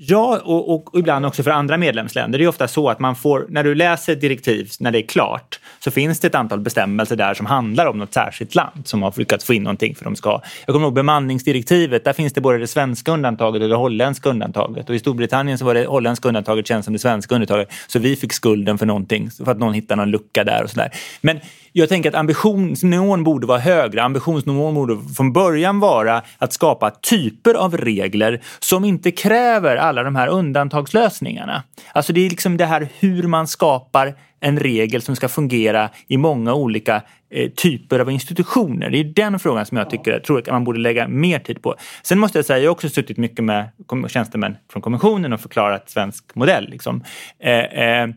Ja, 0.00 0.40
och, 0.44 0.74
och, 0.74 0.98
ibland 0.98 1.26
också 1.26 1.42
för 1.42 1.50
andra 1.50 1.76
medlemsländer. 1.76 2.38
Det 2.38 2.44
är 2.44 2.48
ofta 2.48 2.68
så 2.68 2.88
att 2.88 2.98
man 2.98 3.16
får, 3.16 3.46
när 3.48 3.64
du 3.64 3.74
läser 3.74 4.16
direktiv, 4.16 4.70
när 4.80 4.90
det 4.90 4.98
är 4.98 5.06
klart, 5.06 5.60
så 5.80 5.90
finns 5.90 6.20
det 6.20 6.26
ett 6.26 6.34
antal 6.34 6.60
bestämmelser 6.60 7.16
där 7.16 7.34
som 7.34 7.46
handlar 7.46 7.86
om 7.86 7.98
något 7.98 8.14
särskilt 8.14 8.54
land 8.54 8.86
som 8.86 9.02
har 9.02 9.14
lyckats 9.16 9.44
få 9.44 9.54
in 9.54 9.62
någonting 9.62 9.94
för 9.94 10.04
de 10.04 10.16
ska. 10.16 10.40
Jag 10.66 10.72
kommer 10.72 10.86
ihåg 10.86 10.94
bemanningsdirektivet, 10.94 12.04
där 12.04 12.12
finns 12.12 12.32
det 12.32 12.40
både 12.40 12.58
det 12.58 12.66
svenska 12.66 13.12
undantaget 13.12 13.62
och 13.62 13.68
det 13.68 13.76
holländska 13.76 14.28
undantaget. 14.28 14.88
Och 14.88 14.94
i 14.94 14.98
Storbritannien 14.98 15.58
så 15.58 15.64
var 15.64 15.74
det 15.74 15.86
holländska 15.86 16.28
undantaget 16.28 16.66
känns 16.66 16.84
som 16.84 16.92
det 16.92 16.98
svenska 16.98 17.34
undantaget. 17.34 17.72
Så 17.86 17.98
vi 17.98 18.16
fick 18.16 18.32
skulden 18.32 18.78
för 18.78 18.86
någonting, 18.86 19.30
för 19.30 19.52
att 19.52 19.58
någon 19.58 19.74
hittade 19.74 20.02
någon 20.02 20.10
lucka 20.10 20.44
där 20.44 20.64
och 20.64 20.70
sådär. 20.70 20.90
Men 21.20 21.40
jag 21.78 21.88
tänker 21.88 22.08
att 22.08 22.14
ambitionsnivån 22.14 23.24
borde 23.24 23.46
vara 23.46 23.58
högre. 23.58 24.02
Ambitionsnivån 24.02 24.74
borde 24.74 24.98
från 25.16 25.32
början 25.32 25.80
vara 25.80 26.22
att 26.38 26.52
skapa 26.52 26.90
typer 26.90 27.54
av 27.54 27.76
regler 27.76 28.40
som 28.58 28.84
inte 28.84 29.10
kräver 29.10 29.76
alla 29.76 30.02
de 30.02 30.16
här 30.16 30.28
undantagslösningarna. 30.28 31.62
Alltså 31.92 32.12
det 32.12 32.26
är 32.26 32.30
liksom 32.30 32.56
det 32.56 32.66
här 32.66 32.88
hur 32.98 33.22
man 33.22 33.46
skapar 33.46 34.14
en 34.40 34.58
regel 34.58 35.02
som 35.02 35.16
ska 35.16 35.28
fungera 35.28 35.90
i 36.06 36.16
många 36.16 36.54
olika 36.54 37.02
eh, 37.30 37.50
typer 37.50 37.98
av 37.98 38.10
institutioner. 38.10 38.90
Det 38.90 38.98
är 38.98 39.04
den 39.04 39.38
frågan 39.38 39.66
som 39.66 39.76
jag 39.76 39.90
tycker, 39.90 40.20
tror 40.20 40.38
att 40.38 40.46
man 40.46 40.64
borde 40.64 40.78
lägga 40.78 41.08
mer 41.08 41.38
tid 41.38 41.62
på. 41.62 41.74
Sen 42.02 42.18
måste 42.18 42.38
jag 42.38 42.44
säga, 42.44 42.58
jag 42.58 42.66
har 42.66 42.72
också 42.72 42.88
suttit 42.88 43.16
mycket 43.16 43.44
med 43.44 43.68
tjänstemän 44.08 44.56
från 44.72 44.82
kommissionen 44.82 45.32
och 45.32 45.40
förklarat 45.40 45.90
svensk 45.90 46.34
modell. 46.34 46.68
Liksom. 46.70 47.04
Eh, 47.38 47.58
eh, 47.58 48.08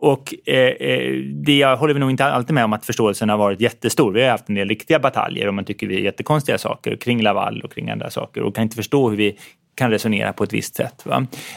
och 0.00 0.34
eh, 0.46 0.56
eh, 0.56 1.14
det 1.22 1.58
jag 1.58 1.76
håller 1.76 1.94
nog 1.94 2.10
inte 2.10 2.24
alltid 2.24 2.54
med 2.54 2.64
om 2.64 2.72
att 2.72 2.86
förståelsen 2.86 3.28
har 3.28 3.36
varit 3.36 3.60
jättestor. 3.60 4.12
Vi 4.12 4.22
har 4.22 4.30
haft 4.30 4.48
en 4.48 4.54
del 4.54 4.68
riktiga 4.68 4.98
bataljer 4.98 5.48
och 5.48 5.54
man 5.54 5.64
tycker 5.64 5.86
vi 5.86 5.96
är 5.96 6.00
jättekonstiga 6.00 6.58
saker 6.58 6.96
kring 6.96 7.22
Laval 7.22 7.62
och 7.62 7.72
kring 7.72 7.90
andra 7.90 8.10
saker 8.10 8.42
och 8.42 8.54
kan 8.54 8.62
inte 8.62 8.76
förstå 8.76 9.10
hur 9.10 9.16
vi 9.16 9.36
kan 9.80 9.90
resonera 9.90 10.32
på 10.32 10.44
ett 10.44 10.52
visst 10.52 10.74
sätt. 10.74 11.06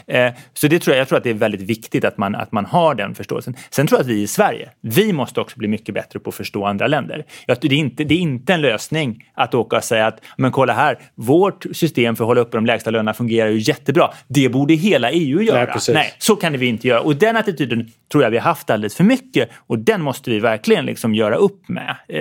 Eh, 0.06 0.32
så 0.54 0.68
det 0.68 0.78
tror 0.78 0.96
jag, 0.96 1.00
jag 1.00 1.08
tror 1.08 1.18
att 1.18 1.24
det 1.24 1.30
är 1.30 1.34
väldigt 1.34 1.60
viktigt 1.60 2.04
att 2.04 2.18
man, 2.18 2.34
att 2.34 2.52
man 2.52 2.66
har 2.66 2.94
den 2.94 3.14
förståelsen. 3.14 3.56
Sen 3.70 3.86
tror 3.86 3.98
jag 3.98 4.04
att 4.04 4.10
vi 4.10 4.22
i 4.22 4.26
Sverige, 4.26 4.70
vi 4.80 5.12
måste 5.12 5.40
också 5.40 5.58
bli 5.58 5.68
mycket 5.68 5.94
bättre 5.94 6.18
på 6.18 6.30
att 6.30 6.34
förstå 6.34 6.64
andra 6.64 6.86
länder. 6.86 7.24
Det 7.46 7.64
är 7.64 7.72
inte, 7.72 8.04
det 8.04 8.14
är 8.14 8.18
inte 8.18 8.54
en 8.54 8.60
lösning 8.60 9.24
att 9.34 9.54
åka 9.54 9.76
och 9.76 9.84
säga 9.84 10.06
att 10.06 10.20
men 10.36 10.52
kolla 10.52 10.72
här, 10.72 10.98
vårt 11.14 11.66
system 11.72 12.16
för 12.16 12.24
att 12.24 12.28
hålla 12.28 12.40
uppe 12.40 12.56
de 12.56 12.66
lägsta 12.66 12.90
lönerna 12.90 13.14
fungerar 13.14 13.48
ju 13.48 13.58
jättebra. 13.58 14.10
Det 14.28 14.48
borde 14.48 14.74
hela 14.74 15.10
EU 15.10 15.40
göra. 15.40 15.64
Nej, 15.64 15.94
Nej 15.94 16.12
så 16.18 16.36
kan 16.36 16.58
vi 16.58 16.66
inte 16.66 16.88
göra. 16.88 17.00
Och 17.00 17.16
den 17.16 17.36
attityden 17.36 17.90
tror 18.12 18.24
jag 18.24 18.30
vi 18.30 18.36
har 18.36 18.44
haft 18.44 18.70
alldeles 18.70 18.96
för 18.96 19.04
mycket 19.04 19.48
och 19.66 19.78
den 19.78 20.02
måste 20.02 20.30
vi 20.30 20.40
verkligen 20.40 20.86
liksom 20.86 21.14
göra 21.14 21.36
upp 21.36 21.68
med 21.68 21.96
eh, 22.08 22.20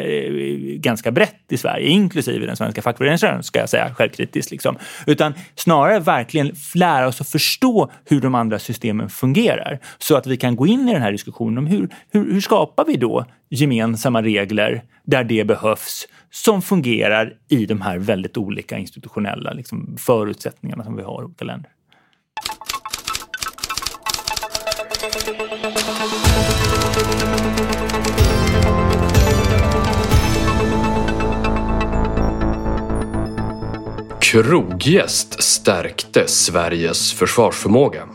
ganska 0.80 1.12
brett 1.12 1.45
i 1.49 1.58
Sverige, 1.58 1.88
inklusive 1.88 2.45
den 2.45 2.56
svenska 2.56 2.82
fackföreningsrörelsen 2.82 3.43
ska 3.43 3.60
jag 3.60 3.70
säga 3.70 3.93
självkritiskt. 3.93 4.51
Liksom. 4.51 4.78
Utan 5.08 5.34
snarare 5.56 5.92
verkligen 5.99 6.55
lära 6.75 7.07
oss 7.07 7.21
att 7.21 7.27
förstå 7.27 7.91
hur 8.05 8.21
de 8.21 8.35
andra 8.35 8.59
systemen 8.59 9.09
fungerar 9.09 9.79
så 9.97 10.15
att 10.15 10.27
vi 10.27 10.37
kan 10.37 10.55
gå 10.55 10.67
in 10.67 10.89
i 10.89 10.93
den 10.93 11.01
här 11.01 11.11
diskussionen 11.11 11.57
om 11.57 11.65
hur, 11.65 11.89
hur, 12.11 12.33
hur 12.33 12.41
skapar 12.41 12.85
vi 12.85 12.97
då 12.97 13.25
gemensamma 13.49 14.21
regler 14.21 14.83
där 15.05 15.23
det 15.23 15.45
behövs 15.45 16.07
som 16.31 16.61
fungerar 16.61 17.33
i 17.49 17.65
de 17.65 17.81
här 17.81 17.97
väldigt 17.97 18.37
olika 18.37 18.77
institutionella 18.77 19.53
liksom, 19.53 19.95
förutsättningarna 19.99 20.83
som 20.83 20.95
vi 20.95 21.03
har 21.03 21.21
i 21.21 21.25
olika 21.25 21.45
länder. 21.45 21.71
Kroggäst 34.34 35.43
stärkte 35.43 36.27
Sveriges 36.27 37.13
försvarsförmåga. 37.13 38.07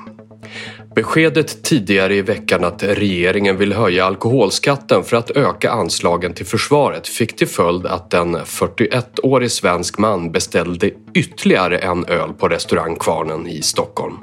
Beskedet 0.94 1.62
tidigare 1.62 2.14
i 2.14 2.22
veckan 2.22 2.64
att 2.64 2.82
regeringen 2.82 3.56
vill 3.56 3.72
höja 3.72 4.04
alkoholskatten 4.04 5.04
för 5.04 5.16
att 5.16 5.30
öka 5.30 5.70
anslagen 5.70 6.34
till 6.34 6.46
försvaret 6.46 7.08
fick 7.08 7.36
till 7.36 7.48
följd 7.48 7.86
att 7.86 8.14
en 8.14 8.36
41-årig 8.36 9.50
svensk 9.50 9.98
man 9.98 10.32
beställde 10.32 10.90
ytterligare 11.14 11.78
en 11.78 12.04
öl 12.04 12.32
på 12.32 12.48
restaurang 12.48 12.96
Kvarnen 12.96 13.46
i 13.46 13.62
Stockholm. 13.62 14.16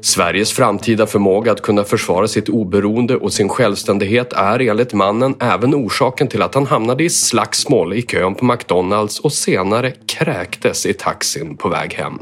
Sveriges 0.00 0.52
framtida 0.52 1.06
förmåga 1.06 1.52
att 1.52 1.62
kunna 1.62 1.84
försvara 1.84 2.28
sitt 2.28 2.48
oberoende 2.48 3.16
och 3.16 3.32
sin 3.32 3.48
självständighet 3.48 4.32
är 4.32 4.58
enligt 4.60 4.92
mannen 4.92 5.34
även 5.40 5.74
orsaken 5.74 6.28
till 6.28 6.42
att 6.42 6.54
han 6.54 6.66
hamnade 6.66 7.04
i 7.04 7.10
slagsmål 7.10 7.94
i 7.94 8.02
kön 8.02 8.34
på 8.34 8.44
McDonalds 8.44 9.20
och 9.20 9.32
senare 9.32 9.92
kräktes 10.06 10.86
i 10.86 10.94
taxin 10.94 11.56
på 11.56 11.68
väg 11.68 11.94
hem. 11.94 12.18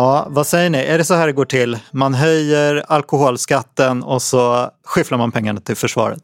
Ja, 0.00 0.26
vad 0.30 0.46
säger 0.46 0.70
ni? 0.70 0.78
Är 0.78 0.98
det 0.98 1.04
så 1.04 1.14
här 1.14 1.26
det 1.26 1.32
går 1.32 1.44
till? 1.44 1.78
Man 1.90 2.14
höjer 2.14 2.84
alkoholskatten 2.88 4.02
och 4.02 4.22
så 4.22 4.70
skyfflar 4.84 5.18
man 5.18 5.32
pengarna 5.32 5.60
till 5.60 5.76
försvaret? 5.76 6.20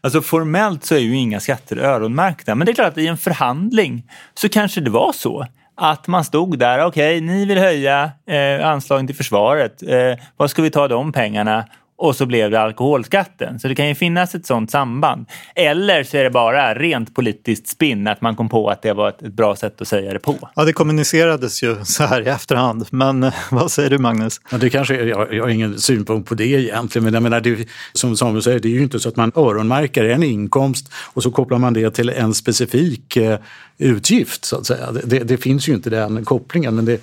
Alltså 0.00 0.22
formellt 0.22 0.84
så 0.84 0.94
är 0.94 0.98
ju 0.98 1.16
inga 1.16 1.40
skatter 1.40 1.76
öronmärkta, 1.76 2.54
men 2.54 2.66
det 2.66 2.72
är 2.72 2.74
klart 2.74 2.88
att 2.92 2.98
i 2.98 3.06
en 3.06 3.16
förhandling 3.16 4.10
så 4.34 4.48
kanske 4.48 4.80
det 4.80 4.90
var 4.90 5.12
så 5.12 5.46
att 5.76 6.06
man 6.06 6.24
stod 6.24 6.58
där, 6.58 6.84
okej, 6.84 7.16
okay, 7.16 7.26
ni 7.26 7.44
vill 7.44 7.58
höja 7.58 8.10
eh, 8.26 8.68
anslagen 8.68 9.06
till 9.06 9.16
försvaret, 9.16 9.82
eh, 9.82 10.24
var 10.36 10.46
ska 10.46 10.62
vi 10.62 10.70
ta 10.70 10.88
de 10.88 11.12
pengarna? 11.12 11.64
Och 12.00 12.16
så 12.16 12.26
blev 12.26 12.50
det 12.50 12.60
alkoholskatten. 12.60 13.60
Så 13.60 13.68
det 13.68 13.74
kan 13.74 13.88
ju 13.88 13.94
finnas 13.94 14.34
ett 14.34 14.46
sånt 14.46 14.70
samband. 14.70 15.26
Eller 15.54 16.04
så 16.04 16.16
är 16.16 16.24
det 16.24 16.30
bara 16.30 16.74
rent 16.74 17.14
politiskt 17.14 17.68
spinn 17.68 18.06
att 18.06 18.20
man 18.20 18.36
kom 18.36 18.48
på 18.48 18.68
att 18.68 18.82
det 18.82 18.92
var 18.92 19.08
ett, 19.08 19.20
bra 19.20 19.56
sätt 19.56 19.80
att 19.80 19.88
säga 19.88 20.12
det 20.12 20.18
på. 20.18 20.50
Ja, 20.54 20.64
det 20.64 20.72
kommunicerades 20.72 21.62
ju 21.62 21.84
så 21.84 22.04
här 22.04 22.20
i 22.20 22.28
efterhand. 22.28 22.86
Men 22.90 23.22
eh, 23.22 23.34
vad 23.50 23.70
säger 23.70 23.90
du 23.90 23.98
Magnus? 23.98 24.40
Ja, 24.50 24.58
det 24.58 24.70
kanske, 24.70 24.94
jag, 25.04 25.34
jag 25.34 25.44
har 25.44 25.50
ingen 25.50 25.78
synpunkt 25.78 26.28
på 26.28 26.34
det 26.34 26.46
egentligen, 26.46 27.04
men 27.04 27.14
jag 27.14 27.22
menar, 27.22 27.40
det, 27.40 27.68
som 27.92 28.16
Samuel 28.16 28.42
säger, 28.42 28.60
det 28.60 28.68
är 28.68 28.72
ju 28.72 28.82
inte 28.82 29.00
så 29.00 29.08
att 29.08 29.16
man 29.16 29.32
öronmärker 29.34 30.04
en 30.04 30.22
inkomst 30.22 30.92
och 30.94 31.22
så 31.22 31.30
kopplar 31.30 31.58
man 31.58 31.72
det 31.72 31.90
till 31.90 32.08
en 32.08 32.34
specifik 32.34 33.16
eh, 33.16 33.38
utgift 33.78 34.44
så 34.44 34.56
att 34.56 34.66
säga. 34.66 34.92
Det, 34.92 35.00
det, 35.04 35.18
det 35.18 35.36
finns 35.36 35.68
ju 35.68 35.72
inte 35.72 35.90
den 35.90 36.24
kopplingen. 36.24 36.76
Men 36.76 36.84
det, 36.84 37.00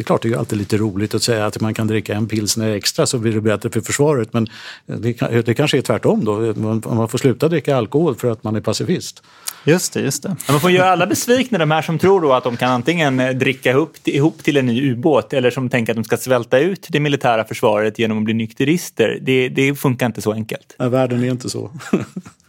Det 0.00 0.02
är 0.02 0.06
klart, 0.06 0.22
det 0.22 0.28
är 0.28 0.36
alltid 0.36 0.58
lite 0.58 0.76
roligt 0.76 1.14
att 1.14 1.22
säga 1.22 1.46
att 1.46 1.60
man 1.60 1.74
kan 1.74 1.86
dricka 1.86 2.14
en 2.14 2.28
pilsner 2.28 2.70
extra 2.70 3.06
så 3.06 3.18
blir 3.18 3.32
det 3.32 3.40
bättre 3.40 3.70
för 3.70 3.80
försvaret. 3.80 4.32
Men 4.32 4.46
det, 4.86 5.42
det 5.46 5.54
kanske 5.54 5.78
är 5.78 5.82
tvärtom 5.82 6.24
då. 6.24 6.54
Man 6.94 7.08
får 7.08 7.18
sluta 7.18 7.48
dricka 7.48 7.76
alkohol 7.76 8.14
för 8.14 8.30
att 8.30 8.44
man 8.44 8.56
är 8.56 8.60
pacifist. 8.60 9.22
Just 9.64 9.92
det, 9.92 10.00
just 10.00 10.22
det. 10.22 10.36
Man 10.48 10.60
får 10.60 10.70
göra 10.70 10.90
alla 10.90 11.06
besvikna, 11.06 11.58
de 11.58 11.70
här 11.70 11.82
som 11.82 11.98
tror 11.98 12.20
då 12.20 12.32
att 12.32 12.44
de 12.44 12.56
kan 12.56 12.70
antingen 12.70 13.20
eh, 13.20 13.30
dricka 13.30 13.70
ihop, 13.70 13.96
ihop 14.04 14.42
till 14.42 14.56
en 14.56 14.66
ny 14.66 14.90
ubåt 14.90 15.32
eller 15.32 15.50
som 15.50 15.68
tänker 15.68 15.92
att 15.92 15.96
de 15.96 16.04
ska 16.04 16.16
svälta 16.16 16.58
ut 16.58 16.86
det 16.90 17.00
militära 17.00 17.44
försvaret 17.44 17.98
genom 17.98 18.18
att 18.18 18.24
bli 18.24 18.34
nykterister. 18.34 19.18
Det, 19.22 19.48
det 19.48 19.74
funkar 19.74 20.06
inte 20.06 20.22
så 20.22 20.32
enkelt. 20.32 20.74
Nej, 20.78 20.88
världen 20.88 21.24
är 21.24 21.30
inte 21.30 21.50
så. 21.50 21.70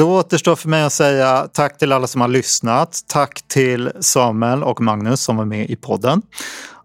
Då 0.00 0.18
återstår 0.18 0.56
för 0.56 0.68
mig 0.68 0.82
att 0.82 0.92
säga 0.92 1.48
tack 1.52 1.78
till 1.78 1.92
alla 1.92 2.06
som 2.06 2.20
har 2.20 2.28
lyssnat. 2.28 3.00
Tack 3.06 3.42
till 3.48 3.90
Samuel 4.00 4.62
och 4.62 4.80
Magnus 4.80 5.20
som 5.20 5.36
var 5.36 5.44
med 5.44 5.70
i 5.70 5.76
podden. 5.76 6.22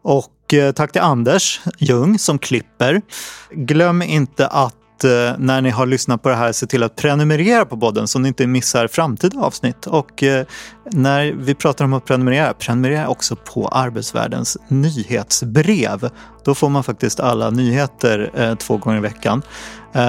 Och 0.01 0.53
eh, 0.53 0.71
tack 0.71 0.91
till 0.91 1.01
Anders 1.01 1.61
Ljung 1.77 2.19
som 2.19 2.39
klipper. 2.39 3.01
Glöm 3.51 4.01
inte 4.01 4.47
att 4.47 5.03
eh, 5.03 5.09
när 5.37 5.61
ni 5.61 5.69
har 5.69 5.85
lyssnat 5.85 6.23
på 6.23 6.29
det 6.29 6.35
här 6.35 6.51
se 6.51 6.65
till 6.65 6.83
att 6.83 6.95
prenumerera 6.95 7.65
på 7.65 7.77
podden 7.77 8.07
så 8.07 8.19
ni 8.19 8.27
inte 8.27 8.47
missar 8.47 8.87
framtida 8.87 9.39
avsnitt. 9.39 9.87
Och 9.87 10.23
eh, 10.23 10.45
när 10.91 11.31
vi 11.31 11.55
pratar 11.55 11.85
om 11.85 11.93
att 11.93 12.05
prenumerera, 12.05 12.53
prenumerera 12.53 13.07
också 13.07 13.35
på 13.35 13.67
Arbetsvärldens 13.67 14.57
nyhetsbrev. 14.67 16.09
Då 16.45 16.55
får 16.55 16.69
man 16.69 16.83
faktiskt 16.83 17.19
alla 17.19 17.49
nyheter 17.49 18.55
två 18.55 18.77
gånger 18.77 18.97
i 18.97 19.01
veckan. 19.01 19.41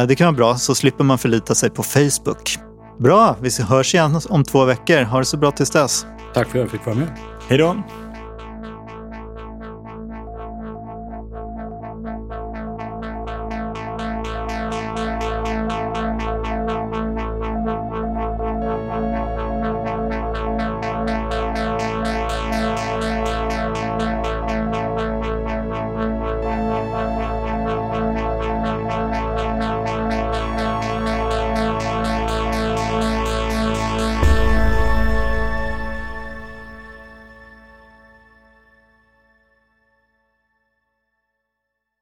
Det 0.08 0.16
kan 0.16 0.26
vara 0.26 0.36
bra 0.36 0.56
så 0.56 0.74
slipper 0.74 1.04
man 1.04 1.18
förlita 1.18 1.54
sig 1.54 1.70
på 1.70 1.82
Facebook. 1.82 2.65
Bra, 2.98 3.36
vi 3.40 3.62
hörs 3.62 3.94
igen 3.94 4.20
om 4.28 4.44
två 4.44 4.64
veckor. 4.64 5.02
Ha 5.02 5.18
det 5.18 5.24
så 5.24 5.36
bra 5.36 5.50
tills 5.50 5.70
dess. 5.70 6.06
Tack 6.34 6.48
för 6.48 6.58
att 6.58 6.62
jag 6.62 6.70
fick 6.70 6.86
vara 6.86 6.96
med. 6.96 7.08
Hej 7.48 7.58
då! 7.58 7.76